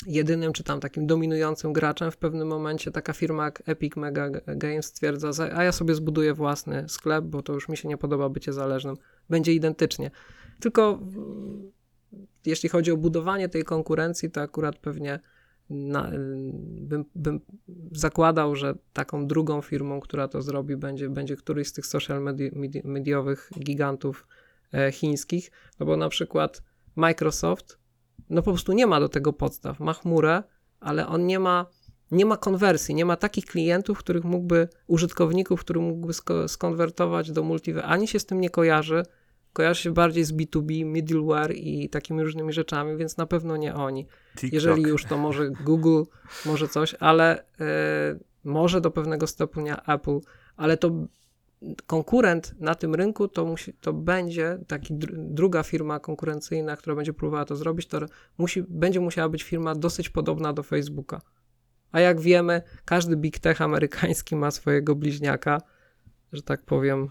jedynym 0.07 0.53
czy 0.53 0.65
tam 0.65 0.81
takim 0.81 1.07
dominującym 1.07 1.73
graczem. 1.73 2.11
W 2.11 2.17
pewnym 2.17 2.49
momencie 2.49 2.91
taka 2.91 3.13
firma 3.13 3.45
jak 3.45 3.63
Epic 3.67 3.97
Mega 3.97 4.31
Games 4.47 4.87
stwierdza, 4.87 5.31
a 5.55 5.65
ja 5.65 5.73
sobie 5.73 5.95
zbuduję 5.95 6.35
własny 6.35 6.89
sklep, 6.89 7.25
bo 7.25 7.43
to 7.43 7.53
już 7.53 7.69
mi 7.69 7.77
się 7.77 7.89
nie 7.89 7.97
podoba 7.97 8.29
bycie 8.29 8.53
zależnym. 8.53 8.97
Będzie 9.31 9.55
identycznie. 9.55 10.11
Tylko 10.61 10.99
jeśli 12.47 12.69
chodzi 12.69 12.93
o 12.93 12.97
budowanie 12.97 13.49
tej 13.49 13.65
konkurencji, 13.65 14.31
to 14.31 14.41
akurat 14.41 14.77
pewnie 14.77 15.21
na, 15.71 16.11
bym, 16.81 17.05
bym, 17.15 17.41
zakładał, 17.93 18.57
że 18.57 18.75
taką 18.93 19.27
drugą 19.27 19.63
firmą, 19.63 20.01
która 20.01 20.29
to 20.29 20.43
zrobi, 20.43 20.77
będzie, 20.77 21.09
będzie 21.09 21.37
któryś 21.37 21.69
z 21.69 21.73
tych 21.73 21.87
social 21.87 22.23
medi 22.23 22.51
medi 22.53 22.83
mediowych 22.85 23.51
gigantów 23.59 24.29
e, 24.75 24.93
chińskich, 24.93 25.51
no 25.81 25.87
bo 25.87 25.97
na 25.97 26.09
przykład 26.09 26.63
Microsoft 26.97 27.79
no 28.31 28.43
po 28.43 28.51
prostu 28.51 28.73
nie 28.73 28.87
ma 28.87 29.01
do 29.01 29.09
tego 29.09 29.33
podstaw. 29.33 29.81
Ma 29.81 29.93
chmurę, 29.93 30.43
ale 30.81 31.07
on 31.07 31.27
nie 31.27 31.39
ma, 31.39 31.67
nie 32.11 32.27
ma 32.27 32.37
konwersji, 32.37 32.95
nie 32.95 33.05
ma 33.05 33.17
takich 33.17 33.45
klientów, 33.45 33.99
których 33.99 34.25
mógłby, 34.25 34.69
użytkowników, 34.87 35.61
których 35.61 35.83
mógłby 35.83 36.13
sko 36.13 36.49
skonwertować 36.49 37.33
do 37.33 37.43
multiverse. 37.43 37.89
Ani 37.89 38.09
się 38.09 38.19
z 38.19 38.27
tym 38.27 38.41
nie 38.41 38.51
kojarzy, 38.51 39.03
kojarzy 39.53 39.83
się 39.83 39.91
bardziej 39.91 40.25
z 40.25 40.33
B2B, 40.33 40.85
middleware 40.85 41.55
i 41.55 41.89
takimi 41.89 42.23
różnymi 42.23 42.53
rzeczami, 42.53 42.97
więc 42.97 43.17
na 43.17 43.27
pewno 43.27 43.57
nie 43.57 43.75
oni. 43.75 44.07
TikTok. 44.35 44.53
Jeżeli 44.53 44.83
już, 44.83 45.05
to 45.05 45.19
może 45.19 45.51
Google, 45.51 46.03
może 46.47 46.69
coś, 46.69 46.95
ale 47.01 47.43
y, 47.43 47.45
może 48.45 48.81
do 48.81 48.91
pewnego 48.91 49.27
stopnia 49.27 49.83
Apple, 49.87 50.19
ale 50.57 50.77
to 50.77 50.91
konkurent 51.87 52.55
na 52.61 52.75
tym 52.75 52.95
rynku 52.95 53.29
to, 53.29 53.45
musi, 53.45 53.73
to 53.73 53.93
będzie 53.93 54.59
taki 54.67 54.95
dr 54.95 55.17
druga 55.17 55.63
firma 55.63 56.01
konkurencyjna, 56.01 56.77
która 56.77 56.97
będzie 56.97 57.13
próbowała 57.13 57.45
to 57.45 57.57
zrobić, 57.57 57.87
to 57.87 58.01
musi, 58.39 58.65
będzie 58.69 59.01
musiała 59.01 59.29
być 59.29 59.43
firma 59.43 59.75
dosyć 59.75 60.09
podobna 60.09 60.53
do 60.53 60.63
Facebooka. 60.63 61.21
A 61.93 62.01
jak 62.01 62.21
wiemy, 62.21 62.63
każdy 62.85 63.17
big 63.17 63.39
tech 63.39 63.63
amerykański 63.63 64.37
ma 64.37 64.51
swojego 64.51 64.95
bliźniaka, 64.95 65.61
że 66.33 66.43
tak 66.43 66.65
powiem, 66.65 67.09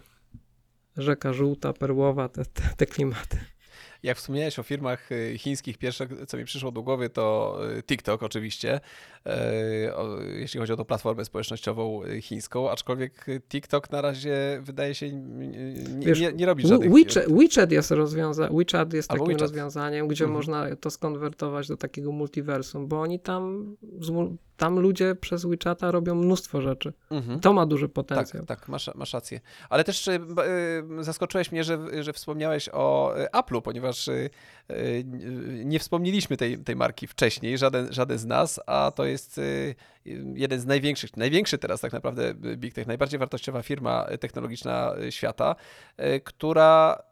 rzeka 0.98 1.34
żółta, 1.34 1.74
perłowa, 1.74 2.30
te, 2.30 2.45
te, 2.45 2.62
te 2.78 2.86
klimaty. 2.86 3.38
Jak 4.08 4.18
wspomniałeś 4.18 4.60
o 4.60 4.64
firmach 4.64 5.12
y, 5.12 5.38
chińskich, 5.38 5.78
pierwsze, 5.78 6.08
co 6.28 6.38
mi 6.38 6.45
przyszło 6.45 6.72
do 6.72 6.84
głowy, 6.84 7.10
to 7.10 7.58
y, 7.78 7.84
TikTok 7.84 8.24
oczywiście, 8.24 8.80
e, 9.26 9.93
jeśli 10.39 10.60
chodzi 10.60 10.74
o 10.74 10.78
tą 10.78 10.86
platformę 10.86 11.26
społecznościową 11.26 12.03
y, 12.03 12.22
chińską, 12.22 12.72
aczkolwiek 12.72 13.26
TikTok 13.49 13.91
na 13.91 14.01
razie 14.01 14.60
wydaje 14.62 14.95
się 14.95 15.12
nie, 15.12 16.08
Wiesz, 16.08 16.20
nie, 16.20 16.34
nie 16.34 16.45
robi 16.45 16.68
żadnych... 16.68 16.91
WeChat, 16.91 17.34
WeChat 17.34 17.72
jest, 17.72 17.91
rozwiąza 17.91 18.49
WeChat 18.51 18.93
jest 18.93 19.10
takim 19.10 19.26
WeChat. 19.26 19.41
rozwiązaniem, 19.41 20.08
gdzie 20.08 20.24
mhm. 20.24 20.38
można 20.38 20.76
to 20.76 20.89
skonwertować 20.89 21.68
do 21.68 21.78
takiego 21.78 22.12
multiversum, 22.12 22.88
bo 22.88 23.01
oni 23.01 23.20
tam, 23.20 23.76
tam 24.58 24.80
ludzie 24.80 25.16
przez 25.16 25.45
WeChata 25.45 25.91
robią 25.91 26.16
mnóstwo 26.16 26.62
rzeczy. 26.62 26.93
Mhm. 27.10 27.39
To 27.39 27.53
ma 27.53 27.66
duży 27.66 27.89
potencjał. 27.89 28.45
Tak, 28.45 28.60
tak 28.60 28.70
masz, 28.70 28.89
masz 28.95 29.14
rację. 29.14 29.39
Ale 29.70 29.84
też 29.84 30.10
zaskoczyłeś 30.99 31.51
mnie, 31.51 31.64
że, 31.64 32.03
że 32.03 32.14
wspomniałeś 32.14 32.70
o 32.74 33.14
Apple'u, 33.34 33.62
ponieważ 33.62 34.10
nie 35.66 35.80
wspomnieliśmy 35.80 36.38
tej, 36.38 36.58
tej 36.58 36.76
marki 36.76 37.08
wcześniej, 37.08 37.58
żaden, 37.58 37.93
żaden 37.93 38.18
z 38.18 38.26
nas, 38.26 38.60
a 38.68 38.91
to 38.95 39.05
jest 39.05 39.41
jeden 40.34 40.60
z 40.60 40.66
największych, 40.66 41.18
największy 41.18 41.58
teraz 41.58 41.82
tak 41.82 41.93
naprawdę 41.93 42.34
Big 42.34 42.74
Tech, 42.74 42.88
najbardziej 42.88 43.20
wartościowa 43.20 43.62
firma 43.62 44.08
technologiczna 44.20 44.93
świata, 45.10 45.55
która 46.24 47.03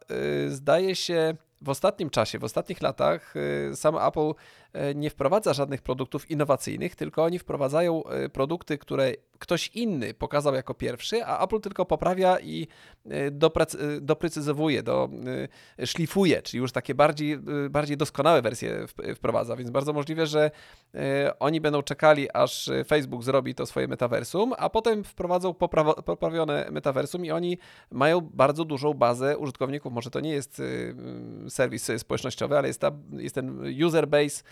zdaje 0.48 0.96
się 0.96 1.36
w 1.62 1.70
ostatnim 1.70 2.10
czasie, 2.10 2.40
w 2.40 2.44
ostatnich 2.44 2.82
latach 2.82 3.34
sam 3.74 3.96
Apple 3.98 4.32
nie 4.96 5.10
wprowadza 5.10 5.54
żadnych 5.54 5.82
produktów 5.82 6.32
innowacyjnych, 6.32 6.96
tylko 6.96 7.24
oni 7.24 7.40
wprowadzają 7.40 8.04
y, 8.26 8.30
produkty, 8.30 8.78
które 8.78 9.14
ktoś 9.40 9.68
inny 9.68 10.14
pokazał 10.14 10.54
jako 10.54 10.74
pierwszy, 10.74 11.26
a 11.26 11.44
Apple 11.44 11.60
tylko 11.60 11.86
poprawia 11.86 12.40
i 12.40 12.68
doprecyzowuje, 14.02 14.84
do, 14.84 15.10
szlifuje, 15.86 16.42
czyli 16.42 16.62
już 16.62 16.72
takie 16.72 16.96
bardziej, 16.96 17.40
bardziej 17.70 17.98
doskonałe 17.98 18.42
wersje 18.42 18.86
wprowadza, 19.16 19.56
więc 19.56 19.70
bardzo 19.70 19.94
możliwe, 19.94 20.28
że 20.28 20.52
oni 21.40 21.62
będą 21.62 21.82
czekali, 21.82 22.32
aż 22.34 22.70
Facebook 22.88 23.24
zrobi 23.24 23.56
to 23.56 23.66
swoje 23.66 23.88
metaversum, 23.88 24.54
a 24.58 24.70
potem 24.70 25.04
wprowadzą 25.04 25.54
poprawione 26.06 26.68
metaversum 26.72 27.26
i 27.26 27.32
oni 27.32 27.58
mają 27.92 28.22
bardzo 28.22 28.66
dużą 28.66 28.94
bazę 28.94 29.38
użytkowników. 29.38 29.94
Może 29.94 30.10
to 30.10 30.20
nie 30.20 30.32
jest 30.32 30.62
serwis 31.50 31.92
społecznościowy, 31.98 32.58
ale 32.58 32.68
jest, 32.68 32.82
ta, 32.82 32.92
jest 33.12 33.36
ten 33.36 33.64
user 33.86 34.08
base 34.08 34.44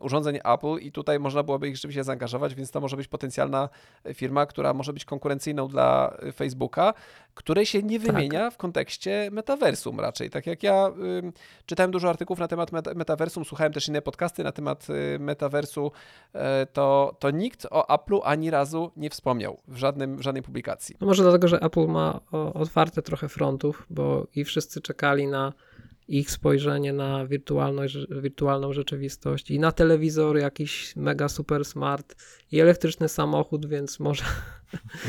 urządzeń 0.00 0.38
Apple 0.44 0.76
i 0.80 0.92
tutaj 0.92 1.18
można 1.18 1.42
byłoby 1.42 1.68
ich 1.68 1.76
rzeczywiście 1.76 2.04
zaangażować, 2.04 2.54
więc 2.54 2.70
to 2.70 2.80
może 2.80 2.96
być 2.96 3.08
potencjalna 3.08 3.68
firma, 4.14 4.46
która 4.46 4.74
może 4.74 4.92
być 4.92 5.04
konkurencyjną 5.04 5.68
dla 5.68 6.16
Facebooka, 6.34 6.94
której 7.34 7.66
się 7.66 7.82
nie 7.82 8.00
tak. 8.00 8.06
wymienia 8.06 8.40
tak. 8.40 8.54
w 8.54 8.56
kontekście 8.56 9.28
metaversum 9.32 10.00
raczej. 10.00 10.30
Tak 10.30 10.46
jak 10.46 10.62
ja 10.62 10.88
y, 10.88 11.32
czytałem 11.66 11.90
dużo 11.90 12.08
artykułów 12.08 12.38
na 12.38 12.48
temat 12.48 12.70
metaversum, 12.94 13.44
słuchałem 13.44 13.72
też 13.72 13.88
inne 13.88 14.02
podcasty 14.02 14.44
na 14.44 14.52
temat 14.52 14.86
y, 14.90 15.18
metaversu, 15.18 15.92
y, 16.34 16.38
to, 16.72 17.16
to 17.18 17.30
nikt 17.30 17.66
o 17.70 17.96
Apple'u 17.96 18.20
ani 18.24 18.50
razu 18.50 18.90
nie 18.96 19.10
wspomniał 19.10 19.60
w, 19.68 19.76
żadnym, 19.76 20.16
w 20.16 20.22
żadnej 20.22 20.42
publikacji. 20.42 20.96
No 21.00 21.06
może 21.06 21.22
dlatego, 21.22 21.48
że 21.48 21.60
Apple 21.60 21.86
ma 21.86 22.20
otwarte 22.54 23.02
trochę 23.02 23.28
frontów, 23.28 23.86
bo 23.90 24.26
i 24.34 24.44
wszyscy 24.44 24.80
czekali 24.80 25.26
na 25.26 25.52
ich 26.08 26.30
spojrzenie 26.30 26.92
na 26.92 27.26
wirtualną 28.10 28.72
rzeczywistość 28.72 29.50
i 29.50 29.58
na 29.58 29.72
telewizor 29.72 30.38
jakiś 30.38 30.96
mega 30.96 31.28
super 31.28 31.64
smart 31.64 32.16
i 32.52 32.60
elektryczny 32.60 33.08
samochód, 33.08 33.66
więc 33.66 34.00
może 34.00 34.24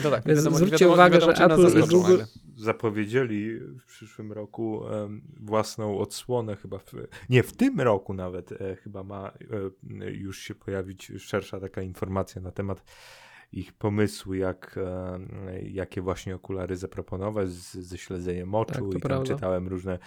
no 0.04 0.10
tak, 0.12 0.24
więc 0.28 0.40
wiadomo, 0.40 0.58
zwróćcie 0.58 0.78
wiadomo, 0.78 0.94
uwagę, 0.94 1.20
wiadomo, 1.20 1.34
że 1.36 1.46
Apple 1.46 1.80
i 1.80 1.88
Google 1.88 2.24
zapowiedzieli 2.56 3.60
w 3.60 3.86
przyszłym 3.86 4.32
roku 4.32 4.78
um, 4.78 5.22
własną 5.40 5.98
odsłonę 5.98 6.56
chyba 6.56 6.80
w, 6.80 6.94
nie, 7.30 7.44
w 7.44 7.54
tym 7.54 7.82
roku 7.82 8.14
nawet 8.14 8.52
e, 8.52 8.76
chyba 8.76 9.04
ma 9.04 9.32
e, 10.02 10.12
już 10.12 10.40
się 10.40 10.56
pojawić 10.56 11.12
szersza 11.18 11.60
taka 11.60 11.82
informacja 11.82 12.42
na 12.42 12.52
temat 12.52 12.84
ich 13.52 13.74
pomysłu, 13.74 14.34
jak, 14.34 14.76
e, 14.78 15.62
jakie 15.62 16.02
właśnie 16.02 16.36
okulary 16.36 16.78
zaproponować 16.78 17.50
z, 17.50 17.74
ze 17.74 17.98
śledzeniem 17.98 18.56
oczu 18.56 18.74
tak, 18.74 18.84
i 18.84 18.92
tam 18.92 19.02
prawda. 19.02 19.34
czytałem 19.34 19.68
różne 19.68 20.00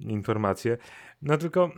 informacje. 0.00 0.78
No 1.22 1.38
tylko 1.38 1.70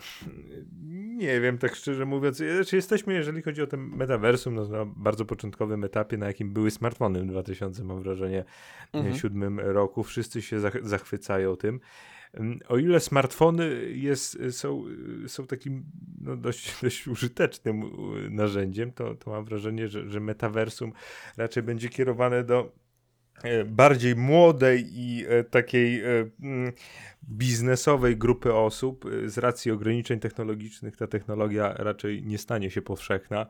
nie 1.17 1.41
wiem, 1.41 1.59
tak 1.59 1.75
szczerze 1.75 2.07
mówiąc, 2.07 2.37
znaczy 2.37 2.77
jesteśmy, 2.77 3.15
jeżeli 3.15 3.43
chodzi 3.43 3.63
o 3.63 3.67
ten 3.67 3.81
metaversum, 3.81 4.55
no, 4.55 4.69
na 4.69 4.85
bardzo 4.85 5.25
początkowym 5.25 5.85
etapie, 5.85 6.17
na 6.17 6.27
jakim 6.27 6.53
były 6.53 6.71
smartfony 6.71 7.23
w 7.23 7.27
2000, 7.27 7.85
mam 7.85 8.03
wrażenie, 8.03 8.45
mhm. 8.93 9.17
siódmym 9.17 9.61
roku. 9.61 10.03
Wszyscy 10.03 10.43
się 10.43 10.61
zachwycają 10.83 11.57
tym. 11.57 11.81
O 12.69 12.79
ile 12.79 13.01
smartfony 13.01 13.91
jest, 13.91 14.39
są, 14.51 14.85
są 15.27 15.47
takim 15.47 15.85
no, 16.21 16.37
dość, 16.37 16.75
dość 16.83 17.09
użytecznym 17.09 17.83
narzędziem, 18.31 18.93
to, 18.93 19.15
to 19.15 19.31
mam 19.31 19.45
wrażenie, 19.45 19.89
że, 19.89 20.11
że 20.11 20.21
metaversum 20.21 20.93
raczej 21.37 21.63
będzie 21.63 21.89
kierowane 21.89 22.45
do 22.45 22.73
bardziej 23.67 24.17
młodej 24.17 24.87
i 24.91 25.25
e, 25.29 25.45
takiej 25.45 26.01
e, 26.01 26.31
mm, 26.43 26.73
biznesowej 27.25 28.17
grupy 28.17 28.55
osób. 28.55 29.05
Z 29.27 29.39
racji 29.39 29.71
ograniczeń 29.71 30.21
technologicznych 30.21 30.97
ta 30.97 31.07
technologia 31.07 31.75
raczej 31.75 32.23
nie 32.23 32.39
stanie 32.39 32.71
się 32.71 32.83
powszechna. 32.83 33.47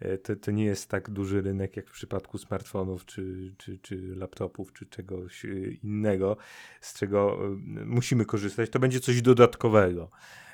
E, 0.00 0.18
to, 0.18 0.36
to 0.36 0.50
nie 0.50 0.64
jest 0.64 0.90
tak 0.90 1.10
duży 1.10 1.42
rynek 1.42 1.76
jak 1.76 1.88
w 1.88 1.92
przypadku 1.92 2.38
smartfonów, 2.38 3.06
czy, 3.06 3.54
czy, 3.58 3.78
czy 3.78 3.96
laptopów, 4.16 4.72
czy 4.72 4.86
czegoś 4.86 5.44
e, 5.44 5.48
innego, 5.82 6.36
z 6.80 6.98
czego 6.98 7.38
e, 7.46 7.48
musimy 7.84 8.24
korzystać. 8.24 8.70
To 8.70 8.78
będzie 8.78 9.00
coś 9.00 9.22
dodatkowego. 9.22 10.10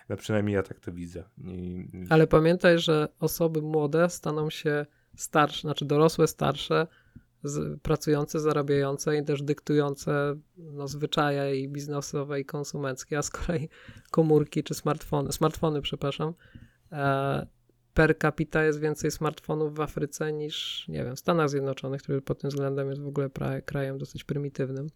No 0.08 0.16
przynajmniej 0.16 0.54
ja 0.54 0.62
tak 0.62 0.80
to 0.80 0.92
widzę. 0.92 1.24
I... 1.44 1.88
Ale 2.08 2.26
pamiętaj, 2.26 2.78
że 2.78 3.08
osoby 3.20 3.62
młode 3.62 4.10
staną 4.10 4.50
się 4.50 4.86
starsze, 5.16 5.60
znaczy 5.60 5.84
dorosłe, 5.84 6.28
starsze, 6.28 6.86
pracujące, 7.82 8.40
zarabiające 8.40 9.18
i 9.18 9.24
też 9.24 9.42
dyktujące 9.42 10.36
no, 10.56 10.88
zwyczaje 10.88 11.60
i 11.60 11.68
biznesowe 11.68 12.40
i 12.40 12.44
konsumenckie, 12.44 13.18
a 13.18 13.22
z 13.22 13.30
kolei 13.30 13.68
komórki 14.10 14.62
czy 14.62 14.74
smartfony, 14.74 15.32
smartfony, 15.32 15.82
przepraszam, 15.82 16.34
e, 16.92 17.46
per 17.94 18.18
capita 18.18 18.64
jest 18.64 18.80
więcej 18.80 19.10
smartfonów 19.10 19.74
w 19.74 19.80
Afryce 19.80 20.32
niż, 20.32 20.84
nie 20.88 21.04
wiem, 21.04 21.16
w 21.16 21.18
Stanach 21.18 21.48
Zjednoczonych, 21.48 22.02
który 22.02 22.22
pod 22.22 22.40
tym 22.40 22.50
względem 22.50 22.88
jest 22.88 23.02
w 23.02 23.06
ogóle 23.06 23.30
krajem 23.64 23.98
dosyć 23.98 24.24
prymitywnym. 24.24 24.86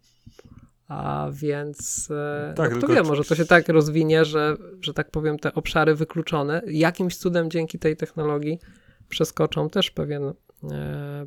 A 0.87 1.29
więc 1.33 2.09
e, 2.11 2.53
tak, 2.57 2.71
no, 2.71 2.77
kto 2.77 2.87
wie, 2.87 3.03
może 3.03 3.23
to 3.23 3.35
się 3.35 3.45
tak 3.45 3.69
rozwinie, 3.69 4.25
że, 4.25 4.57
że 4.81 4.93
tak 4.93 5.11
powiem, 5.11 5.39
te 5.39 5.53
obszary 5.53 5.95
wykluczone 5.95 6.61
jakimś 6.67 7.17
cudem 7.17 7.49
dzięki 7.49 7.79
tej 7.79 7.97
technologii 7.97 8.59
przeskoczą 9.09 9.69
też 9.69 9.91
pewien, 9.91 10.33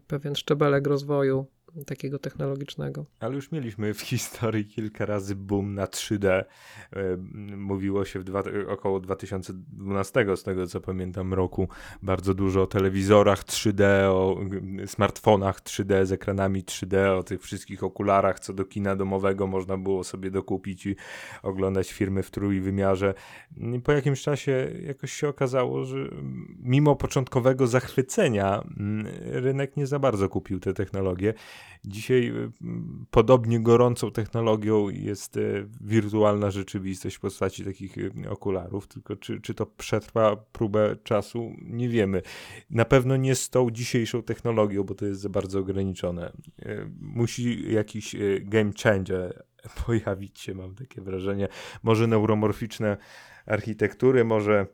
pewien 0.07 0.37
szczebelek 0.37 0.87
rozwoju 0.87 1.47
takiego 1.87 2.19
technologicznego. 2.19 3.05
Ale 3.21 3.35
już 3.35 3.53
mieliśmy 3.53 3.95
w 3.95 4.01
historii 4.01 4.65
kilka 4.65 5.07
razy 5.07 5.35
boom 5.35 5.75
na 5.75 5.87
3D. 5.87 6.27
E, 6.29 6.45
mówiło 7.57 8.05
się 8.05 8.19
w 8.19 8.25
dwa, 8.25 8.43
około 8.69 9.01
2012, 9.01 10.37
z 10.37 10.43
tego 10.43 10.67
co 10.67 10.81
pamiętam, 10.81 11.35
roku 11.35 11.69
bardzo 12.03 12.35
dużo 12.35 12.63
o 12.63 12.67
telewizorach 12.67 13.45
3D, 13.45 13.85
o 14.05 14.37
smartfonach 14.87 15.63
3D 15.63 16.07
z 16.07 16.13
ekranami 16.13 16.65
3D, 16.65 17.19
o 17.19 17.23
tych 17.23 17.43
wszystkich 17.43 17.85
okularach, 17.85 18.41
co 18.41 18.53
do 18.53 18.65
kina 18.65 18.97
domowego 18.97 19.47
można 19.47 19.79
było 19.79 20.05
sobie 20.05 20.31
dokupić 20.31 20.87
i 20.87 20.97
oglądać 21.43 21.93
filmy 21.93 22.23
w 22.23 22.31
trójwymiarze. 22.31 23.15
Po 23.85 23.93
jakimś 23.93 24.23
czasie 24.23 24.71
jakoś 24.87 25.13
się 25.13 25.29
okazało, 25.29 25.85
że 25.85 25.97
mimo 26.63 26.97
początkowego 26.97 27.67
zachwycenia 27.67 28.63
mm, 28.77 29.07
rynek 29.23 29.77
nie 29.77 29.87
za 29.87 29.99
bardzo 29.99 30.29
kupił 30.29 30.61
te 30.61 30.75
technologie 30.75 31.35
Dzisiaj 31.85 32.29
y, 32.29 32.51
podobnie 33.11 33.61
gorącą 33.61 34.11
technologią 34.11 34.89
jest 34.89 35.37
y, 35.37 35.69
wirtualna 35.81 36.51
rzeczywistość 36.51 37.17
w 37.17 37.21
postaci 37.21 37.65
takich 37.65 37.99
y, 37.99 38.13
okularów, 38.29 38.87
tylko 38.87 39.17
czy, 39.17 39.41
czy 39.41 39.55
to 39.55 39.67
przetrwa 39.67 40.37
próbę 40.37 40.97
czasu, 40.97 41.53
nie 41.63 41.89
wiemy. 41.89 42.23
Na 42.71 42.85
pewno 42.85 43.17
nie 43.17 43.35
z 43.35 43.51
tą 43.51 43.71
dzisiejszą 43.71 44.23
technologią, 44.23 44.85
bo 44.85 44.95
to 44.95 45.07
jest 45.07 45.21
za 45.21 45.29
bardzo 45.29 45.59
ograniczone. 45.59 46.33
Musi 47.01 47.73
jakiś 47.73 48.17
game 48.41 48.71
changer 48.83 49.45
pojawić 49.87 50.41
się, 50.41 50.55
mam 50.55 50.75
takie 50.75 51.01
wrażenie. 51.01 51.49
Może 51.83 52.07
neuromorficzne 52.07 52.97
architektury, 53.47 54.25
może 54.25 54.67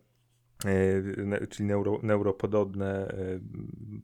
czyli 1.50 1.68
neuro, 1.68 2.00
neuropodobne 2.02 3.14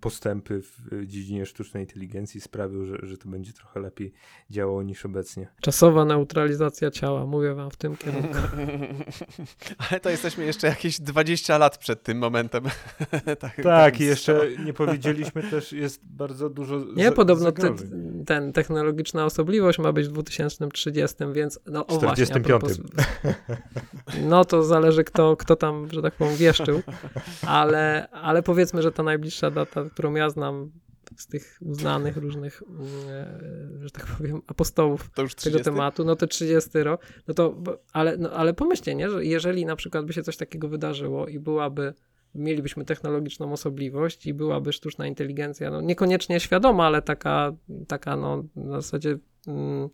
postępy 0.01 0.63
w 0.63 1.07
dziedzinie 1.07 1.47
sztucznej 1.47 1.83
inteligencji 1.83 2.41
sprawią, 2.41 2.85
że, 2.85 2.99
że 3.03 3.19
to 3.19 3.29
będzie 3.29 3.53
trochę 3.53 3.81
lepiej 3.81 4.13
działało 4.51 4.83
niż 4.83 5.07
obecnie. 5.07 5.49
Czasowa 5.61 6.05
neutralizacja 6.05 6.91
ciała, 6.91 7.27
mówię 7.27 7.55
wam 7.55 7.71
w 7.71 7.77
tym 7.77 7.97
kierunku. 7.97 8.39
Ale 9.91 10.01
to 10.01 10.11
jesteśmy 10.11 10.45
jeszcze 10.45 10.67
jakieś 10.67 11.01
20 11.01 11.59
lat 11.59 11.79
przed 11.79 12.03
tym 12.03 12.19
momentem. 12.19 12.65
tak, 13.41 13.63
tak 13.63 14.01
i 14.01 14.05
jeszcze 14.05 14.41
nie 14.65 14.73
powiedzieliśmy 14.73 15.43
też, 15.43 15.73
jest 15.73 16.01
bardzo 16.05 16.51
dużo 16.51 16.85
Nie, 16.97 17.13
podobno 17.13 17.53
te, 17.53 17.75
ten 18.27 18.53
technologiczna 18.53 19.25
osobliwość 19.25 19.79
ma 19.79 19.93
być 19.93 20.09
w 20.09 20.13
2030, 20.13 21.17
więc 21.33 21.61
no 21.67 21.87
o 21.87 21.99
45. 21.99 22.07
właśnie. 22.07 22.41
Propos, 22.41 22.79
no 24.31 24.45
to 24.45 24.63
zależy 24.63 25.05
kto, 25.05 25.37
kto 25.37 25.57
tam, 25.57 25.89
że 25.93 26.03
tak 26.03 26.15
powiem, 26.15 26.37
wieszczył, 26.37 26.83
ale, 27.47 28.09
ale 28.11 28.43
powiedzmy, 28.43 28.83
że 28.83 28.93
ta 28.93 29.03
najbliższa 29.03 29.51
data, 29.51 29.85
którą 29.91 30.15
ja 30.15 30.31
znam 30.31 30.71
z 31.17 31.27
tych 31.27 31.59
uznanych 31.61 32.17
różnych, 32.17 32.63
mm, 32.69 33.83
że 33.83 33.91
tak 33.91 34.07
powiem, 34.07 34.43
apostołów 34.47 35.11
tego 35.45 35.61
tematu, 35.61 36.05
no 36.05 36.17
to 36.17 36.27
30 36.27 36.71
rok, 36.83 37.01
no 37.29 37.35
to, 37.35 37.63
ale, 37.93 38.17
no, 38.17 38.31
ale 38.31 38.55
pomyślcie, 38.55 38.95
nie, 38.95 39.11
że 39.11 39.25
jeżeli 39.25 39.67
na 39.67 39.77
przykład 39.77 40.07
by 40.07 40.13
się 40.13 40.23
coś 40.23 40.37
takiego 40.37 40.69
wydarzyło 40.69 41.27
i 41.27 41.39
byłaby 41.39 41.95
mielibyśmy 42.35 42.85
technologiczną 42.85 43.53
osobliwość 43.53 44.27
i 44.27 44.35
byłaby 44.35 44.73
sztuczna 44.73 45.07
inteligencja, 45.07 45.71
no 45.71 45.81
niekoniecznie 45.81 46.41
świadoma, 46.41 46.87
ale 46.87 47.03
taka, 47.03 47.53
taka 47.89 48.17
no 48.17 48.45
na 48.57 48.81
zasadzie 48.81 49.19
mm, 49.47 49.89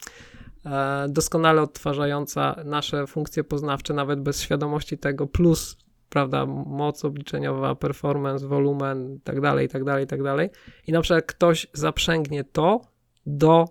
e, 0.67 1.07
doskonale 1.09 1.63
odtwarzająca 1.63 2.63
nasze 2.65 3.07
funkcje 3.07 3.45
poznawcze, 3.45 3.95
nawet 3.95 4.21
bez 4.21 4.41
świadomości 4.41 4.99
tego, 4.99 5.27
plus 5.27 5.77
prawda, 6.13 6.47
moc 6.47 7.05
obliczeniowa, 7.05 7.75
performance, 7.75 8.47
wolumen, 8.47 9.21
tak 9.25 9.41
dalej, 9.41 9.69
tak 9.69 9.85
dalej, 9.85 10.07
tak 10.07 10.23
dalej. 10.23 10.51
I 10.87 10.93
na 10.93 11.01
przykład 11.01 11.25
ktoś 11.25 11.67
zaprzęgnie 11.73 12.45
to 12.45 12.81
do 13.27 13.65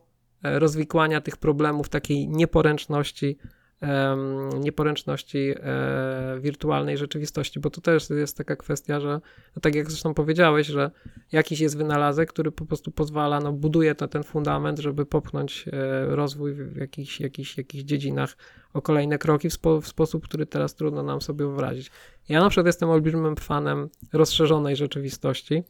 e, 0.44 0.60
rozwikłania 0.60 1.22
tych 1.22 1.38
problemów 1.38 1.90
takiej 1.90 2.28
nieporęczności 2.28 3.38
nieporęczności 4.60 5.54
e, 5.56 6.40
wirtualnej 6.40 6.98
rzeczywistości, 6.98 7.60
bo 7.60 7.70
to 7.70 7.82
też 7.82 8.10
jest 8.10 8.38
taka 8.38 8.56
kwestia, 8.56 9.00
że 9.00 9.22
no 9.56 9.62
tak 9.62 9.76
jak 9.76 9.92
zresztą 9.92 10.14
powiedziałeś, 10.14 10.68
że 10.68 10.92
jakiś 11.32 11.60
jest 11.60 11.78
wynalazek, 11.78 12.30
który 12.30 12.52
po 12.52 12.66
prostu 12.66 12.92
pozwala, 12.92 13.40
no 13.40 13.54
buduje 13.54 13.96
to 13.96 14.08
ten 14.08 14.24
fundament, 14.24 14.80
żeby 14.80 15.06
popchnąć 15.06 15.66
e, 15.68 16.06
rozwój 16.16 16.54
w 16.54 16.76
jakichś, 16.76 17.20
jakichś, 17.20 17.58
jakichś 17.58 17.84
dziedzinach 17.84 18.38
o 18.74 18.82
kolejne 18.82 19.18
kroki 19.18 19.50
w, 19.50 19.54
spo, 19.54 19.82
w 19.82 19.88
sposób, 19.88 20.24
który 20.24 20.46
teraz 20.46 20.76
trudno 20.76 21.04
nam 21.04 21.22
sobie 21.22 21.46
wyobrazić. 21.46 21.92
Ja 22.30 22.40
na 22.40 22.50
przykład 22.50 22.66
jestem 22.66 22.90
olbrzymim 22.90 23.36
fanem 23.36 23.90
rozszerzonej 24.14 24.76
rzeczywistości 24.76 25.64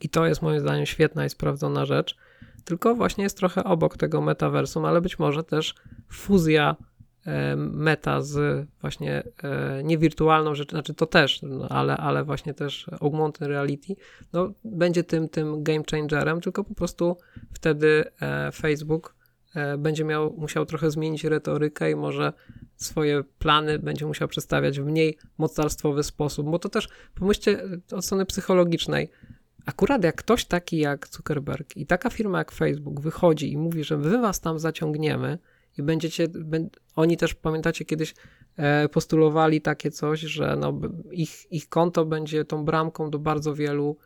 i 0.00 0.08
to 0.08 0.26
jest 0.26 0.42
moim 0.42 0.60
zdaniem 0.60 0.86
świetna 0.86 1.26
i 1.26 1.30
sprawdzona 1.30 1.84
rzecz, 1.84 2.16
tylko 2.64 2.94
właśnie 2.94 3.24
jest 3.24 3.36
trochę 3.36 3.64
obok 3.64 3.96
tego 3.96 4.20
metaversum, 4.20 4.84
ale 4.84 5.00
być 5.00 5.18
może 5.18 5.44
też 5.44 5.74
fuzja 6.10 6.76
meta 7.56 8.20
z 8.20 8.66
właśnie 8.80 9.22
e, 9.42 9.82
niewirtualną 9.84 10.54
rzeczą, 10.54 10.70
znaczy 10.70 10.94
to 10.94 11.06
też, 11.06 11.42
no, 11.42 11.68
ale, 11.68 11.96
ale 11.96 12.24
właśnie 12.24 12.54
też 12.54 12.90
augmented 13.00 13.48
reality, 13.48 13.96
no 14.32 14.52
będzie 14.64 15.04
tym, 15.04 15.28
tym 15.28 15.62
game 15.62 15.82
changerem, 15.90 16.40
tylko 16.40 16.64
po 16.64 16.74
prostu 16.74 17.16
wtedy 17.52 18.04
e, 18.20 18.52
Facebook 18.52 19.14
będzie 19.78 20.04
miał, 20.04 20.34
musiał 20.38 20.66
trochę 20.66 20.90
zmienić 20.90 21.24
retorykę 21.24 21.90
i 21.90 21.96
może 21.96 22.32
swoje 22.76 23.24
plany 23.38 23.78
będzie 23.78 24.06
musiał 24.06 24.28
przedstawiać 24.28 24.80
w 24.80 24.84
mniej 24.84 25.18
mocarstwowy 25.38 26.02
sposób, 26.02 26.50
bo 26.50 26.58
to 26.58 26.68
też, 26.68 26.88
pomyślcie 27.14 27.62
od 27.92 28.04
strony 28.04 28.26
psychologicznej, 28.26 29.10
Akurat 29.66 30.04
jak 30.04 30.16
ktoś 30.16 30.44
taki 30.44 30.78
jak 30.78 31.08
Zuckerberg 31.08 31.76
i 31.76 31.86
taka 31.86 32.10
firma 32.10 32.38
jak 32.38 32.52
Facebook 32.52 33.00
wychodzi 33.00 33.52
i 33.52 33.56
mówi, 33.56 33.84
że 33.84 33.96
my 33.96 34.20
was 34.20 34.40
tam 34.40 34.58
zaciągniemy 34.58 35.38
i 35.78 35.82
będziecie, 35.82 36.28
oni 36.96 37.16
też 37.16 37.34
pamiętacie 37.34 37.84
kiedyś 37.84 38.14
e, 38.56 38.88
postulowali 38.88 39.60
takie 39.60 39.90
coś, 39.90 40.20
że 40.20 40.56
no, 40.56 40.80
ich, 41.10 41.52
ich 41.52 41.68
konto 41.68 42.04
będzie 42.04 42.44
tą 42.44 42.64
bramką 42.64 43.10
do 43.10 43.18
bardzo 43.18 43.54
wielu 43.54 43.96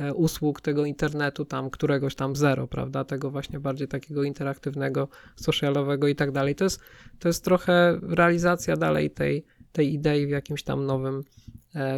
e, 0.00 0.14
usług 0.14 0.60
tego 0.60 0.84
internetu, 0.84 1.44
tam 1.44 1.70
któregoś 1.70 2.14
tam 2.14 2.36
zero, 2.36 2.68
prawda, 2.68 3.04
tego 3.04 3.30
właśnie 3.30 3.60
bardziej 3.60 3.88
takiego 3.88 4.22
interaktywnego, 4.22 5.08
socialowego 5.36 6.08
i 6.08 6.14
tak 6.14 6.32
dalej. 6.32 6.54
To 6.54 6.64
jest, 6.64 6.80
to 7.18 7.28
jest 7.28 7.44
trochę 7.44 7.98
realizacja 8.02 8.76
dalej 8.76 9.10
tej, 9.10 9.44
tej 9.72 9.94
idei 9.94 10.26
w 10.26 10.30
jakimś 10.30 10.62
tam 10.62 10.86
nowym, 10.86 11.22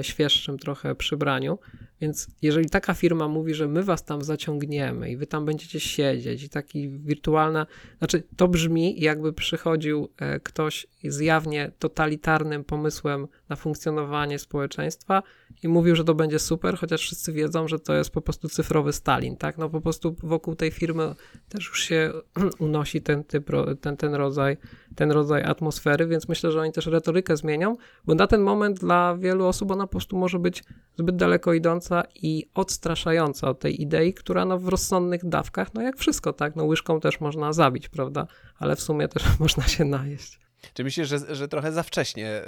świeższym 0.03 0.59
trochę 0.59 0.95
przybraniu. 0.95 1.59
Więc 2.01 2.29
jeżeli 2.43 2.71
taka 2.71 2.95
firma 2.95 3.29
mówi, 3.29 3.55
że 3.55 3.69
my 3.69 3.83
was 3.83 4.05
tam 4.05 4.23
zaciągniemy 4.23 5.11
i 5.11 5.17
wy 5.17 5.27
tam 5.27 5.45
będziecie 5.45 5.81
siedzieć 5.81 6.43
i 6.43 6.49
taki 6.49 6.91
wirtualna, 6.91 7.67
znaczy 7.99 8.23
to 8.37 8.49
brzmi 8.49 9.01
jakby 9.01 9.33
przychodził 9.33 10.09
e, 10.19 10.41
ktoś 10.41 10.87
z 11.05 11.21
jawnie 11.21 11.73
totalitarnym 11.79 12.65
pomysłem 12.65 13.29
na 13.49 13.57
funkcjonowanie 13.57 14.39
społeczeństwa 14.39 15.23
i 15.63 15.69
mówił, 15.69 15.97
że 15.97 16.05
to 16.05 16.15
będzie 16.15 16.39
super, 16.39 16.77
chociaż 16.77 17.01
wszyscy 17.01 17.33
wiedzą, 17.33 17.69
że 17.69 17.79
to 17.79 17.95
jest 17.95 18.11
po 18.11 18.21
prostu 18.21 18.49
cyfrowy 18.49 18.93
Stalin, 18.93 19.37
tak? 19.37 19.59
No 19.59 19.71
po 19.71 19.81
prostu 19.81 20.17
wokół 20.23 20.55
tej 20.55 20.71
firmy 20.71 21.15
też 21.49 21.69
już 21.69 21.83
się 21.83 22.13
unosi 22.59 23.03
ten 23.03 23.25
typ, 23.25 23.51
ten, 23.81 23.97
ten 23.97 24.15
rodzaj, 24.15 24.57
ten 24.95 25.13
rodzaj 25.13 25.43
atmosfery, 25.43 26.07
więc 26.07 26.29
myślę, 26.29 26.53
że 26.53 26.61
oni 26.61 26.73
też 26.73 26.87
retorykę 26.87 27.37
zmienią, 27.37 27.77
bo 28.05 28.15
na 28.15 28.27
ten 28.27 28.41
moment 28.41 28.81
dla 28.81 29.17
wielu 29.17 29.47
osób 29.47 29.64
ona 29.71 29.87
po 29.87 29.91
prostu 29.91 30.17
może 30.17 30.39
być 30.39 30.65
zbyt 30.99 31.17
daleko 31.17 31.53
idąca 31.53 32.03
i 32.15 32.51
odstraszająca 32.55 33.49
od 33.49 33.61
tej 33.61 33.83
idei, 33.83 34.15
która 34.15 34.45
no 34.45 34.59
w 34.59 34.69
rozsądnych 34.69 35.29
dawkach, 35.29 35.75
no 35.75 35.83
jak 35.83 35.97
wszystko, 35.97 36.33
tak, 36.33 36.57
no 36.57 36.65
łyżką 36.65 37.01
też 37.01 37.21
można 37.21 37.53
zabić, 37.53 37.89
prawda, 37.89 38.27
ale 38.59 38.77
w 38.77 38.81
sumie 38.81 39.09
też 39.09 39.23
można 39.41 39.63
się 39.63 39.85
najeść. 39.85 40.41
Czy 40.75 40.85
myślisz, 40.85 41.09
że, 41.09 41.35
że 41.35 41.49
trochę 41.49 41.73
za 41.73 41.83
wcześnie 41.83 42.43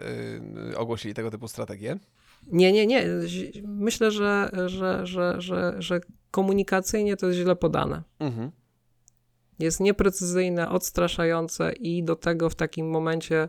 yy, 0.69 0.79
ogłosili 0.79 1.15
tego 1.15 1.31
typu 1.31 1.49
strategię? 1.49 1.99
Nie, 2.47 2.73
nie, 2.73 2.87
nie. 2.87 3.05
Myślę, 3.65 4.11
że, 4.11 4.51
że, 4.67 5.07
że, 5.07 5.41
że, 5.41 5.75
że 5.79 6.01
komunikacyjnie 6.31 7.17
to 7.17 7.27
jest 7.27 7.39
źle 7.39 7.57
podane. 7.57 8.03
Mhm. 8.19 8.51
Jest 9.59 9.81
nieprecyzyjne, 9.81 10.69
odstraszające 10.69 11.73
i 11.73 12.05
do 12.05 12.17
tego 12.17 12.51
w 12.51 12.55
takim 12.55 12.91
momencie 12.91 13.49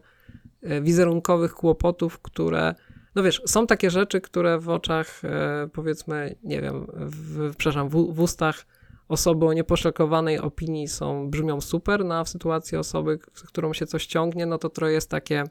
e, 0.61 0.82
wizerunkowych 0.82 1.53
kłopotów, 1.53 2.20
które 2.20 2.76
no 3.18 3.24
wiesz, 3.24 3.41
są 3.45 3.68
takie 3.68 3.89
rzeczy, 3.89 4.22
które 4.22 4.59
w 4.59 4.70
oczach, 4.70 5.22
e, 5.26 5.70
powiedzmy, 5.74 6.36
nie 6.43 6.61
wiem, 6.61 6.88
w, 6.93 7.55
przepraszam, 7.57 7.89
w, 7.89 8.13
w 8.13 8.20
ustach 8.20 8.65
osoby 9.07 9.45
o 9.45 9.53
nieposzlakowanej 9.53 10.39
opinii 10.39 10.88
są, 10.88 11.30
brzmią 11.30 11.61
super, 11.61 12.05
no 12.05 12.15
a 12.15 12.24
w 12.24 12.30
sytuacji 12.30 12.78
osoby, 12.78 13.20
z 13.34 13.43
którą 13.43 13.74
się 13.74 13.86
coś 13.86 14.05
ciągnie, 14.05 14.45
no 14.45 14.57
to 14.57 14.70
trochę 14.70 14.93
jest 14.93 15.09
takie, 15.09 15.43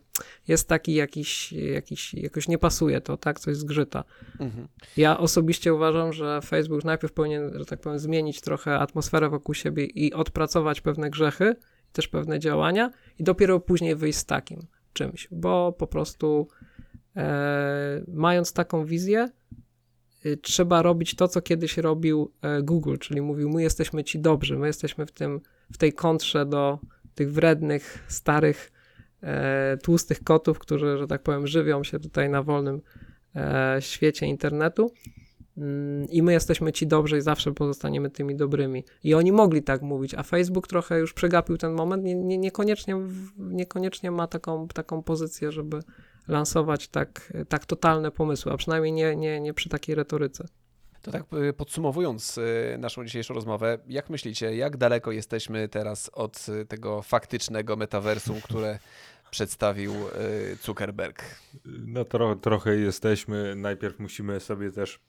jest 0.49 0.69
taki 0.69 0.95
jakiś, 0.95 1.53
jakiś 1.53 2.14
jakoś 2.14 2.49
nie 2.49 2.59
pasuje 2.59 3.01
to, 3.01 3.17
tak, 3.17 3.41
coś 3.41 3.57
zgrzyta. 3.57 4.05
Mhm. 4.41 4.69
Ja 4.97 5.19
osobiście 5.19 5.75
uważam, 5.75 6.12
że 6.12 6.41
Facebook 6.45 6.85
najpierw 6.85 7.12
powinien, 7.12 7.59
że 7.59 7.64
tak 7.64 7.81
powiem, 7.81 7.99
zmienić 7.99 8.41
trochę 8.41 8.79
atmosferę 8.79 9.29
wokół 9.29 9.55
siebie 9.55 9.85
i 9.85 10.12
odpracować 10.12 10.81
pewne 10.81 11.11
grzechy, 11.11 11.57
też 11.93 12.09
pewne 12.09 12.39
działania 12.39 12.91
i 13.19 13.25
dopiero 13.25 13.61
później 13.61 13.97
wyjść 13.97 14.19
z 14.19 14.25
takim 14.25 14.67
czymś, 14.93 15.29
bo 15.31 15.73
po 15.73 15.87
prostu 15.87 16.49
mając 18.09 18.53
taką 18.53 18.85
wizję, 18.85 19.29
Y, 20.27 20.37
trzeba 20.37 20.83
robić 20.83 21.14
to, 21.14 21.29
co 21.29 21.43
kiedyś 21.43 21.77
robił 21.77 22.33
e, 22.43 22.62
Google, 22.62 22.97
czyli 22.97 23.21
mówił, 23.21 23.51
my 23.51 23.62
jesteśmy 23.62 24.05
ci 24.05 24.19
dobrzy, 24.19 24.59
my 24.59 24.67
jesteśmy 24.67 25.07
w, 25.07 25.12
tym, 25.12 25.41
w 25.73 25.79
tej 25.79 25.93
kontrze 25.93 26.47
do 26.47 26.79
tych 27.14 27.33
wrednych, 27.33 28.05
starych, 28.09 28.73
e, 29.23 29.77
tłustych 29.83 30.25
kotów, 30.25 30.59
którzy, 30.59 30.99
że 30.99 31.07
tak 31.07 31.23
powiem, 31.23 31.47
żywią 31.47 31.85
się 31.85 31.99
tutaj 31.99 32.31
na 32.31 32.43
wolnym 32.43 32.81
e, 33.35 33.77
świecie 33.81 34.27
internetu. 34.27 34.93
Mm, 35.57 36.07
I 36.09 36.23
my 36.23 36.33
jesteśmy 36.33 36.73
ci 36.73 36.87
dobrzy 36.87 37.19
i 37.19 37.21
zawsze 37.21 37.53
pozostaniemy 37.53 38.11
tymi 38.11 38.37
dobrymi. 38.37 38.85
I 39.05 39.14
oni 39.14 39.33
mogli 39.33 39.62
tak 39.62 39.83
mówić, 39.83 40.14
a 40.14 40.23
Facebook 40.23 40.69
trochę 40.69 40.99
już 40.99 41.12
przegapił 41.12 41.57
ten 41.57 41.73
moment, 41.73 42.05
nie, 42.05 42.14
nie, 42.14 42.39
niekoniecznie, 42.39 42.97
niekoniecznie 43.39 44.11
ma 44.11 44.27
taką, 44.27 44.69
taką 44.69 45.03
pozycję, 45.03 45.53
żeby, 45.53 45.81
lansować 46.29 46.89
tak, 46.89 47.33
tak 47.49 47.66
totalne 47.66 48.11
pomysły, 48.11 48.53
a 48.53 48.57
przynajmniej 48.57 48.93
nie, 48.93 49.16
nie, 49.16 49.41
nie 49.41 49.55
przy 49.55 49.68
takiej 49.68 49.95
retoryce. 49.95 50.49
To 51.07 51.12
tak 51.12 51.24
y, 51.33 51.53
podsumowując 51.53 52.39
y, 52.39 52.77
naszą 52.79 53.05
dzisiejszą 53.05 53.35
rozmowę, 53.35 53.79
jak 53.87 54.11
myślicie, 54.11 54.57
jak 54.57 54.77
daleko 54.77 55.12
jesteśmy 55.12 55.68
teraz 55.68 56.11
od 56.12 56.49
y, 56.49 56.66
tego 56.66 57.03
faktycznego 57.03 57.77
metaversum, 57.77 58.41
które 58.41 58.79
przedstawił 59.31 59.93
Zuckerberg? 60.62 61.24
No 61.64 62.05
tro, 62.05 62.37
trochę 62.37 62.77
jesteśmy. 62.77 63.55
Najpierw 63.57 63.99
musimy 63.99 64.41
sobie 64.41 64.72
też 64.72 65.01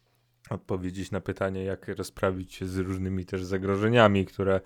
odpowiedzieć 0.50 1.12
na 1.12 1.22
pytanie, 1.22 1.64
jak 1.64 1.88
rozprawić 1.88 2.54
się 2.54 2.66
z 2.66 2.78
różnymi 2.78 3.26
też 3.26 3.44
zagrożeniami, 3.44 4.26
które 4.26 4.62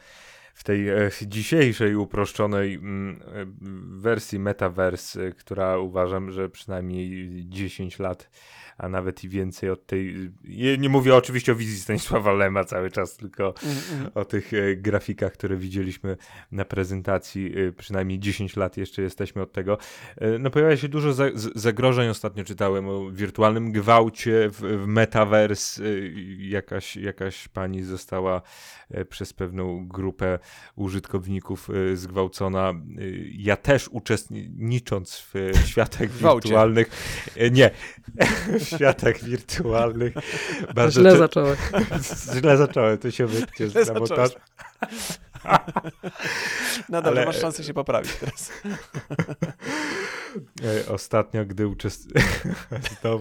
w 0.54 0.64
tej 0.64 0.90
e, 0.90 1.10
dzisiejszej 1.22 1.96
uproszczonej 1.96 2.74
mm, 2.74 3.22
e, 3.22 3.46
wersji 4.02 4.40
Metaverse, 4.40 5.32
która 5.32 5.78
uważam, 5.78 6.32
że 6.32 6.50
przynajmniej 6.50 7.30
10 7.50 8.00
lat 8.00 8.30
a 8.82 8.90
nawet 8.90 9.24
i 9.24 9.30
więcej 9.30 9.70
od 9.70 9.86
tej. 9.86 10.32
Nie 10.78 10.90
mówię 10.90 11.16
oczywiście 11.16 11.52
o 11.52 11.56
wizji 11.56 11.80
Stanisława 11.80 12.34
Lema 12.34 12.64
cały 12.64 12.92
czas, 12.92 13.18
tylko 13.18 13.54
o 14.16 14.26
tych 14.26 14.54
e, 14.54 14.76
grafikach, 14.76 15.34
które 15.34 15.58
widzieliśmy 15.58 16.18
na 16.52 16.66
prezentacji. 16.66 17.54
E, 17.60 17.72
przynajmniej 17.72 18.20
10 18.20 18.56
lat 18.56 18.78
jeszcze 18.78 19.02
jesteśmy 19.02 19.42
od 19.42 19.52
tego. 19.52 19.78
E, 20.18 20.40
no, 20.40 20.50
pojawia 20.50 20.78
się 20.78 20.88
dużo 20.88 21.14
za, 21.14 21.26
zagrożeń. 21.56 22.10
Ostatnio 22.10 22.44
czytałem 22.44 22.90
o 22.90 23.12
wirtualnym 23.12 23.72
gwałcie 23.72 24.50
w, 24.50 24.62
w 24.62 24.88
Metaverse. 24.88 25.84
Jakaś, 26.38 26.96
jakaś 26.96 27.48
pani 27.48 27.84
została 27.84 28.42
przez 29.10 29.34
pewną 29.34 29.88
grupę 29.88 30.40
użytkowników 30.76 31.70
zgwałcona. 31.94 32.74
Ja 33.32 33.58
też 33.58 33.88
uczestnicząc 33.88 35.28
w 35.34 35.52
światach 35.70 36.12
wirtualnych. 36.12 36.90
Nie, 37.52 37.72
światach 38.64 39.24
wirtualnych. 39.24 40.14
Bardzo 40.76 41.02
źle 41.02 41.18
zacząłem. 41.18 41.58
źle 42.40 42.58
zacząłem, 42.58 42.98
to 42.98 43.12
się 43.12 43.26
wytnie 43.26 43.70
z 43.70 43.90
montaż. 43.90 44.32
No 46.90 47.02
dobrze, 47.02 47.20
Ale... 47.20 47.26
masz 47.26 47.40
szansę 47.40 47.64
się 47.64 47.74
poprawić 47.74 48.16
teraz. 48.16 48.52
Ostatnio, 50.88 51.46
gdy 51.46 51.68
uczestniczyłem, 51.68 52.56
to, 53.02 53.20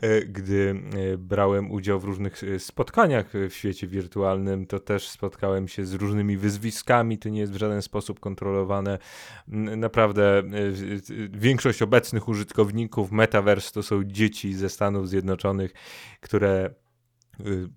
e, 0.00 0.20
gdy 0.20 0.82
e, 1.14 1.18
brałem 1.18 1.70
udział 1.70 2.00
w 2.00 2.04
różnych 2.04 2.44
e, 2.44 2.58
spotkaniach 2.58 3.32
w 3.50 3.54
świecie 3.54 3.86
wirtualnym, 3.86 4.66
to 4.66 4.80
też 4.80 5.08
spotkałem 5.08 5.68
się 5.68 5.86
z 5.86 5.94
różnymi 5.94 6.36
wyzwiskami, 6.36 7.18
to 7.18 7.28
nie 7.28 7.40
jest 7.40 7.52
w 7.52 7.56
żaden 7.56 7.82
sposób 7.82 8.20
kontrolowane. 8.20 8.98
Naprawdę 9.76 10.42
większość 11.30 11.82
obecnych 11.82 12.28
użytkowników 12.28 13.12
Metaverse 13.12 13.72
to 13.72 13.82
są 13.82 14.04
dzieci 14.04 14.54
ze 14.54 14.68
Stanów 14.68 15.08
Zjednoczonych, 15.08 15.72
które 16.20 16.74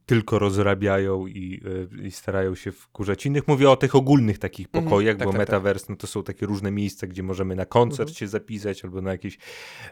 tylko 0.06 0.40
rozrabiają 0.40 1.28
i, 1.28 1.62
y, 2.02 2.08
i 2.08 2.12
starają 2.12 2.56
się 2.56 2.72
wkurzać 2.72 3.26
innych. 3.26 3.48
Mówię 3.48 3.70
o 3.70 3.76
tych 3.76 3.96
ogólnych 3.96 4.40
takich 4.40 4.68
Mhm, 4.68 4.84
pokojach, 4.84 5.18
tak, 5.18 5.28
bo 5.28 5.32
tak, 5.32 5.40
tak. 5.40 5.50
Metaverse 5.50 5.86
no 5.90 5.96
to 5.96 6.08
są 6.08 6.24
takie 6.24 6.46
różne 6.46 6.72
miejsca, 6.72 7.08
gdzie 7.08 7.24
możemy 7.24 7.56
na 7.56 7.66
koncert 7.66 8.10
Mhm. 8.10 8.16
się 8.16 8.28
zapisać 8.28 8.86
albo 8.86 9.02
na 9.02 9.12
jakieś 9.12 9.38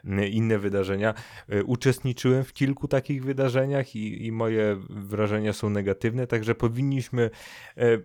mm, 0.05 0.28
inne 0.28 0.59
wydarzenia. 0.59 1.13
Y, 1.53 1.63
Uczestniczyłem 1.63 2.43
w 2.43 2.53
kilku 2.53 2.88
takich 2.88 3.24
wydarzeniach 3.24 3.95
i, 3.95 4.26
i 4.26 4.32
moje 4.32 4.78
wrażenia 4.89 5.53
są 5.53 5.70
negatywne, 5.70 6.28
także 6.28 6.55
powinniśmy 6.55 7.30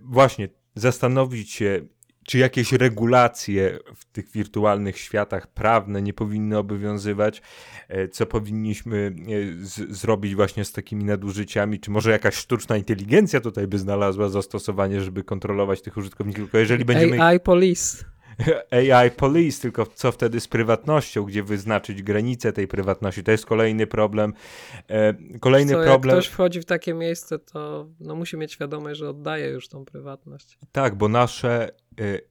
właśnie 0.02 0.48
zastanowić 0.74 1.50
się, 1.50 1.80
czy 2.26 2.38
jakieś 2.38 2.72
regulacje 2.72 3.78
w 3.94 4.04
tych 4.04 4.30
wirtualnych 4.30 4.98
światach 4.98 5.46
prawne 5.46 6.02
nie 6.02 6.12
powinny 6.12 6.58
obowiązywać, 6.58 7.42
e, 7.88 8.08
co 8.08 8.26
powinniśmy 8.26 9.14
e, 9.60 9.64
z, 9.64 9.96
zrobić 9.96 10.34
właśnie 10.34 10.64
z 10.64 10.72
takimi 10.72 11.04
nadużyciami, 11.04 11.80
czy 11.80 11.90
może 11.90 12.10
jakaś 12.10 12.34
sztuczna 12.34 12.76
inteligencja 12.76 13.40
tutaj 13.40 13.66
by 13.66 13.78
znalazła 13.78 14.28
zastosowanie, 14.28 15.00
żeby 15.00 15.24
kontrolować 15.24 15.82
tych 15.82 15.96
użytkowników, 15.96 16.44
tylko 16.44 16.58
jeżeli 16.58 16.84
będziemy 16.84 17.22
AI 17.22 17.40
Police. 17.40 18.04
AI 18.94 19.10
Police, 19.10 19.62
tylko 19.62 19.86
co 19.86 20.12
wtedy 20.12 20.40
z 20.40 20.48
prywatnością, 20.48 21.24
gdzie 21.24 21.42
wyznaczyć 21.42 22.02
granice 22.02 22.52
tej 22.52 22.68
prywatności, 22.68 23.24
to 23.24 23.32
jest 23.32 23.46
kolejny 23.46 23.86
problem. 23.86 24.32
E, 24.88 25.14
kolejny 25.40 25.72
Co, 25.72 25.82
problem, 25.82 26.16
Jak 26.16 26.24
ktoś 26.24 26.32
wchodzi 26.32 26.60
w 26.60 26.64
takie 26.64 26.94
miejsce, 26.94 27.38
to 27.38 27.88
no, 28.00 28.14
musi 28.14 28.36
mieć 28.36 28.52
świadomość, 28.52 28.98
że 28.98 29.10
oddaje 29.10 29.48
już 29.48 29.68
tą 29.68 29.84
prywatność. 29.84 30.58
tak, 30.72 30.94
bo 30.94 31.08
nasze 31.08 31.70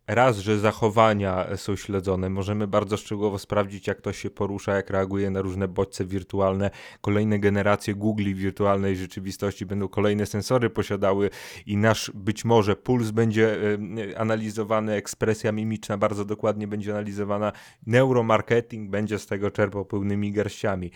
raz, 0.07 0.38
że 0.38 0.60
zachowania 0.60 1.57
są 1.57 1.76
śledzone, 1.76 2.30
możemy 2.30 2.68
bardzo 2.68 2.97
szczegółowo 2.97 3.39
sprawdzić, 3.39 3.88
jak 3.88 3.97
ktoś 3.97 4.18
się 4.20 4.30
porusza, 4.30 4.76
jak 4.76 4.89
reaguje 4.89 5.30
na 5.30 5.41
różne 5.41 5.68
bodźce 5.68 6.05
wirtualne. 6.05 6.72
Kolejne 7.01 7.39
generacje 7.39 7.95
Google 7.95 8.34
wirtualnej 8.34 8.95
rzeczywistości 8.95 9.66
będą 9.66 9.88
kolejne 9.88 10.26
sensory 10.26 10.70
posiadały 10.70 11.30
i 11.66 11.78
nasz 11.78 12.12
być 12.14 12.45
może 12.45 12.76
puls 12.76 13.12
będzie 13.12 13.55
y, 13.55 14.18
analizowany, 14.18 14.93
ekspresja 14.93 15.51
mimiczna 15.51 15.97
bardzo 15.97 16.26
dokładnie 16.26 16.68
będzie 16.68 16.91
analizowana, 16.91 17.51
neuromarketing 17.88 18.89
będzie 18.89 19.20
z 19.20 19.26
tego 19.26 19.51
czerpał 19.51 19.86
pełnymi 19.86 20.32
garściami. 20.32 20.91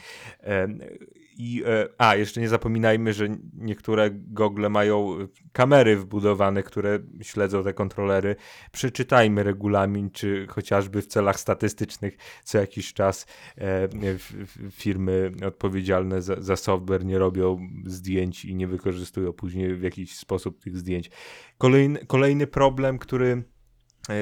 E, 1.34 1.36
I, 1.38 1.64
e, 1.66 1.88
a, 1.98 2.16
jeszcze 2.16 2.42
nie 2.42 2.50
zapominajmy, 2.50 3.14
że 3.14 3.28
niektóre 3.58 4.10
gogle 4.12 4.70
mają 4.70 5.18
kamery 5.52 5.98
wbudowane, 5.98 6.64
które 6.64 7.00
śledzą 7.22 7.64
te 7.64 7.74
kontrolery. 7.74 8.36
Przeczytajmy 8.72 9.44
regulamin, 9.44 10.10
czy 10.12 10.48
chociażby 10.50 11.02
w 11.02 11.08
celach 11.08 11.40
statystycznych 11.40 12.18
co 12.44 12.58
jakiś 12.58 12.94
czas 12.94 13.26
e, 13.58 13.84
f- 14.04 14.34
firmy 14.72 15.32
odpowiedzialne 15.48 16.22
za, 16.22 16.42
za 16.42 16.56
software 16.56 17.06
nie 17.06 17.20
robią 17.20 17.60
zdjęć 17.86 18.46
i 18.46 18.56
nie 18.56 18.68
wykorzystują 18.68 19.34
później 19.34 19.76
w 19.76 19.82
jakiś 19.82 20.16
sposób 20.16 20.60
tych 20.60 20.78
zdjęć. 20.78 21.10
Kolejny, 21.58 22.06
kolejny 22.06 22.48
problem, 22.48 23.00
który 23.00 23.28
e, 23.28 23.44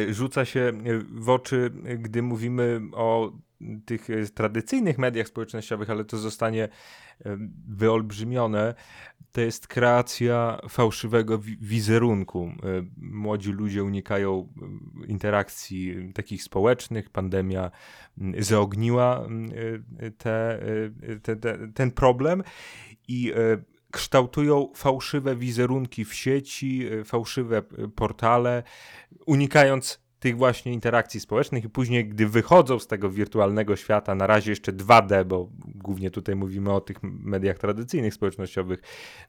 rzuca 0.09 0.45
się 0.45 0.59
e, 0.59 0.71
w 1.11 1.29
oczy, 1.29 1.71
e, 1.85 1.97
gdy 1.97 2.21
mówimy 2.21 2.81
o 2.93 3.31
tych 3.85 4.09
e, 4.09 4.25
tradycyjnych 4.25 4.97
mediach 4.97 5.27
społecznościowych, 5.27 5.89
ale 5.89 6.05
to 6.05 6.17
zostanie 6.17 6.63
e, 6.63 7.37
wyolbrzymione, 7.67 8.73
to 9.31 9.41
jest 9.41 9.67
kreacja 9.67 10.59
fałszywego 10.69 11.39
wi- 11.39 11.57
wizerunku. 11.61 12.45
E, 12.45 12.51
Młodzi 12.97 13.51
ludzie 13.51 13.83
unikają 13.83 14.47
e, 15.03 15.05
interakcji 15.05 15.91
e, 16.09 16.13
takich 16.13 16.43
społecznych. 16.43 17.09
Pandemia 17.09 17.71
zaogniła 18.39 19.27
e, 19.99 20.11
te, 20.11 20.61
e, 20.63 21.19
te, 21.21 21.35
te, 21.35 21.67
ten 21.73 21.91
problem 21.91 22.43
i 23.07 23.31
e, 23.31 23.35
kształtują 23.91 24.71
fałszywe 24.75 25.35
wizerunki 25.35 26.05
w 26.05 26.13
sieci, 26.13 26.87
e, 26.87 27.03
fałszywe 27.03 27.57
e, 27.57 27.87
portale, 27.87 28.63
unikając 29.25 30.01
tych 30.21 30.37
właśnie 30.37 30.73
interakcji 30.73 31.19
społecznych 31.19 31.63
i 31.63 31.69
później, 31.69 32.09
gdy 32.09 32.27
wychodzą 32.27 32.79
z 32.79 32.87
tego 32.87 33.09
wirtualnego 33.09 33.75
świata, 33.75 34.15
na 34.15 34.27
razie 34.27 34.51
jeszcze 34.51 34.73
2D, 34.73 35.25
bo 35.25 35.49
głównie 35.65 36.11
tutaj 36.11 36.35
mówimy 36.35 36.73
o 36.73 36.81
tych 36.81 36.97
mediach 37.03 37.57
tradycyjnych, 37.57 38.13
społecznościowych, 38.13 38.81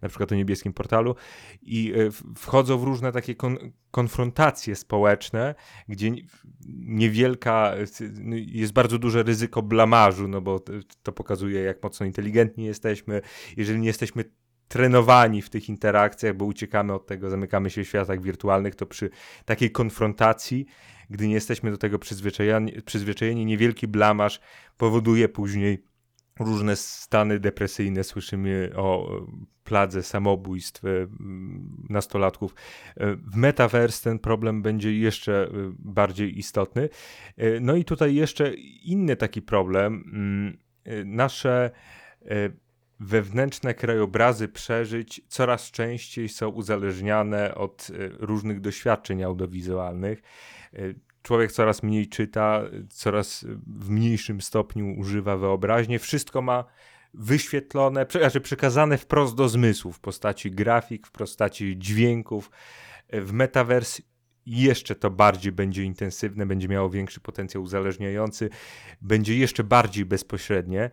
na 0.03 0.09
przykład 0.09 0.33
o 0.33 0.35
niebieskim 0.35 0.73
portalu, 0.73 1.15
i 1.63 1.93
e, 1.93 2.11
wchodzą 2.37 2.79
w 2.79 2.83
różne 2.83 3.13
takie 3.13 3.35
kon 3.35 3.59
konfrontacje 3.91 4.77
społeczne, 4.77 5.55
gdzie 5.89 6.11
ni- 6.11 6.27
niewielka, 6.77 7.75
jest 8.47 8.73
bardzo 8.73 8.99
duże 8.99 9.23
ryzyko 9.23 9.63
blamażu, 9.63 10.29
no 10.29 10.41
bo 10.41 10.61
to 11.03 11.13
pokazuje, 11.13 11.61
jak 11.61 11.83
mocno 11.83 12.07
inteligentni 12.07 12.65
jesteśmy. 12.65 13.21
Jeżeli 13.57 13.81
nie 13.81 13.87
jesteśmy 13.87 14.25
trenowani 14.73 15.43
w 15.43 15.51
tych 15.51 15.69
interakcjach, 15.69 16.37
bo 16.37 16.45
uciekamy 16.45 16.93
od 16.93 17.07
tego, 17.07 17.31
zamykamy 17.31 17.71
się 17.71 17.85
w 17.85 17.89
światach 17.89 18.23
wirtualnych, 18.23 18.75
to 18.75 18.87
przy 18.87 19.11
takiej 19.45 19.71
konfrontacji, 19.71 20.67
gdy 21.11 21.29
nie 21.29 21.35
jesteśmy 21.35 21.71
do 21.71 21.79
tego 21.79 21.99
przyzwyczajeni, 21.99 22.83
przyzwyczajeni 22.83 23.45
niewielki 23.45 23.89
blamaż 23.89 24.41
powoduje 24.77 25.29
później 25.29 25.85
różne 26.41 26.77
stany 26.77 27.41
depresyjne. 27.41 28.05
Słyszymy 28.05 28.73
o 28.77 29.19
e, 29.19 29.27
pladze 29.65 30.03
samobójstw 30.03 30.85
e, 30.85 30.89
nastolatków. 31.89 32.55
E, 32.97 33.17
W 33.17 33.37
Metaverse 33.37 34.05
ten 34.05 34.19
problem 34.19 34.63
będzie 34.63 34.99
jeszcze 34.99 35.49
bardziej 35.79 36.39
istotny. 36.39 36.89
No 37.61 37.77
i 37.77 37.85
tutaj 37.85 38.15
jeszcze 38.15 38.55
inny 38.85 39.17
taki 39.17 39.43
problem. 39.43 40.05
Mm, 40.15 40.59
Nasze 41.05 41.71
wewnętrzne 43.03 43.75
krajobrazy 43.75 44.49
przeżyć 44.49 45.23
coraz 45.29 45.71
częściej 45.71 46.29
są 46.29 46.49
uzależniane 46.49 47.55
od 47.55 47.89
e, 47.91 48.09
różnych 48.09 48.61
doświadczeń 48.61 49.23
audiowizualnych. 49.23 50.23
E, 50.75 50.79
Człowiek 51.23 51.53
coraz 51.53 51.83
mniej 51.83 52.09
czyta, 52.09 52.63
e, 52.63 52.87
coraz 52.89 53.45
w 53.67 53.91
mniejszym 53.91 54.41
stopniu 54.41 54.95
używa 54.99 55.37
wyobraźni. 55.37 55.99
Wszystko 55.99 56.43
ma 56.43 56.65
wyświetlone, 57.15 58.07
znaczy 58.11 58.41
przekazane 58.41 58.99
wprost 58.99 59.35
do 59.35 59.49
zmysłu 59.49 59.93
w 59.93 60.01
postaci 60.01 60.51
grafik, 60.51 61.07
w 61.07 61.11
postaci 61.11 61.79
dźwięków. 61.79 62.51
E, 63.09 63.21
W 63.21 63.33
Metaverse 63.33 64.03
jeszcze 64.47 64.95
to 64.95 65.11
bardziej 65.11 65.53
będzie 65.53 65.85
intensywne, 65.85 66.47
będzie 66.47 66.69
miało 66.69 66.91
większy 66.91 67.21
potencjał 67.21 67.63
uzależniający, 67.63 68.51
będzie 69.01 69.37
jeszcze 69.37 69.65
bardziej 69.65 70.05
bezpośrednie. 70.05 70.91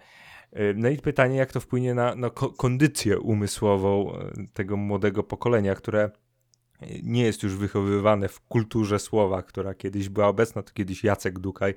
E, 0.51 0.73
No 0.73 0.89
i 0.89 0.97
pytanie, 0.97 1.37
jak 1.37 1.51
to 1.51 1.59
wpłynie 1.59 1.93
na, 1.93 2.15
na 2.15 2.29
ko- 2.29 2.49
kondycję 2.49 3.19
umysłową 3.19 4.15
e, 4.15 4.31
tego 4.53 4.77
młodego 4.77 5.23
pokolenia, 5.23 5.75
które 5.75 6.01
e, 6.81 6.87
nie 7.03 7.23
jest 7.23 7.43
już 7.43 7.55
wychowywane 7.55 8.27
w 8.27 8.39
kulturze 8.39 8.99
słowa, 8.99 9.43
która 9.43 9.73
kiedyś 9.73 10.09
była 10.09 10.27
obecna, 10.27 10.63
to 10.63 10.73
kiedyś 10.73 11.03
Jacek 11.03 11.39
Dukaj 11.39 11.73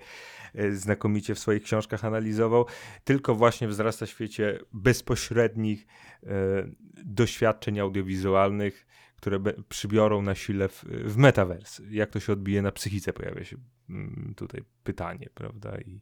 znakomicie 0.73 1.35
w 1.35 1.39
swoich 1.39 1.63
książkach 1.63 2.05
analizował, 2.05 2.67
tylko 3.05 3.35
właśnie 3.35 3.69
wzrasta 3.69 4.07
w 4.07 4.09
świecie 4.11 4.59
bezpośrednich 4.73 5.87
doświadczeń 7.05 7.81
audiowizualnych, 7.81 8.87
które 9.17 9.39
przybiorą 9.69 10.23
na 10.23 10.35
sile 10.35 10.69
w, 10.69 10.85
w 10.85 11.17
metaverse. 11.17 11.83
Jak 11.91 12.11
to 12.11 12.21
się 12.21 12.33
odbije 12.33 12.63
na 12.63 12.73
psychice, 12.73 13.13
pojawia 13.13 13.45
się 13.45 13.57
mm, 13.91 14.35
tutaj 14.37 14.63
pytanie, 14.85 15.29
prawda? 15.35 15.79
I, 15.81 16.01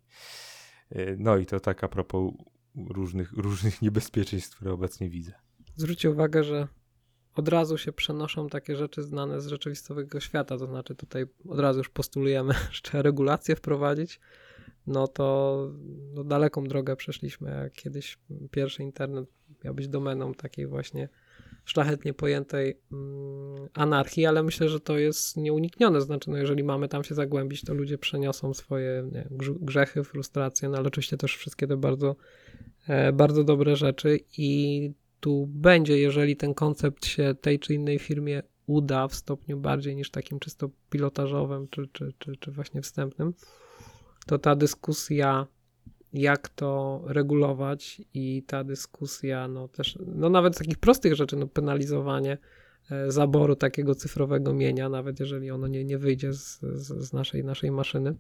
no 1.19 1.37
i 1.37 1.47
to 1.47 1.61
tak 1.61 1.85
a 1.85 1.89
propos 1.89 2.33
różnych, 2.77 3.33
różnych 3.33 3.83
niebezpieczeństw, 3.83 4.57
które 4.57 4.73
obecnie 4.73 5.11
widzę. 5.11 5.33
Zwróćcie 5.77 6.11
uwagę, 6.11 6.45
że 6.45 6.69
od 7.35 7.49
razu 7.49 7.79
się 7.79 7.93
przenoszą 7.93 8.49
takie 8.49 8.77
rzeczy 8.77 9.03
znane 9.03 9.41
z 9.41 9.47
rzeczywistego 9.47 10.21
świata, 10.21 10.59
to 10.59 10.67
znaczy 10.67 10.95
tutaj 10.95 11.27
od 11.49 11.59
razu 11.59 11.79
już 11.79 11.89
postulujemy, 11.89 12.55
że 12.73 12.81
trzeba 12.83 13.03
regulacje 13.03 13.57
wprowadzić, 13.57 14.21
no 14.87 15.09
to 15.09 15.69
no 16.15 16.25
daleką 16.25 16.65
drogę 16.65 16.97
przeszliśmy, 16.97 17.71
kiedyś 17.75 18.19
pierwszy 18.51 18.83
internet 18.83 19.29
miał 19.65 19.75
być 19.75 19.89
domeną 19.89 20.35
takiej 20.35 20.67
właśnie 20.67 21.09
szlachetnie 21.71 22.15
pojętej 22.15 22.81
mm, 22.93 23.69
anarchii, 23.75 24.27
ale 24.27 24.43
myślę, 24.43 24.69
że 24.69 24.81
to 24.81 24.99
jest 24.99 25.37
nieuniknione, 25.37 26.01
znaczy 26.01 26.31
no 26.31 26.37
jeżeli 26.37 26.65
mamy 26.65 26.89
tam 26.89 27.05
się 27.05 27.15
zagłębić, 27.15 27.65
to 27.65 27.75
ludzie 27.75 27.99
przeniosą 27.99 28.55
swoje 28.55 29.09
nie, 29.13 29.27
grzechy, 29.61 30.05
frustracje, 30.05 30.69
no 30.69 30.79
ale 30.79 30.89
oczywiście 30.89 31.17
też 31.17 31.37
wszystkie 31.37 31.67
te 31.67 31.77
bardzo, 31.77 32.17
e, 32.89 33.13
bardzo 33.13 33.45
dobre 33.45 33.77
rzeczy. 33.77 34.19
I 34.39 34.93
tu 35.21 35.47
będzie, 35.47 35.99
jeżeli 35.99 36.37
ten 36.37 36.55
koncept 36.55 37.07
się 37.07 37.35
tej 37.41 37.59
czy 37.59 37.75
innej 37.75 37.99
firmie 37.99 38.43
uda 38.67 39.09
w 39.09 39.15
stopniu 39.15 39.61
bardziej 39.61 39.97
niż 39.97 40.11
takim 40.11 40.39
czysto 40.39 40.71
pilotażowym, 40.91 41.69
czy, 41.69 41.89
czy, 41.93 42.13
czy, 42.19 42.37
czy 42.37 42.51
właśnie 42.51 42.83
wstępnym, 42.83 43.35
to 44.27 44.39
ta 44.39 44.57
dyskusja, 44.57 45.47
jak 46.13 46.49
to 46.49 47.03
regulować 47.07 48.03
i 48.15 48.43
ta 48.47 48.65
dyskusja, 48.65 49.49
no 49.49 49.69
też, 49.69 49.99
no 50.07 50.29
nawet 50.31 50.55
z 50.55 50.59
takich 50.59 50.79
prostych 50.79 51.15
rzeczy, 51.15 51.37
no 51.37 51.47
penalizowanie 51.47 52.39
e, 52.91 53.11
zaboru 53.11 53.57
takiego 53.57 53.95
cyfrowego 53.95 54.55
mienia, 54.55 54.89
nawet 54.89 55.21
jeżeli 55.21 55.51
ono 55.51 55.67
nie, 55.67 55.85
nie 55.85 55.99
wyjdzie 55.99 56.33
z, 56.33 56.61
z, 56.61 57.13
naszej, 57.13 57.45
naszej 57.45 57.71
maszyny, 57.71 58.15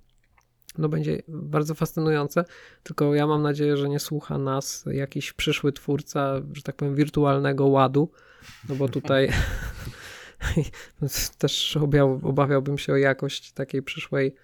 no 0.78 0.88
będzie 0.88 1.22
bardzo 1.28 1.74
fascynujące, 1.74 2.44
tylko 2.82 3.14
ja 3.14 3.26
mam 3.26 3.42
nadzieję, 3.42 3.76
że 3.76 3.88
nie 3.88 4.00
słucha 4.00 4.38
nas 4.38 4.84
jakiś 4.92 5.32
przyszły 5.32 5.72
twórca, 5.72 6.42
że 6.52 6.62
tak 6.62 6.76
powiem, 6.76 6.94
wirtualnego 6.94 7.66
ładu, 7.66 8.10
no 8.68 8.74
bo 8.74 8.88
tutaj 8.88 9.28
też 11.38 11.76
obawiał, 11.76 12.20
obawiałbym 12.22 12.78
się 12.78 12.92
o 12.92 12.96
jakość 12.96 13.52
takiej 13.52 13.82
przyszłej, 13.82 14.34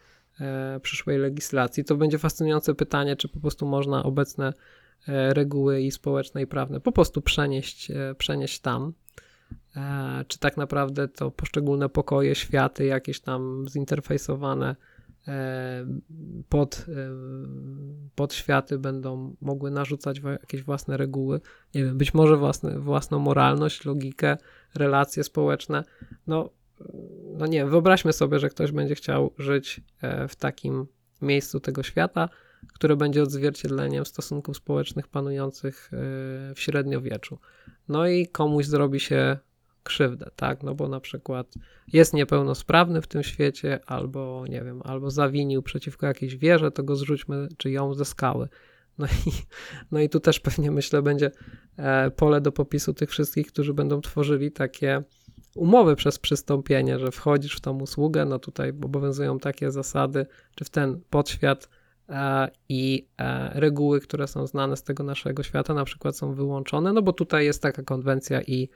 przyszłej 0.82 1.18
legislacji. 1.18 1.84
To 1.84 1.96
będzie 1.96 2.18
fascynujące 2.18 2.74
pytanie, 2.74 3.16
czy 3.16 3.28
po 3.28 3.40
prostu 3.40 3.66
można 3.66 4.02
obecne 4.02 4.52
e, 5.08 5.34
reguły 5.34 5.82
i 5.82 5.90
społeczne 5.90 6.42
i 6.42 6.46
prawne 6.46 6.80
po 6.80 6.92
prostu 6.92 7.22
przenieść, 7.22 7.90
e, 7.90 8.14
przenieść 8.18 8.60
tam. 8.60 8.92
E, 9.76 10.24
czy 10.28 10.38
tak 10.38 10.56
naprawdę 10.56 11.08
to 11.08 11.30
poszczególne 11.30 11.88
pokoje, 11.88 12.34
światy 12.34 12.84
jakieś 12.84 13.20
tam 13.20 13.66
zinterfejsowane 13.68 14.76
e, 15.28 15.86
pod, 16.48 16.86
e, 16.88 17.10
pod 18.14 18.34
światy 18.34 18.78
będą 18.78 19.36
mogły 19.40 19.70
narzucać 19.70 20.20
jakieś 20.40 20.62
własne 20.62 20.96
reguły, 20.96 21.40
nie 21.74 21.84
wiem, 21.84 21.98
być 21.98 22.14
może 22.14 22.36
własne, 22.36 22.80
własną 22.80 23.18
moralność, 23.18 23.84
logikę, 23.84 24.36
relacje 24.74 25.24
społeczne. 25.24 25.84
No, 26.26 26.50
no 27.38 27.46
nie 27.46 27.66
wyobraźmy 27.66 28.12
sobie, 28.12 28.38
że 28.38 28.48
ktoś 28.48 28.72
będzie 28.72 28.94
chciał 28.94 29.32
żyć 29.38 29.80
e, 30.02 30.28
w 30.28 30.36
takim 30.36 30.86
miejscu 31.22 31.60
tego 31.60 31.82
świata, 31.82 32.28
które 32.74 32.96
będzie 32.96 33.22
odzwierciedleniem 33.22 34.06
stosunków 34.06 34.56
społecznych 34.56 35.08
panujących 35.08 35.90
e, 35.92 35.96
w 36.54 36.60
średniowieczu. 36.60 37.38
No 37.88 38.06
i 38.06 38.26
komuś 38.26 38.66
zrobi 38.66 39.00
się 39.00 39.38
krzywdę, 39.82 40.30
tak? 40.36 40.62
No 40.62 40.74
bo 40.74 40.88
na 40.88 41.00
przykład 41.00 41.54
jest 41.92 42.14
niepełnosprawny 42.14 43.02
w 43.02 43.06
tym 43.06 43.22
świecie, 43.22 43.80
albo 43.86 44.44
nie 44.48 44.62
wiem, 44.62 44.82
albo 44.84 45.10
zawinił 45.10 45.62
przeciwko 45.62 46.06
jakiejś 46.06 46.36
wieży, 46.36 46.70
to 46.70 46.82
go 46.82 46.96
zrzućmy, 46.96 47.48
czy 47.56 47.70
ją 47.70 47.94
ze 47.94 48.04
skały. 48.04 48.48
No 48.98 49.06
i, 49.06 49.30
no 49.90 50.00
i 50.00 50.08
tu 50.08 50.20
też 50.20 50.40
pewnie 50.40 50.70
myślę 50.70 51.02
będzie 51.02 51.30
e, 51.76 52.10
pole 52.10 52.40
do 52.40 52.52
popisu 52.52 52.94
tych 52.94 53.10
wszystkich, 53.10 53.46
którzy 53.46 53.74
będą 53.74 54.00
tworzyli 54.00 54.52
takie 54.52 55.02
umowy 55.54 55.96
przez 55.96 56.18
przystąpienie, 56.18 56.98
że 56.98 57.10
wchodzisz 57.10 57.56
w 57.56 57.60
tą 57.60 57.80
usługę, 57.80 58.24
no 58.24 58.38
tutaj 58.38 58.70
obowiązują 58.70 59.38
takie 59.38 59.70
zasady, 59.70 60.26
czy 60.54 60.64
w 60.64 60.70
ten 60.70 61.00
podświat 61.10 61.68
e, 62.08 62.50
i 62.68 63.08
e, 63.18 63.60
reguły, 63.60 64.00
które 64.00 64.28
są 64.28 64.46
znane 64.46 64.76
z 64.76 64.82
tego 64.82 65.02
naszego 65.02 65.42
świata, 65.42 65.74
na 65.74 65.84
przykład 65.84 66.16
są 66.16 66.34
wyłączone, 66.34 66.92
no 66.92 67.02
bo 67.02 67.12
tutaj 67.12 67.44
jest 67.44 67.62
taka 67.62 67.82
konwencja 67.82 68.42
i 68.42 68.68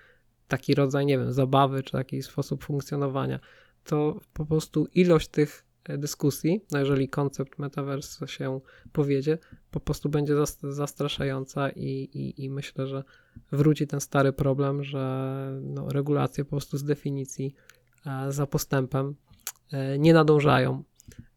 taki 0.49 0.75
rodzaj, 0.75 1.07
nie 1.07 1.19
wiem, 1.19 1.33
zabawy, 1.33 1.83
czy 1.83 1.93
taki 1.93 2.23
sposób 2.23 2.65
funkcjonowania, 2.65 3.41
to 3.85 4.21
po 4.33 4.47
prostu 4.47 4.89
ilość 4.95 5.29
tych 5.29 5.65
e, 5.85 5.99
dyskusji, 5.99 6.61
no 6.73 6.79
jeżeli 6.79 7.09
koncept 7.09 7.59
metaverse 7.59 8.29
się 8.29 8.61
powiedzie, 8.93 9.39
po 9.71 9.81
prostu 9.81 10.09
będzie 10.09 10.35
zas- 10.35 10.73
zastraszająca 10.73 11.71
i, 11.71 11.87
i, 12.15 12.45
i 12.45 12.51
myślę, 12.51 12.87
że 12.87 13.05
wróci 13.53 13.87
ten 13.87 14.01
stary 14.01 14.33
problem, 14.33 14.85
że 14.85 15.59
no, 15.63 15.89
regulacje 15.89 16.45
po 16.45 16.51
prostu 16.51 16.79
z 16.79 16.85
definicji 16.85 17.55
e, 18.07 18.33
za 18.33 18.47
postępem 18.47 19.15
e, 19.73 19.99
nie 19.99 20.15
nadążają 20.15 20.85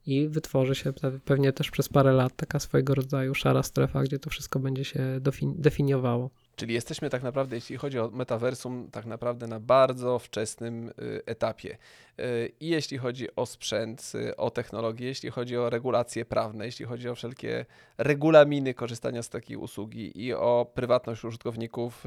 i 0.06 0.28
wytworzy 0.28 0.76
się 0.76 0.92
pe- 0.92 1.20
pewnie 1.20 1.54
też 1.54 1.72
przez 1.72 1.90
parę 1.90 2.12
lat 2.12 2.36
taka 2.36 2.60
swojego 2.60 2.96
rodzaju 2.96 3.36
szara 3.36 3.64
strefa, 3.64 4.04
gdzie 4.04 4.20
to 4.20 4.30
wszystko 4.30 4.60
będzie 4.60 4.86
się 4.86 5.00
defin- 5.20 5.54
definiowało. 5.56 6.30
Czyli 6.56 6.74
jesteśmy 6.74 7.10
tak 7.10 7.24
naprawdę, 7.24 7.56
jeśli 7.56 7.78
chodzi 7.78 8.00
o 8.00 8.10
metaversum, 8.10 8.90
tak 8.92 9.06
naprawdę 9.06 9.48
na 9.48 9.60
bardzo 9.60 10.20
wczesnym 10.20 10.90
y, 10.90 11.22
etapie. 11.26 11.78
Y, 12.20 12.52
I 12.60 12.68
jeśli 12.68 12.98
chodzi 12.98 13.36
o 13.36 13.46
sprzęt, 13.46 14.12
y, 14.16 14.36
o 14.36 14.50
technologię, 14.52 15.08
jeśli 15.08 15.30
chodzi 15.30 15.58
o 15.58 15.70
regulacje 15.70 16.26
prawne, 16.26 16.66
jeśli 16.66 16.86
chodzi 16.86 17.10
o 17.10 17.16
wszelkie 17.16 17.66
regulaminy 17.98 18.74
korzystania 18.74 19.24
z 19.24 19.30
takiej 19.30 19.58
usługi 19.58 20.26
i 20.26 20.34
o 20.34 20.72
prywatność 20.74 21.24
użytkowników, 21.26 22.04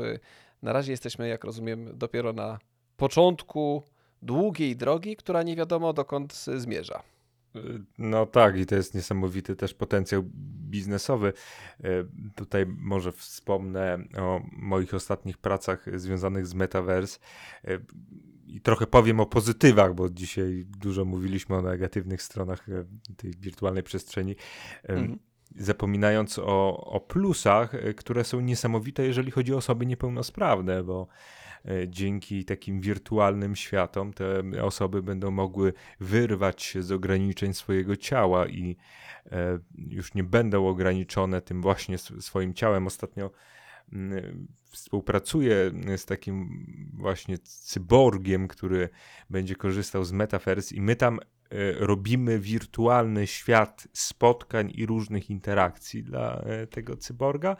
na 0.62 0.72
razie 0.72 0.92
jesteśmy, 0.92 1.28
jak 1.28 1.44
rozumiem, 1.44 1.90
dopiero 1.98 2.32
na 2.32 2.58
początku 2.96 3.82
długiej 4.22 4.76
drogi, 4.76 5.16
która 5.16 5.42
nie 5.42 5.56
wiadomo 5.56 5.92
dokąd 5.92 6.34
zmierza. 6.34 7.02
No 7.98 8.26
tak, 8.26 8.58
i 8.58 8.66
to 8.66 8.74
jest 8.74 8.94
niesamowity 8.94 9.56
też 9.56 9.74
potencjał 9.74 10.22
biznesowy. 10.70 11.32
E, 11.84 11.88
Tutaj 12.34 12.66
może 12.66 13.12
wspomnę 13.12 13.98
o 14.18 14.40
moich 14.52 14.94
ostatnich 14.94 15.38
pracach 15.38 16.00
związanych 16.00 16.46
z 16.46 16.54
Metaverse 16.54 17.18
e, 17.64 17.78
i 18.46 18.60
trochę 18.60 18.86
powiem 18.86 19.20
o 19.20 19.26
pozytywach, 19.26 19.94
bo 19.94 20.10
dzisiaj 20.10 20.66
dużo 20.78 21.04
mówiliśmy 21.04 21.56
o 21.56 21.62
negatywnych 21.62 22.22
stronach 22.22 22.68
e, 22.68 22.84
tej 23.16 23.30
wirtualnej 23.40 23.82
przestrzeni. 23.82 24.36
Mhm. 24.82 25.18
Zapominając 25.56 26.38
o, 26.38 26.76
o 26.86 27.00
plusach, 27.00 27.72
które 27.96 28.24
są 28.24 28.40
niesamowite, 28.40 29.06
jeżeli 29.06 29.30
chodzi 29.30 29.54
o 29.54 29.56
osoby 29.56 29.86
niepełnosprawne, 29.86 30.84
bo 30.84 31.08
dzięki 31.88 32.44
takim 32.44 32.80
wirtualnym 32.80 33.56
światom 33.56 34.12
te 34.12 34.42
osoby 34.62 35.02
będą 35.02 35.30
mogły 35.30 35.72
wyrwać 36.00 36.62
się 36.62 36.82
z 36.82 36.92
ograniczeń 36.92 37.54
swojego 37.54 37.96
ciała 37.96 38.46
i 38.48 38.76
e, 39.32 39.58
już 39.76 40.14
nie 40.14 40.24
będą 40.24 40.68
ograniczone 40.68 41.42
tym 41.42 41.62
właśnie 41.62 41.98
swoim 41.98 42.54
ciałem. 42.54 42.86
Ostatnio 42.86 43.30
mm, 43.92 44.46
współpracuję 44.70 45.72
z 45.96 46.04
takim 46.04 46.66
właśnie 46.94 47.38
cyborgiem, 47.38 48.48
który 48.48 48.88
będzie 49.30 49.56
korzystał 49.56 50.04
z 50.04 50.12
Metaverse 50.12 50.74
i 50.74 50.80
my 50.80 50.96
tam 50.96 51.18
e, 51.20 51.35
robimy 51.78 52.38
wirtualny 52.38 53.26
świat 53.26 53.88
spotkań 53.92 54.72
i 54.74 54.86
różnych 54.86 55.30
interakcji 55.30 56.02
dla 56.02 56.40
e, 56.40 56.66
tego 56.66 56.96
cyborga. 56.96 57.56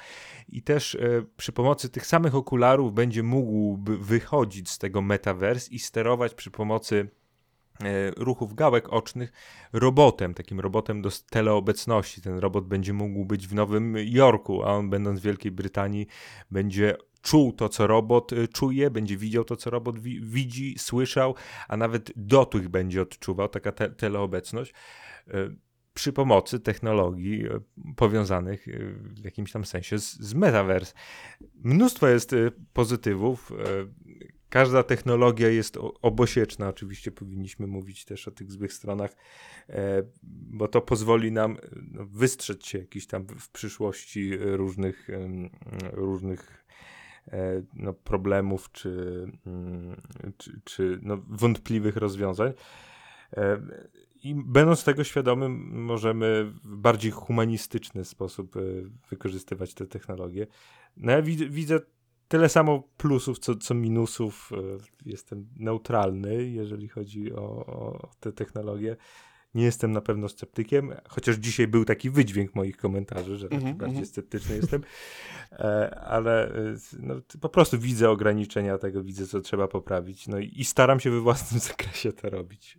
I 0.49 0.63
też 0.63 0.95
e, 0.95 0.99
przy 1.37 1.53
pomocy 1.53 1.89
tych 1.89 2.07
samych 2.07 2.35
okularów 2.35 2.93
będzie 2.93 3.23
mógł 3.23 3.79
wychodzić 4.01 4.71
z 4.71 4.79
tego 4.79 5.03
metaverse 5.03 5.71
i 5.71 5.79
sterować 5.79 6.35
przy 6.35 6.51
pomocy 6.51 7.09
e, 7.09 7.26
ruchów 8.17 8.55
gałek 8.55 8.93
ocznych 8.93 9.33
robotem, 9.73 10.35
takim 10.35 10.61
robotem 10.61 11.03
do 11.03 11.11
teleobecności. 11.31 12.21
Ten 12.23 12.39
robot 12.39 12.67
będzie 12.67 12.93
mógł 12.93 13.25
być 13.25 13.47
w 13.49 13.55
Nowym 13.55 13.97
Jorku, 13.99 14.63
a 14.63 14.67
on 14.73 14.91
będąc 14.91 15.21
w 15.21 15.23
Wielkiej 15.23 15.53
Brytanii 15.53 16.07
będzie 16.51 16.97
czuł 17.23 17.53
to, 17.53 17.69
co 17.69 17.87
robot 17.87 18.33
e, 18.33 18.49
czuje, 18.49 18.91
będzie 18.91 19.17
widział 19.17 19.45
to, 19.45 19.57
co 19.57 19.71
robot 19.71 19.99
wi- 19.99 20.21
widzi, 20.21 20.75
słyszał, 20.79 21.35
a 21.69 21.77
nawet 21.77 22.13
dotyk 22.17 22.69
będzie 22.69 23.03
odczuwał, 23.03 23.49
taka 23.49 23.73
te- 23.73 23.91
teleobecność. 23.91 24.75
e, 25.29 25.33
Przy 25.95 26.13
pomocy 26.13 26.61
technologii 26.61 27.47
e, 27.47 27.61
powiązanych 27.97 28.69
e, 28.69 28.73
w 29.21 29.25
jakimś 29.25 29.53
tam 29.53 29.65
sensie 29.65 29.99
z, 29.99 30.13
z 30.21 30.35
metaverse. 30.35 30.95
Mnóstwo 31.55 32.09
jest 32.09 32.33
e, 32.33 32.37
pozytywów. 32.73 33.53
Każda 34.57 34.83
technologia 34.83 35.49
jest 35.49 35.79
obosieczna. 36.03 36.69
Oczywiście 36.69 37.11
powinniśmy 37.11 37.67
mówić 37.67 38.05
też 38.05 38.29
o 38.29 38.31
tych 38.31 38.53
złych 38.53 38.73
stronach, 38.73 39.17
e, 39.69 40.03
bo 40.23 40.69
to 40.69 40.81
pozwoli 40.81 41.33
nam 41.33 41.53
e, 41.53 41.59
no, 41.93 42.07
wystrzec 42.07 42.67
się 42.67 42.79
jakiś 42.79 43.07
tam 43.07 43.27
w- 43.27 43.51
przyszłości 43.51 44.37
różnych, 44.37 45.09
różnych 45.93 46.65
e, 47.29 47.63
no, 47.75 47.93
problemów 47.93 48.73
czy, 48.73 49.25
mm, 49.47 50.01
czy, 50.37 50.61
czy 50.65 50.99
no, 51.03 51.19
wątpliwych 51.29 51.97
rozwiązań. 51.97 52.53
I 54.25 54.35
będąc 54.35 54.85
tego 54.85 55.05
świadomym, 55.05 55.83
możemy 55.85 56.53
w 56.65 56.77
bardziej 56.77 57.11
humanistyczny 57.11 58.05
sposób 58.05 58.55
wykorzystywać 59.11 59.75
te 59.75 59.87
technologie. 59.87 60.47
No 60.97 61.13
ja 61.13 61.23
widzę 61.51 61.81
tyle 62.29 62.49
samo 62.49 62.83
plusów, 62.97 63.39
co, 63.39 63.55
co 63.57 63.75
minusów. 63.75 64.51
E, 64.53 64.57
Jestem 65.07 65.47
neutralny, 65.57 66.45
jeżeli 66.45 66.89
chodzi 66.89 67.33
o, 67.33 67.67
o 67.67 68.11
te 68.21 68.33
technologie. 68.33 68.97
Nie 69.55 69.65
jestem 69.65 69.93
na 69.93 70.01
pewno 70.01 70.29
sceptykiem, 70.29 70.95
chociaż 71.09 71.37
dzisiaj 71.37 71.67
był 71.67 71.85
taki 71.85 72.11
wydźwięk 72.11 72.55
moich 72.55 72.77
komentarzy, 72.77 73.37
że 73.37 73.49
taki 73.49 73.57
Mhm, 73.57 73.77
bardziej 73.77 73.97
mhm. 73.97 74.07
sceptyczny 74.07 74.57
jestem, 74.57 74.83
e, 75.53 76.01
ale 76.01 76.55
e, 76.55 76.77
no, 76.99 77.15
po 77.41 77.49
prostu 77.49 77.79
widzę 77.79 78.11
ograniczenia 78.11 78.79
tego, 78.79 79.03
widzę, 79.03 79.27
co 79.27 79.41
trzeba 79.41 79.69
poprawić, 79.69 80.29
no 80.29 80.39
i, 80.39 80.53
i 80.57 80.65
staram 80.65 81.01
się 81.01 81.11
we 81.11 81.21
własnym 81.21 81.61
zakresie 81.71 82.13
to 82.13 82.31
robić. 82.31 82.79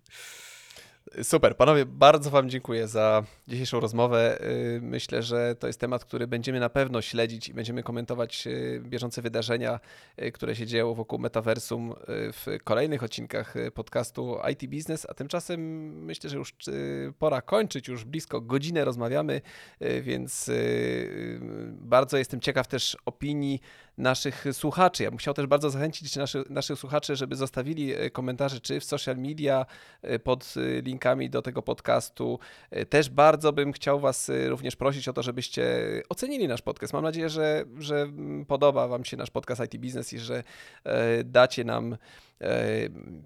Super, 1.24 1.58
panowie, 1.58 1.86
bardzo 1.86 2.30
Wam 2.30 2.50
dziękuję 2.50 2.88
za 2.88 3.24
dzisiejszą 3.48 3.80
rozmowę. 3.80 4.40
Yy, 4.74 4.82
Myślę, 4.82 5.24
że 5.24 5.56
to 5.56 5.68
jest 5.68 5.80
temat, 5.80 6.06
który 6.06 6.28
będziemy 6.28 6.60
na 6.60 6.70
pewno 6.70 7.02
śledzić 7.02 7.50
i 7.50 7.54
będziemy 7.54 7.84
komentować 7.84 8.46
yy, 8.46 8.82
bieżące 8.86 9.22
wydarzenia, 9.22 9.80
yy, 10.18 10.32
które 10.32 10.56
się 10.56 10.66
dzieją 10.66 10.94
wokół 10.94 11.20
metaversum 11.20 11.94
w 12.08 12.58
kolejnych 12.64 13.04
odcinkach 13.04 13.54
podcastu 13.74 14.38
IT 14.52 14.70
Business. 14.70 15.08
A 15.10 15.14
tymczasem 15.14 15.60
myślę, 16.06 16.30
że 16.30 16.38
już 16.38 16.54
pora 17.20 17.42
kończyć, 17.42 17.88
już 17.88 18.06
blisko 18.06 18.42
godzinę 18.42 18.86
rozmawiamy, 18.86 19.42
więc 20.02 20.52
bardzo 21.70 22.18
jestem 22.18 22.40
ciekaw 22.40 22.68
też 22.68 22.98
opinii 23.06 23.62
naszych 23.98 24.46
słuchaczy. 24.52 25.04
Ja 25.04 25.12
bym 25.12 25.18
chciał 25.18 25.34
też 25.34 25.48
bardzo 25.48 25.70
zachęcić 25.70 26.16
naszych, 26.16 26.50
naszych 26.50 26.80
słuchaczy, 26.80 27.16
żeby 27.16 27.36
zostawili 27.36 27.94
komentarze 28.14 28.60
czy 28.60 28.80
w 28.80 28.84
social 28.84 29.18
media, 29.18 29.66
pod 30.24 30.54
linkiem 30.84 30.97
linkami 30.98 31.30
do 31.30 31.42
tego 31.42 31.62
podcastu. 31.62 32.40
E, 32.72 32.86
Też 32.86 33.10
bardzo 33.10 33.54
bym 33.54 33.74
chciał 33.74 34.00
Was 34.00 34.30
e, 34.30 34.50
również 34.50 34.76
prosić 34.76 35.08
o 35.08 35.14
to, 35.14 35.24
żebyście 35.24 35.66
ocenili 36.10 36.48
nasz 36.48 36.62
podcast. 36.62 36.94
Mam 36.94 37.04
nadzieję, 37.04 37.30
że, 37.30 37.66
że 37.80 38.08
podoba 38.48 38.88
Wam 38.88 39.06
się 39.06 39.18
nasz 39.18 39.30
podcast 39.30 39.62
IT 39.62 39.82
Business 39.82 40.14
i 40.14 40.20
że 40.20 40.44
e, 40.84 41.24
dacie 41.24 41.64
nam 41.64 41.98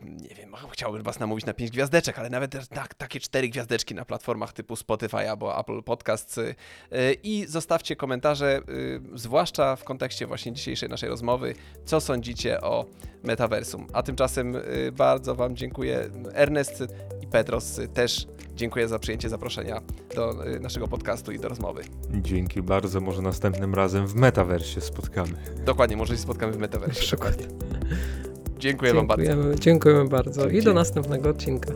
nie 0.04 0.36
wiem, 0.36 0.56
chciałbym 0.72 1.04
was 1.04 1.20
namówić 1.20 1.46
na 1.46 1.54
pięć 1.54 1.72
gwiazdeczek, 1.72 2.20
ale 2.20 2.30
nawet 2.30 2.70
tak, 2.70 2.94
takie 2.94 3.20
cztery 3.20 3.50
gwiazdeczki 3.50 3.96
na 3.96 4.06
platformach 4.06 4.54
typu 4.54 4.76
Spotify 4.76 5.30
albo 5.30 5.60
Apple 5.60 5.84
Podcasts 5.84 6.38
e, 6.38 6.54
i 7.24 7.46
zostawcie 7.48 7.96
komentarze, 7.96 8.58
e, 8.58 8.62
zwłaszcza 9.18 9.76
w 9.76 9.84
kontekście 9.84 10.28
właśnie 10.28 10.54
dzisiejszej 10.54 10.90
naszej 10.90 11.10
rozmowy, 11.10 11.56
co 11.86 12.02
sądzicie 12.02 12.62
o 12.62 12.86
metaversum. 13.24 13.88
A 13.94 14.04
tymczasem 14.04 14.56
e, 14.56 14.62
bardzo 14.92 15.36
wam 15.36 15.56
dziękuję. 15.56 16.10
Ernest 16.34 16.84
i 17.22 17.28
Petros 17.28 17.80
też 17.94 18.28
dziękuję 18.56 18.88
za 18.88 19.00
przyjęcie 19.00 19.30
zaproszenia 19.30 19.82
do 20.16 20.34
naszego 20.60 20.88
podcastu 20.88 21.32
i 21.32 21.40
do 21.40 21.50
rozmowy. 21.50 21.84
Dzięki 22.12 22.62
bardzo, 22.62 23.02
może 23.02 23.22
następnym 23.22 23.76
razem 23.76 24.08
w 24.08 24.16
metaversie 24.16 24.82
spotkamy. 24.82 25.34
Dokładnie, 25.66 25.98
może 25.98 26.14
się 26.14 26.22
spotkamy 26.22 26.54
w 26.54 26.58
metaversie. 26.58 27.12
Dokładnie. 27.12 27.48
Dziękuję 28.62 28.94
Wam 28.94 29.08
bardzo. 29.08 29.56
Dziękujemy 29.60 30.10
bardzo 30.10 30.50
i 30.50 30.62
do 30.62 30.74
następnego 30.74 31.30
odcinka. 31.30 31.74